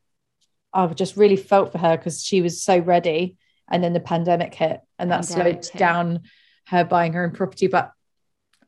i 0.74 0.86
just 0.88 1.18
really 1.18 1.36
felt 1.36 1.72
for 1.72 1.78
her 1.78 1.98
because 1.98 2.24
she 2.24 2.42
was 2.42 2.62
so 2.64 2.78
ready 2.80 3.38
and 3.72 3.84
then 3.84 3.94
the 3.94 4.00
pandemic 4.00 4.54
hit 4.54 4.82
and 4.98 5.12
that 5.12 5.28
Pandemic 5.28 5.64
slowed 5.64 5.66
hit. 5.74 5.80
down 5.80 6.20
her 6.68 6.84
buying 6.84 7.14
her 7.14 7.24
own 7.26 7.32
property 7.32 7.68
but 7.68 7.92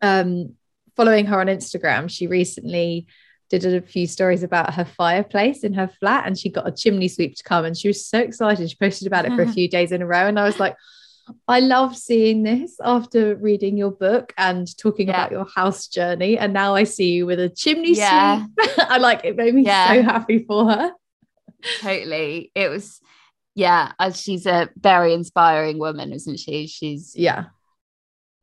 um, 0.01 0.55
following 0.95 1.25
her 1.27 1.39
on 1.39 1.47
instagram 1.47 2.09
she 2.09 2.27
recently 2.27 3.07
did 3.49 3.65
a 3.65 3.81
few 3.81 4.07
stories 4.07 4.43
about 4.43 4.73
her 4.73 4.85
fireplace 4.85 5.63
in 5.63 5.73
her 5.73 5.87
flat 5.99 6.25
and 6.25 6.37
she 6.39 6.49
got 6.49 6.67
a 6.67 6.71
chimney 6.71 7.07
sweep 7.07 7.35
to 7.35 7.43
come 7.43 7.65
and 7.65 7.77
she 7.77 7.87
was 7.89 8.05
so 8.05 8.19
excited 8.19 8.69
she 8.69 8.75
posted 8.77 9.07
about 9.07 9.25
it 9.25 9.33
for 9.33 9.41
a 9.43 9.47
few 9.53 9.67
days 9.67 9.91
in 9.91 10.01
a 10.01 10.07
row 10.07 10.27
and 10.27 10.39
i 10.39 10.43
was 10.45 10.59
like 10.59 10.75
I 11.47 11.59
love 11.59 11.95
seeing 11.95 12.43
this 12.43 12.77
after 12.83 13.35
reading 13.35 13.77
your 13.77 13.91
book 13.91 14.33
and 14.37 14.67
talking 14.77 15.07
Yeah. 15.07 15.13
about 15.13 15.31
your 15.31 15.45
house 15.45 15.87
journey. 15.87 16.37
And 16.37 16.51
now 16.51 16.73
I 16.75 16.83
see 16.83 17.11
you 17.11 17.25
with 17.27 17.39
a 17.39 17.47
chimney 17.47 17.93
Yeah. 17.93 18.43
sweep. 18.57 18.69
I 18.79 18.97
like 18.97 19.23
it, 19.23 19.35
made 19.37 19.53
me 19.53 19.61
Yeah. 19.61 19.93
so 19.93 20.01
happy 20.01 20.39
for 20.39 20.69
her. 20.69 20.91
Totally 21.79 22.51
it 22.55 22.69
was 22.69 22.99
yeah 23.55 23.91
uh, 23.99 24.11
she's 24.11 24.45
a 24.45 24.69
very 24.77 25.13
inspiring 25.13 25.77
woman 25.79 26.11
isn't 26.13 26.39
she 26.39 26.67
she's 26.67 27.13
Yeah. 27.15 27.45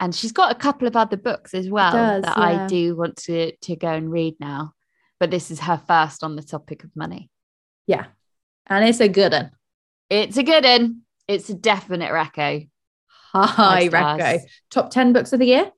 and 0.00 0.14
she's 0.14 0.32
got 0.32 0.52
a 0.52 0.54
couple 0.58 0.86
of 0.88 0.96
other 0.96 1.16
books 1.16 1.54
as 1.54 1.68
well 1.68 1.92
does, 1.92 2.22
that 2.24 2.36
yeah. 2.38 2.64
I 2.64 2.66
do 2.66 2.96
want 2.96 3.16
to 3.24 3.54
to 3.56 3.76
go 3.76 3.88
and 3.88 4.10
read 4.10 4.34
now. 4.40 4.72
But 5.20 5.30
this 5.32 5.50
is 5.50 5.58
her 5.60 5.80
first 5.88 6.22
on 6.22 6.36
the 6.36 6.42
topic 6.44 6.84
of 6.84 6.94
money. 6.94 7.28
Yeah. 7.88 8.06
And 8.68 8.88
it's 8.88 9.00
a 9.00 9.08
good 9.08 9.32
one. 9.32 9.50
It's 10.08 10.36
a 10.36 10.44
good 10.44 10.62
one. 10.64 11.00
It's 11.26 11.50
a 11.50 11.54
definite 11.54 12.12
reco. 12.12 12.68
Hi, 13.32 13.88
Five 13.88 13.90
stars. 13.90 14.20
Recco. 14.20 14.40
Top 14.70 14.90
10 14.90 15.12
books 15.12 15.32
of 15.32 15.40
the 15.40 15.46
year? 15.46 15.72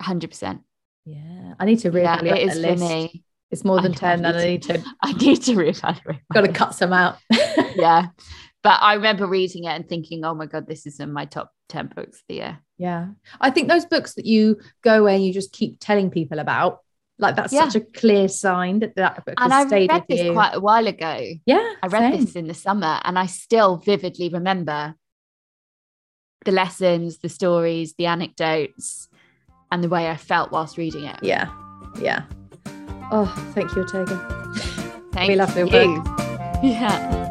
Hundred 0.00 0.30
percent. 0.30 0.60
Yeah, 1.04 1.54
I 1.58 1.64
need 1.64 1.80
to 1.80 1.90
Yeah, 1.90 2.18
reevaluate 2.18 2.46
it 2.46 2.56
list. 2.56 2.82
for 2.82 2.88
me. 2.88 3.24
It's 3.54 3.64
more 3.64 3.80
than 3.80 3.94
ten, 3.94 4.20
me 4.22 4.28
and 4.28 4.36
I 4.36 4.44
need 4.44 4.62
to 4.64 4.82
I 5.02 5.12
need 5.12 5.40
to 5.42 5.52
reevaluate. 5.54 6.20
got 6.32 6.40
to 6.42 6.52
cut 6.52 6.74
some 6.74 6.92
out. 6.92 7.16
Yeah. 7.76 8.06
But 8.62 8.78
I 8.82 8.94
remember 8.94 9.26
reading 9.26 9.64
it 9.64 9.68
and 9.76 9.88
thinking, 9.88 10.24
oh 10.24 10.34
my 10.34 10.46
God, 10.46 10.66
this 10.66 10.86
is 10.86 10.98
in 11.00 11.12
my 11.12 11.24
top 11.26 11.50
10 11.68 11.88
books 11.94 12.18
of 12.18 12.24
the 12.28 12.34
year. 12.36 12.58
Yeah. 12.78 13.08
I 13.40 13.50
think 13.50 13.68
those 13.68 13.84
books 13.84 14.14
that 14.14 14.24
you 14.26 14.58
go 14.82 15.00
away 15.00 15.16
and 15.16 15.24
you 15.24 15.32
just 15.34 15.52
keep 15.52 15.76
telling 15.80 16.10
people 16.10 16.38
about, 16.38 16.78
like 17.18 17.36
that's 17.36 17.52
Yeah. 17.52 17.64
such 17.68 17.74
a 17.76 17.80
clear 18.00 18.26
sign 18.28 18.78
that 18.80 18.94
that 18.96 19.24
book 19.26 19.34
And 19.38 19.52
I 19.52 19.64
read 19.64 20.04
this 20.08 20.20
you. 20.22 20.32
quite 20.32 20.54
a 20.54 20.60
while 20.60 20.86
ago. 20.86 21.14
yeah. 21.46 21.72
I 21.82 21.86
read 21.88 22.12
same. 22.14 22.24
this 22.24 22.36
in 22.36 22.46
the 22.48 22.54
summer 22.54 23.00
and 23.04 23.18
I 23.18 23.26
still 23.26 23.76
vividly 23.76 24.28
remember 24.30 24.94
the 26.44 26.52
lessons, 26.52 27.18
the 27.18 27.28
stories, 27.28 27.94
the 27.98 28.06
anecdotes, 28.06 29.08
and 29.70 29.82
the 29.84 29.88
way 29.88 30.08
I 30.08 30.16
felt 30.16 30.52
whilst 30.52 30.78
reading 30.78 31.04
it. 31.04 31.18
Yeah. 31.22 31.50
Yeah. 32.00 32.22
Oh, 33.10 33.26
thank 33.54 33.74
you, 33.74 33.84
Otegha. 33.84 35.12
Thank 35.12 35.28
we 35.28 35.36
love 35.36 35.56
your 35.56 35.66
you. 35.66 36.02
book. 36.02 36.06
Yeah. 36.62 37.24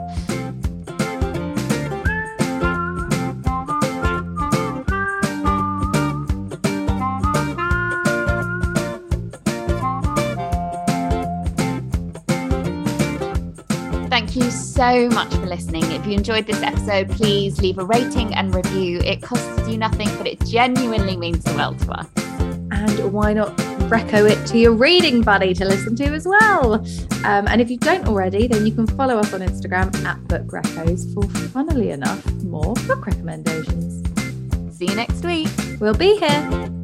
Thank 14.09 14.35
you 14.35 14.51
so 14.51 15.09
much 15.09 15.33
for 15.33 15.45
listening. 15.47 15.83
If 15.91 16.05
you 16.05 16.13
enjoyed 16.13 16.45
this 16.45 16.61
episode, 16.61 17.09
please 17.09 17.59
leave 17.59 17.79
a 17.79 17.85
rating 17.85 18.33
and 18.35 18.53
review. 18.53 18.99
It 18.99 19.23
costs 19.23 19.67
you 19.67 19.77
nothing, 19.77 20.07
but 20.17 20.27
it 20.27 20.39
genuinely 20.45 21.17
means 21.17 21.43
the 21.43 21.53
world 21.55 21.79
to 21.79 21.91
us. 21.91 22.07
And 22.71 23.11
why 23.11 23.33
not 23.33 23.57
reco 23.93 24.27
it 24.27 24.43
to 24.47 24.57
your 24.57 24.73
reading 24.73 25.21
buddy 25.21 25.53
to 25.53 25.65
listen 25.65 25.95
to 25.97 26.05
as 26.05 26.27
well? 26.27 26.75
Um, 27.25 27.47
and 27.47 27.61
if 27.61 27.69
you 27.69 27.77
don't 27.77 28.07
already, 28.07 28.47
then 28.47 28.65
you 28.65 28.73
can 28.73 28.87
follow 28.87 29.19
us 29.19 29.31
on 29.33 29.41
Instagram 29.41 29.93
at 30.03 30.27
Book 30.27 30.47
Reccos 30.47 31.13
for, 31.13 31.27
funnily 31.49 31.91
enough, 31.91 32.25
more 32.43 32.73
book 32.87 33.05
recommendations. 33.05 34.01
See 34.75 34.87
you 34.87 34.95
next 34.95 35.23
week. 35.23 35.49
We'll 35.79 35.93
be 35.93 36.17
here. 36.17 36.82